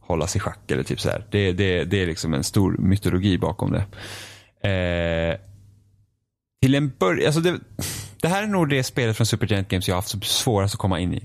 [0.00, 1.26] hållas i schack eller typ så här.
[1.30, 3.84] Det, det, det är liksom en stor mytologi bakom det.
[4.68, 5.40] Eh,
[6.62, 7.58] till en början, alltså det,
[8.20, 11.00] det här är nog det spelet från Supergiant Games jag har haft svårast att komma
[11.00, 11.24] in i.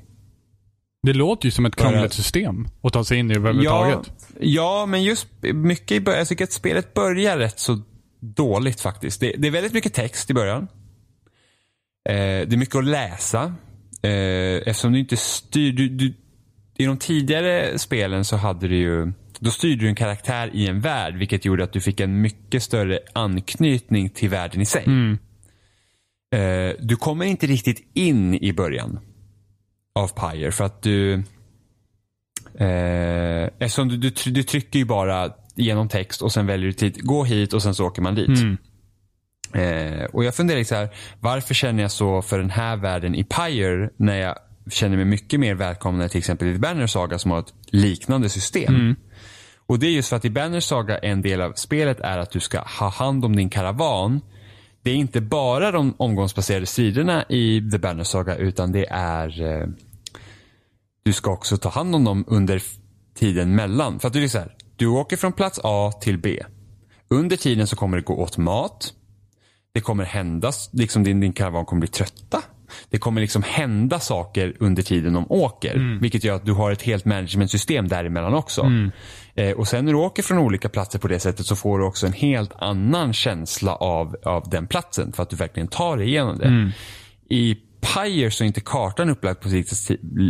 [1.04, 3.99] Det låter ju som ett krångligt system att ta sig in i överhuvudtaget.
[4.06, 6.19] Ja, ja, men just mycket i början.
[6.19, 7.82] Jag tycker att spelet börjar rätt så
[8.19, 9.19] dåligt faktiskt.
[9.19, 10.68] Det, det är väldigt mycket text i början.
[12.10, 13.56] Eh, det är mycket att läsa.
[14.03, 15.72] Eh, eftersom du inte styr...
[15.72, 16.14] Du, du,
[16.78, 19.11] I de tidigare spelen så hade du ju...
[19.40, 22.64] Då styrde du en karaktär i en värld vilket gjorde att du fick en mycket
[22.64, 24.84] större anknytning till världen i sig.
[24.86, 25.18] Mm.
[26.36, 28.99] Eh, du kommer inte riktigt in i början
[29.95, 31.14] av Pyre för att du
[32.60, 37.02] eh, eftersom du, du, du, trycker ju bara genom text och sen väljer du tid,
[37.03, 38.40] gå hit och sen så åker man dit.
[38.40, 38.57] Mm.
[39.53, 40.90] Eh, och jag funderar så här,
[41.20, 44.38] varför känner jag så för den här världen i Pyre när jag
[44.72, 48.76] känner mig mycket mer välkomnad till exempel i Banner Saga som har ett liknande system.
[48.76, 48.95] Mm.
[49.65, 52.32] Och det är just för att i Banner Saga en del av spelet är att
[52.32, 54.22] du ska ha hand om din karavan.
[54.84, 59.68] Det är inte bara de omgångsbaserade striderna i The Banner Saga utan det är eh,
[61.03, 62.61] du ska också ta hand om dem under
[63.15, 63.99] tiden mellan.
[63.99, 66.43] För att du är så här, du åker från plats A till B.
[67.10, 68.93] Under tiden så kommer det gå åt mat.
[69.73, 72.41] Det kommer hända, liksom din, din karavan kommer bli trötta.
[72.90, 75.76] Det kommer liksom hända saker under tiden de åker.
[75.76, 76.00] Mm.
[76.00, 78.62] Vilket gör att du har ett helt managementsystem däremellan också.
[78.62, 78.91] Mm.
[79.36, 81.86] Eh, och sen när du åker från olika platser på det sättet så får du
[81.86, 85.14] också en helt annan känsla av, av den platsen.
[85.14, 86.45] För att du verkligen tar dig igenom det.
[86.45, 86.72] Mm.
[87.30, 89.50] I Pyre så är inte kartan upplagd på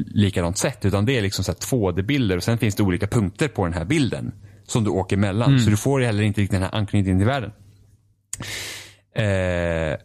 [0.07, 0.86] likadant sätt.
[0.86, 4.32] Utan det är liksom 2D-bilder och sen finns det olika punkter på den här bilden.
[4.68, 5.49] Som du åker mellan.
[5.49, 5.60] Mm.
[5.60, 7.52] Så du får heller inte riktigt den här anknytningen till världen.
[9.15, 9.98] Eh,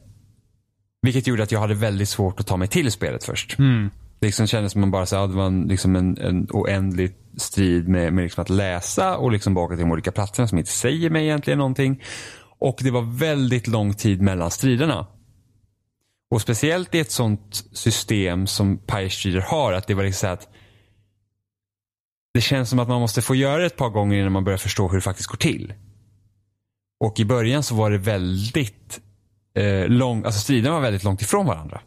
[1.02, 3.58] vilket gjorde att jag hade väldigt svårt att ta mig till spelet först.
[3.58, 3.90] Mm.
[4.20, 7.88] Det liksom kändes som man bara så, det var en, liksom en, en oändligt strid
[7.88, 11.10] med, med liksom att läsa och liksom baka till de olika platserna som inte säger
[11.10, 12.02] mig egentligen någonting.
[12.58, 15.06] Och det var väldigt lång tid mellan striderna.
[16.30, 20.32] Och speciellt i ett sånt system som Pire Strider har, att det var liksom så
[20.32, 20.48] att
[22.34, 24.58] det känns som att man måste få göra det ett par gånger innan man börjar
[24.58, 25.72] förstå hur det faktiskt går till.
[27.00, 29.00] Och i början så var det väldigt
[29.54, 31.80] eh, lång, alltså striderna var väldigt långt ifrån varandra.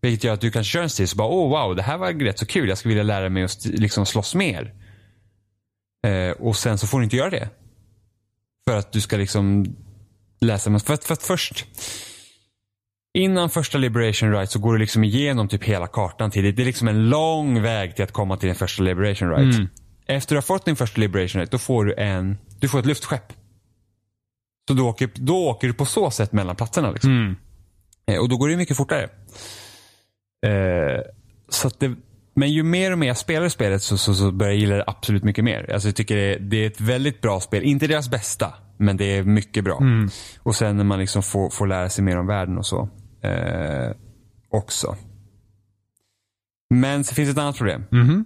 [0.00, 2.12] Vilket gör att du kanske kör en strid så bara, oh wow, det här var
[2.12, 2.68] rätt så kul.
[2.68, 4.74] Jag skulle vilja lära mig att liksom slåss mer.
[6.06, 7.48] Eh, och sen så får du inte göra det.
[8.68, 9.76] För att du ska liksom
[10.40, 10.78] läsa.
[10.78, 11.66] För att, för att först,
[13.14, 16.52] innan första Liberation Right så går du liksom igenom typ hela kartan till det.
[16.52, 19.54] Det är liksom en lång väg till att komma till din första Liberation Right.
[19.54, 19.68] Mm.
[20.06, 22.86] Efter du har fått din första Liberation Right, då får du en, du får ett
[22.86, 23.32] luftskepp.
[24.68, 26.90] Så du åker, då åker du på så sätt mellan platserna.
[26.90, 27.10] Liksom.
[27.10, 27.36] Mm.
[28.06, 29.02] Eh, Och då går det mycket fortare.
[30.46, 31.00] Eh,
[31.48, 31.94] så det,
[32.34, 34.84] men ju mer och mer jag spelar spelet så, så, så börjar jag gilla det
[34.86, 35.70] absolut mycket mer.
[35.72, 37.62] Alltså jag tycker det, det är ett väldigt bra spel.
[37.62, 39.78] Inte deras bästa, men det är mycket bra.
[40.42, 42.88] Och sen när man liksom får, får lära sig mer om världen och så.
[43.22, 43.90] Eh,
[44.48, 44.96] också.
[46.74, 47.84] Men så finns det ett annat problem.
[47.90, 48.24] Mhm.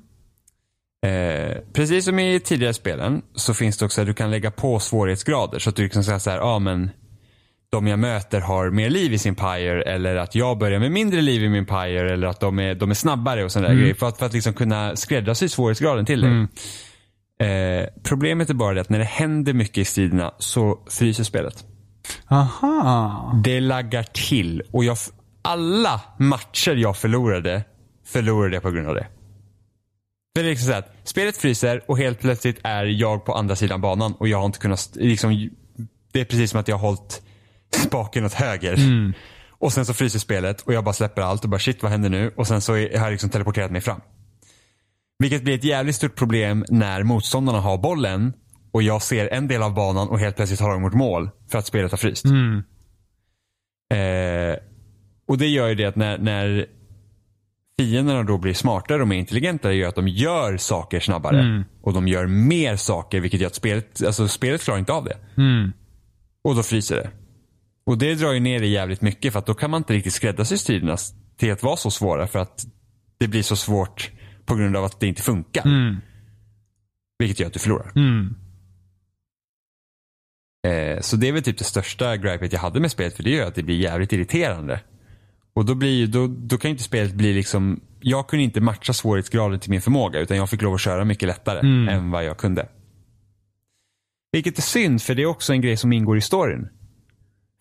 [1.07, 4.81] Eh, precis som i tidigare spelen så finns det också att du kan lägga på
[4.81, 5.59] svårighetsgrader.
[5.59, 6.91] Så att du liksom säger så här, ja ah, men
[7.73, 11.21] de jag möter har mer liv i sin pyre eller att jag börjar med mindre
[11.21, 13.95] liv i min pyre eller att de är, de är snabbare och sådana där grejer.
[13.95, 16.47] För att, för att liksom kunna skräddarsy svårighetsgraden till dig.
[17.49, 21.65] Eh, problemet är bara det att när det händer mycket i striderna så fryser spelet.
[22.31, 23.41] Aha.
[23.45, 24.97] Det laggar till och jag,
[25.43, 27.65] alla matcher jag förlorade,
[28.07, 29.07] förlorade jag på grund av det.
[30.37, 33.57] För det är liksom så att spelet fryser och helt plötsligt är jag på andra
[33.57, 35.51] sidan banan och jag har inte kunnat, liksom,
[36.13, 37.23] det är precis som att jag har hållit
[37.87, 38.77] spaken åt höger.
[39.51, 42.11] Och sen så fryser spelet och jag bara släpper allt och bara shit vad händer
[42.11, 42.33] nu?
[42.37, 44.01] Och sen så har jag liksom teleporterat mig fram.
[45.19, 48.33] Vilket blir ett jävligt stort problem när motståndarna har bollen
[48.73, 51.59] och jag ser en del av banan och helt plötsligt har de mot mål för
[51.59, 52.25] att spelet har fryst.
[52.25, 52.63] Mm.
[53.95, 54.57] Eh,
[55.27, 56.67] och det gör ju det att när, när
[57.81, 61.41] fienderna då blir smartare och mer intelligenta gör att de gör saker snabbare.
[61.41, 61.65] Mm.
[61.83, 65.17] Och de gör mer saker vilket gör att spelet, alltså spelet klarar inte av det.
[65.37, 65.73] Mm.
[66.45, 67.11] Och då fryser det.
[67.85, 70.13] Och det drar ju ner det jävligt mycket för att då kan man inte riktigt
[70.13, 70.97] skräddarsy striderna
[71.37, 72.65] till att vara så svåra för att
[73.19, 74.11] det blir så svårt
[74.45, 75.67] på grund av att det inte funkar.
[75.67, 75.97] Mm.
[77.19, 77.93] Vilket gör att du förlorar.
[77.97, 78.35] Mm.
[80.67, 83.31] Eh, så det är väl typ det största gripet jag hade med spelet för det
[83.31, 84.81] gör att det blir jävligt irriterande.
[85.55, 88.93] Och då, blir, då, då kan ju inte spelet bli liksom, jag kunde inte matcha
[88.93, 91.89] svårighetsgraden till min förmåga utan jag fick lov att köra mycket lättare Mm.
[91.89, 92.69] än vad jag kunde.
[94.33, 96.69] Vilket är synd för det är också en grej som ingår i storyn.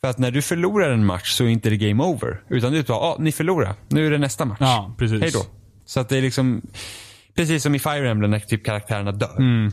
[0.01, 2.43] För att när du förlorar en match så är inte det game over.
[2.49, 3.75] Utan det är bara, ah, ni förlorar.
[3.89, 4.57] Nu är det nästa match.
[4.59, 5.21] Ja, precis.
[5.21, 5.45] Hej då.
[5.85, 6.61] Så att det är liksom,
[7.35, 9.37] precis som i Fire Emblem när typ karaktärerna dör.
[9.37, 9.71] Mm.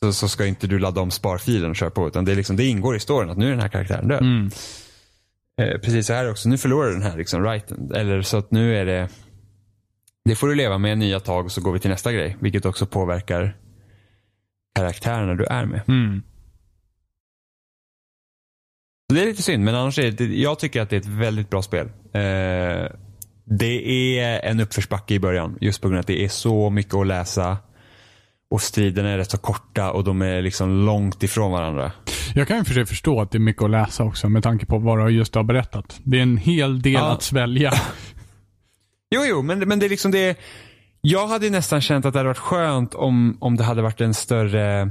[0.00, 2.08] Så, så ska inte du ladda om sparfilen och köra på.
[2.08, 4.22] Utan det, är liksom, det ingår i storyn att nu är den här karaktären död.
[4.22, 4.50] Mm.
[5.60, 6.48] Eh, precis så här också.
[6.48, 7.90] Nu förlorar du den här liksom, righten.
[7.94, 9.08] Eller så att nu är det,
[10.24, 12.36] det får du leva med nya tag och så går vi till nästa grej.
[12.40, 13.56] Vilket också påverkar
[14.74, 15.82] karaktärerna du är med.
[15.88, 16.22] Mm.
[19.08, 21.06] Så det är lite synd, men annars är det, jag tycker att det är ett
[21.06, 21.86] väldigt bra spel.
[22.12, 22.86] Eh,
[23.44, 26.94] det är en uppförsbacke i början, just på grund av att det är så mycket
[26.94, 27.58] att läsa.
[28.50, 31.92] Och striderna är rätt så korta och de är liksom långt ifrån varandra.
[32.34, 34.66] Jag kan ju för sig förstå att det är mycket att läsa också med tanke
[34.66, 36.00] på vad du just har berättat.
[36.04, 37.12] Det är en hel del Ja.
[37.12, 37.72] att svälja.
[39.14, 40.38] Jo, jo, men, men det är liksom det.
[41.00, 44.14] Jag hade nästan känt att det hade varit skönt om, om det hade varit en
[44.14, 44.90] större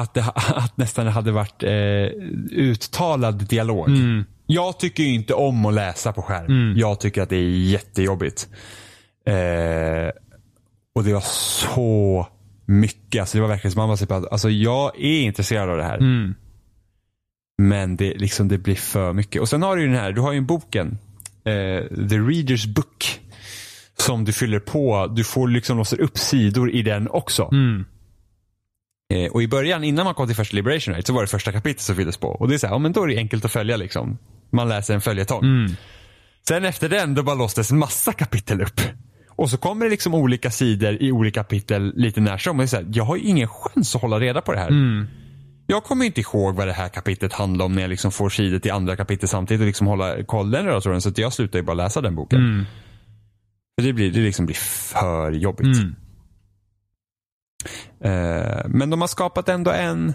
[0.00, 1.70] att, det, att nästan hade varit eh,
[2.50, 3.88] uttalad dialog.
[3.88, 4.24] Mm.
[4.46, 6.46] Jag tycker ju inte om att läsa på skärm.
[6.46, 6.78] Mm.
[6.78, 8.48] Jag tycker att det är jättejobbigt.
[9.26, 9.34] Eh,
[10.94, 12.28] och det var så
[12.66, 13.20] mycket.
[13.20, 15.84] Alltså det var verkligen som man var så på, alltså jag är intresserad av det
[15.84, 15.98] här.
[15.98, 16.34] Mm.
[17.62, 19.42] Men det, liksom, det blir för mycket.
[19.42, 20.98] Och sen har du ju den här, du har ju boken.
[21.44, 23.20] Eh, The Readers Book.
[23.98, 25.06] Som du fyller på.
[25.06, 27.48] Du får liksom låsa upp sidor i den också.
[27.52, 27.84] Mm.
[29.14, 31.52] Eh, och i början, innan man kom till första Liberation Right, så var det första
[31.52, 32.28] kapitlet som fylldes på.
[32.28, 34.18] Och det är så här, ja men då är det enkelt att följa liksom.
[34.50, 35.44] Man läser en följetong.
[35.44, 35.72] Mm.
[36.48, 38.80] Sen efter den, då bara låstes massa kapitel upp.
[39.36, 42.56] Och så kommer det liksom olika sidor i olika kapitel lite när som.
[42.56, 44.58] Och det är så här, jag har ju ingen chans att hålla reda på det
[44.58, 44.68] här.
[44.68, 45.06] Mm.
[45.66, 48.58] Jag kommer inte ihåg vad det här kapitlet handlar om när jag liksom får sidor
[48.58, 51.00] till andra kapitlet samtidigt och liksom hålla koll den röda tråden.
[51.00, 52.38] Så att jag slutar ju bara läsa den boken.
[52.38, 52.64] Mm.
[53.78, 55.76] För det blir, det liksom blir för jobbigt.
[55.76, 55.94] Mm.
[58.00, 60.14] Eh, men de har skapat ändå en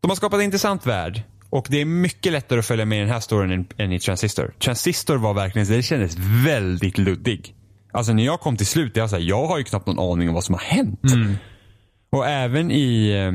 [0.00, 1.22] De har skapat en intressant värld.
[1.50, 4.00] Och det är mycket lättare att följa med i den här storyn än, än i
[4.00, 4.54] Transistor.
[4.58, 7.54] Transistor var verkligen, det kändes väldigt luddig.
[7.92, 10.28] Alltså när jag kom till slut, jag, så här, jag har ju knappt någon aning
[10.28, 11.00] om vad som har hänt.
[12.12, 13.32] Och även i, eh,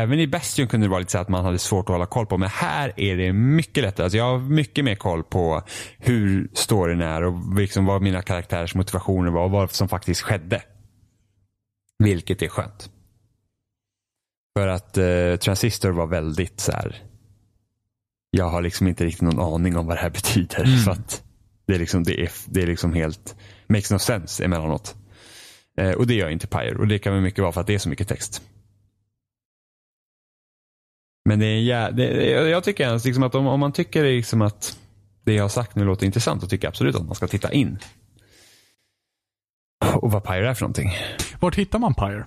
[0.00, 2.26] även i Bastion kunde det vara lite så att man hade svårt att hålla koll
[2.26, 2.38] på.
[2.38, 4.04] Men här är det mycket lättare.
[4.04, 5.62] Alltså jag har mycket mer koll på
[5.98, 10.62] hur storyn är och liksom vad mina karaktärers motivationer var och vad som faktiskt skedde.
[11.98, 12.90] Vilket är skönt.
[14.58, 17.02] För att eh, Transistor var väldigt så här.
[18.30, 20.64] Jag har liksom inte riktigt någon aning om vad det här betyder.
[20.84, 21.22] Så att
[21.66, 23.36] det är liksom, det är, det är liksom helt,
[23.66, 24.94] makes no sense emellanåt.
[25.78, 26.74] Eh, och det gör inte Pyre.
[26.78, 28.42] Och det kan väl mycket vara för att det är så mycket text.
[31.28, 34.78] Men det är jä- det, jag tycker liksom att om, om man tycker liksom att
[35.24, 37.52] det jag har sagt nu låter intressant, då tycker jag absolut att man ska titta
[37.52, 37.78] in.
[39.94, 40.90] Och vad Pyre är för någonting.
[41.40, 42.26] Vart hittar man Pyre?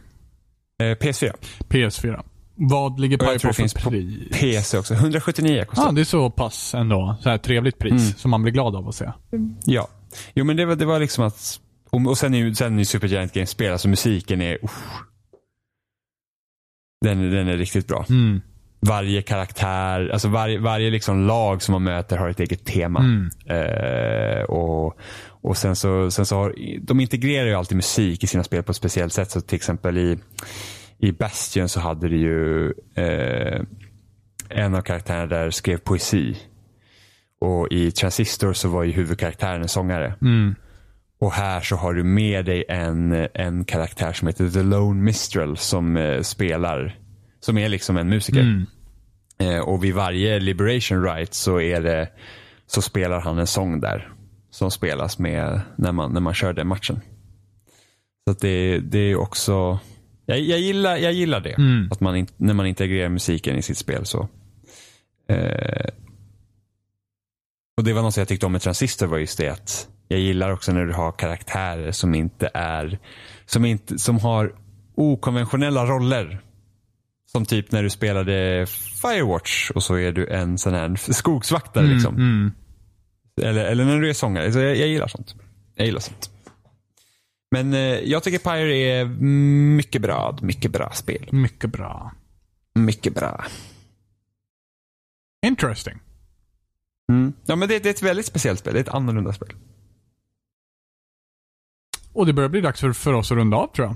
[0.82, 1.32] Eh, PS4.
[1.70, 2.24] PS4.
[2.56, 4.30] Vad ligger Pyre på för finns på pris?
[4.40, 4.94] PC också.
[4.94, 7.18] 179 kostar Ja, det är så pass ändå.
[7.22, 8.14] Så här trevligt pris Mm.
[8.14, 9.12] som man blir glad av att se.
[9.66, 9.88] Ja.
[10.34, 11.60] Jo men det var, det var liksom att,
[11.90, 14.84] och, och sen är ju sen är Supergiant Games spel, alltså musiken är, uff.
[17.02, 18.06] den, den är riktigt bra.
[18.10, 18.42] Mm.
[18.80, 23.00] Varje karaktär, alltså varje, varje liksom lag som man möter har ett eget tema.
[23.00, 23.30] Mm.
[23.46, 25.00] Eh, och
[25.48, 28.72] och sen så, sen så har, de integrerar ju alltid musik i sina spel på
[28.72, 29.32] ett speciellt sätt.
[29.32, 30.18] Så till exempel i,
[30.98, 33.62] i Bastion så hade det ju eh,
[34.50, 36.38] en av karaktärerna där skrev poesi.
[37.40, 40.16] Och i Transistor så var ju huvudkaraktären en sångare.
[40.22, 40.56] Mm.
[41.20, 45.58] Och här så har du med dig en, en karaktär som heter The Lone Mistral
[45.58, 47.00] som eh, spelar,
[47.40, 48.40] som är liksom en musiker.
[48.42, 48.66] Mm.
[49.40, 52.10] Eh, och vid varje Liberation Right så, är det,
[52.68, 54.14] så spelar han en sång där.
[54.50, 57.02] Som spelas med när man, när man kör den matchen.
[58.26, 59.80] Så att det, det är också,
[60.26, 61.54] jag, jag, gillar, jag gillar det.
[61.54, 61.88] Mm.
[61.92, 64.28] Att man in, när man integrerar musiken i sitt spel så.
[65.30, 65.90] Eh,
[67.78, 70.52] och det var något jag tyckte om med Transistor var just det att jag gillar
[70.52, 73.00] också när du har karaktärer som inte är,
[73.46, 74.56] som, inte, som har
[74.96, 76.42] okonventionella roller.
[77.32, 78.66] Som typ när du spelade
[79.02, 81.84] Firewatch och så är du en sån här skogsvaktare.
[81.84, 81.96] Mm.
[81.96, 82.16] Liksom.
[82.16, 82.52] Mm.
[83.42, 84.52] Eller, eller när du är sångare.
[84.54, 85.36] Så jag, jag gillar sånt.
[85.76, 86.30] Jag gillar sånt.
[87.52, 89.06] Men eh, jag tycker Pyre är
[89.76, 90.38] mycket bra.
[90.42, 91.30] Mycket bra spel.
[91.32, 92.12] Mycket bra.
[92.76, 93.46] Mycket bra.
[95.46, 96.00] Interesting.
[97.12, 97.34] Mm.
[97.46, 98.74] Ja, men det, det är ett väldigt speciellt spel.
[98.74, 99.54] Det är ett annorlunda spel.
[102.14, 103.96] Och det börjar bli dags för, för oss att runda av tror jag.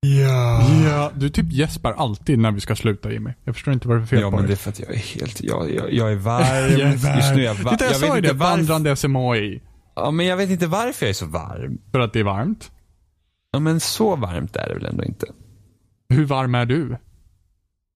[0.00, 0.68] Ja.
[0.84, 1.12] Ja.
[1.14, 3.30] Du typ gäspar alltid när vi ska sluta Jimmy.
[3.44, 4.78] Jag förstår inte vad det är för fel Ja, på men det är för att
[4.78, 6.44] jag är helt, jag, jag, jag är varm.
[6.78, 7.16] Jag är varm.
[7.16, 7.76] Just nu är jag varm.
[7.76, 8.32] Titta, jag, sa ju det.
[8.32, 9.62] Vandrande SMHI.
[9.94, 11.78] Ja, men jag vet inte varför jag är så varm.
[11.92, 12.70] För att det är varmt.
[13.52, 15.26] Ja, men så varmt är det väl ändå inte.
[16.08, 16.96] Hur varm är du?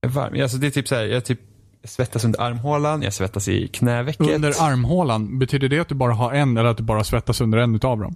[0.00, 0.42] Jag är varm.
[0.42, 1.40] Alltså, det är typ så här, jag typ
[1.84, 4.34] svettas under armhålan, jag svettas i knävecket.
[4.34, 7.58] Under armhålan, betyder det att du bara har en eller att du bara svettas under
[7.58, 8.14] en utav dem?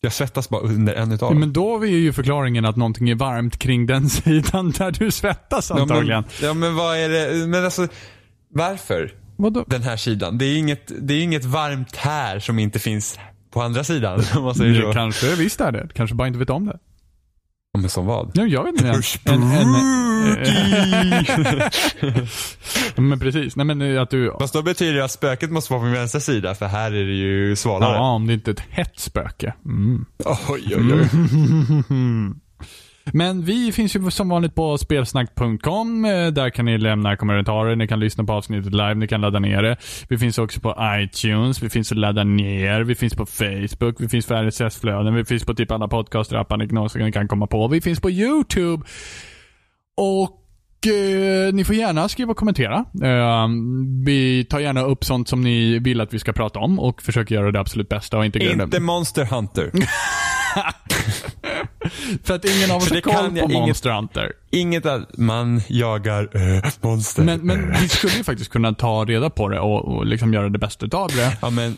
[0.00, 1.40] Jag svettas bara under en utav dem.
[1.40, 5.70] men då är ju förklaringen att någonting är varmt kring den sidan där du svettas
[5.70, 6.08] antagligen.
[6.08, 7.88] Ja men, ja, men vad är det, men alltså,
[8.48, 9.14] varför?
[9.36, 9.64] Vadå?
[9.66, 10.38] Den här sidan.
[10.38, 13.18] Det är inget, det är inget varmt här som inte finns
[13.50, 14.22] på andra sidan.
[14.36, 14.92] Om man säger så.
[14.92, 15.88] kanske visst är det.
[15.94, 16.78] Kanske bara inte vet om det.
[17.78, 18.30] Men som vad?
[18.34, 19.02] Ja, jag vet inte.
[19.24, 19.74] En, en,
[22.96, 23.56] en, men precis.
[23.56, 24.34] Nej men eh, att du...
[24.40, 27.04] Fast då betyder det att spöket måste vara på min vänstra sida för här är
[27.04, 27.96] det ju svalare.
[27.96, 29.54] Ja, om det inte är ett hett spöke.
[29.64, 30.04] Mm.
[30.48, 31.08] Oj, oj, oj.
[33.12, 36.04] Men vi finns ju som vanligt på spelsnack.com.
[36.04, 39.38] Eh, Där kan ni lämna kommentarer, ni kan lyssna på avsnittet live, ni kan ladda
[39.38, 39.76] ner det.
[40.08, 44.08] Vi finns också på iTunes, vi finns att ladda ner, vi finns på Facebook, vi
[44.08, 47.68] finns för RSS-flöden, vi finns på typ alla podcastrappar ni någonsin kan komma på.
[47.68, 48.84] Vi finns på YouTube.
[49.96, 52.84] Och eh, ni får gärna skriva och kommentera.
[53.02, 53.48] Eh,
[54.04, 57.34] vi tar gärna upp sånt som ni vill att vi ska prata om och försöker
[57.34, 58.62] göra det absolut bästa och integrera det.
[58.64, 59.70] Inte Monster Hunter.
[62.24, 64.32] För att ingen av oss har koll på inget- Monster Hunter.
[64.50, 67.22] Inget att man jagar äh, monster.
[67.22, 70.48] Men, men vi skulle ju faktiskt kunna ta reda på det och, och liksom göra
[70.48, 71.36] det bästa utav det.
[71.42, 71.76] Ja, men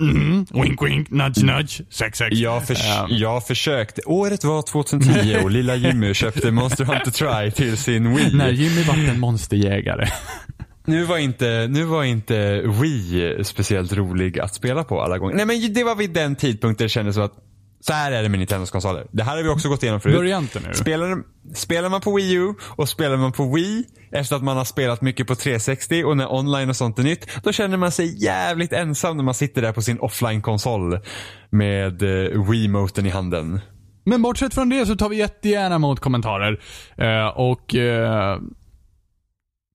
[0.00, 0.46] Mm.
[0.50, 2.36] Wink wink, nudge nudge, sex sex.
[2.36, 4.00] jag, förs Ehm, jag försökte.
[4.06, 8.34] Året var 2010 och lilla Jimmy köpte Monster Hunter Try till sin Wii.
[8.36, 10.08] när Jimmy var en monsterjägare.
[10.84, 15.34] Nu var inte, nu var inte Wii speciellt rolig att spela på alla gånger.
[15.36, 17.34] Nej men det var vid den tidpunkten det kändes som att
[17.86, 19.06] så här är det med Nintendos konsoler.
[19.12, 20.16] Det här har vi också gått igenom förut.
[20.16, 20.74] Börja inte nu.
[20.74, 21.22] Spelar,
[21.54, 25.00] spelar man på Wii U och spelar man på Wii efter att man har spelat
[25.00, 27.42] mycket på 360 och när online och sånt är nytt.
[27.42, 30.98] Då känner man sig jävligt ensam när man sitter där på sin offline-konsol
[31.50, 33.60] med uh, Wii-moten i handen.
[34.04, 36.60] Men bortsett från det så tar vi jättegärna emot kommentarer.
[36.96, 38.38] Eh, och eh,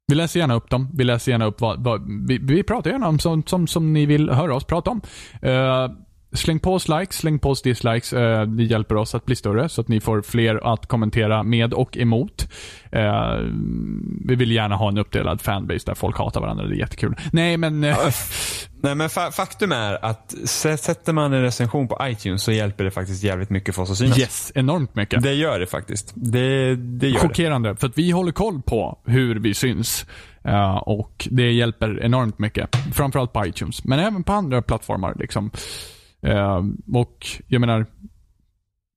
[0.08, 0.90] vi läser gärna upp dem.
[0.94, 4.06] Vi läser gärna upp vad, vad vi, vi pratar gärna om sånt som, som ni
[4.06, 5.02] vill höra oss prata om.
[5.42, 5.88] Eh,
[6.34, 8.14] släng på oss likes, släng på oss dislikes.
[8.14, 11.74] Eh, det hjälper oss att bli större så att ni får fler att kommentera med
[11.74, 12.48] och emot.
[12.92, 13.38] Eh,
[14.26, 16.66] vi vill gärna ha en uppdelad fanbase där folk hatar varandra.
[16.66, 17.16] Det är jättekul.
[17.32, 17.84] Nej, men...
[17.84, 17.98] Eh,
[18.84, 22.92] Nej men fa faktum är att sätter man en recension på iTunes så hjälper det
[22.92, 24.20] faktiskt jävligt mycket för oss att synas.
[24.20, 25.24] yes, enormt mycket.
[25.24, 26.12] Det gör det faktiskt.
[26.16, 27.20] Det, det gör det.
[27.20, 30.06] Chockerande, för att vi håller koll på hur vi syns.
[30.44, 32.76] Eh, och det hjälper enormt mycket.
[32.94, 35.16] Framförallt på iTunes, men även på andra plattformar.
[35.20, 35.52] Liksom.
[36.28, 37.86] Eh, och jag menar,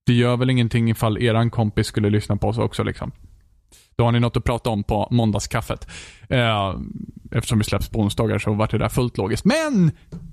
[0.06, 2.82] det gör väl ingenting ifall eran kompis skulle lyssna på oss också.
[2.82, 3.12] Liksom.
[3.96, 5.88] Då har ni något att prata om på måndagskaffet.
[6.28, 6.74] Eh,
[7.32, 9.44] eftersom vi släpps på onsdagar så vart det där fullt logiskt.
[9.44, 9.90] Men!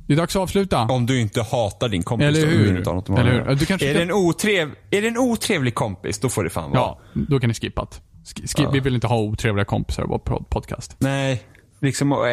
[0.07, 0.81] Det är dags att avsluta.
[0.81, 2.73] Om du inte hatar din kompis Eller då, hur?
[2.77, 3.55] du något med Eller hur?
[3.55, 6.49] Du kanske är, kan- det en otrev, är det en otrevlig kompis, då får det
[6.49, 6.79] fan vara.
[6.81, 7.97] Ja, då kan ni skippa det.
[8.23, 10.95] Sk- skip, Vi vill inte ha otrevliga kompisar i vår pod- podcast.
[10.99, 11.43] Nej,
[11.81, 12.11] liksom...
[12.11, 12.25] och-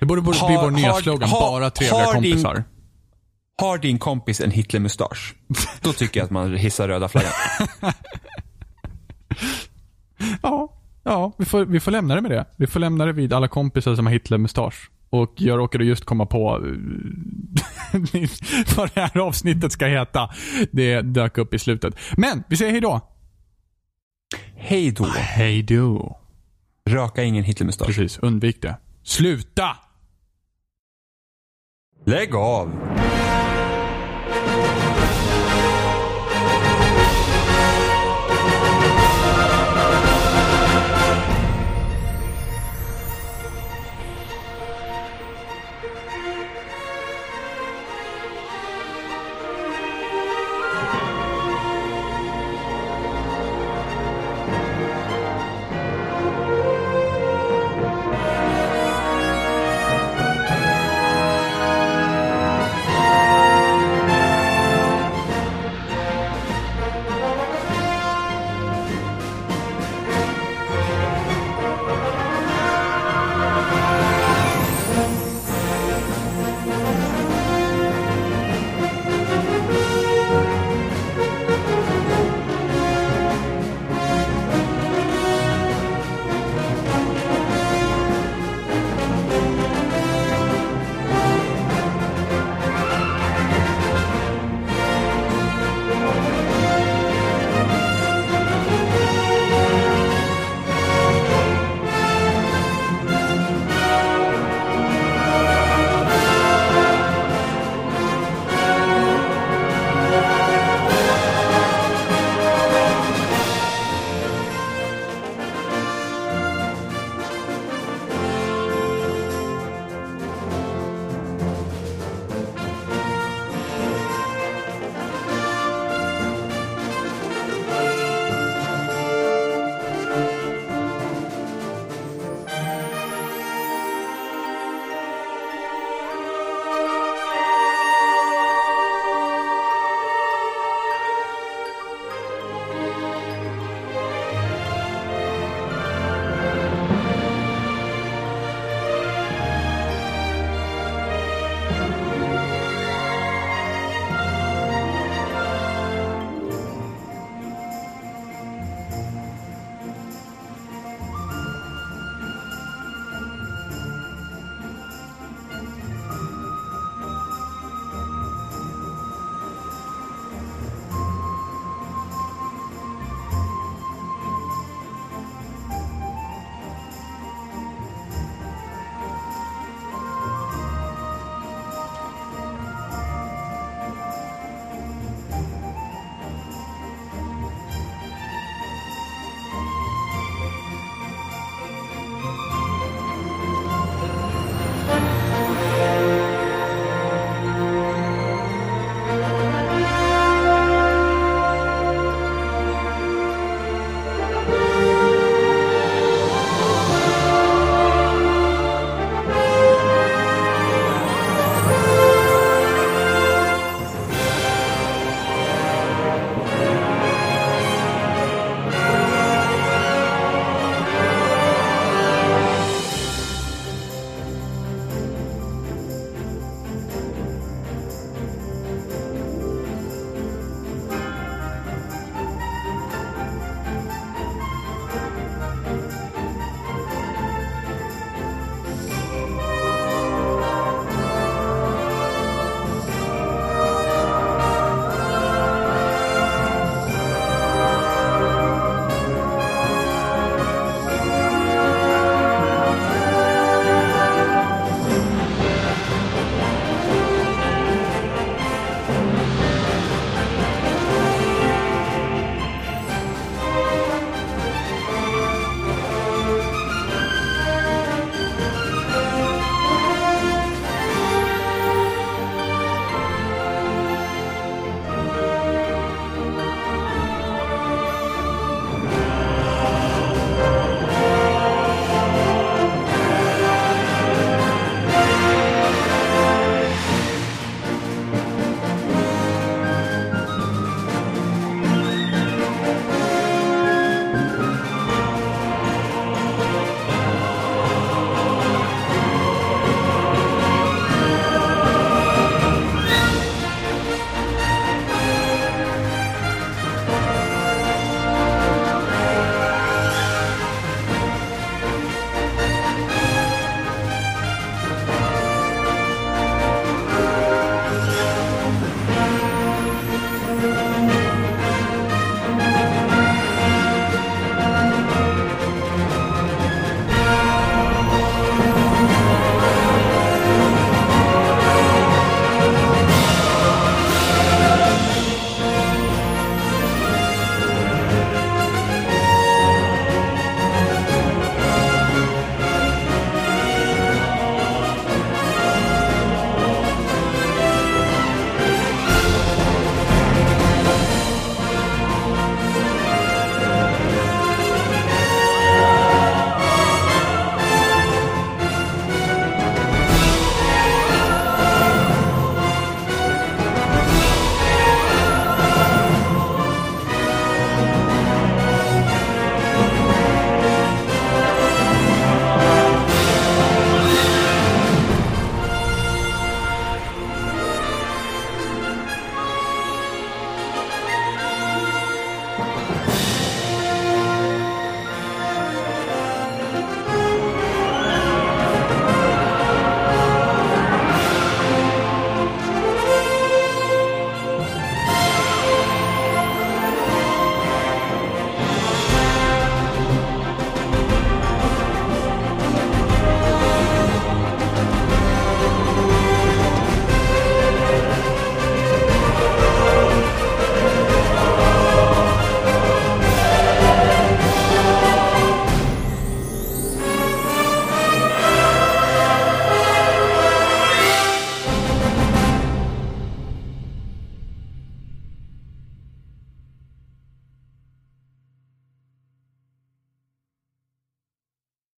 [0.00, 1.28] Det borde, borde bli Har- vår nya slogan.
[1.28, 2.64] har- bara trevliga har din- kompisar.
[3.60, 5.34] Har din kompis en Hitlermustasch,
[5.80, 7.32] då tycker jag att man hissar röda flaggan.
[10.42, 10.72] Ja,
[11.02, 12.44] ja vi, får, vi får lämna det med det.
[12.56, 14.90] Vi får lämna det vid alla kompisar som har Hitler-mustasch.
[15.10, 16.62] Och jag råkade just komma på eh,
[18.76, 20.30] vad det här avsnittet ska heta.
[20.72, 21.94] Det dök upp i slutet.
[22.16, 23.00] Men, vi säger hej då.
[24.56, 25.04] Hej då.
[25.04, 26.20] Hej då.
[26.88, 27.86] Raka ingen Hitlermustasch.
[27.86, 28.76] Precis, undvik det.
[29.02, 29.76] Sluta!
[32.04, 32.72] Lägg av.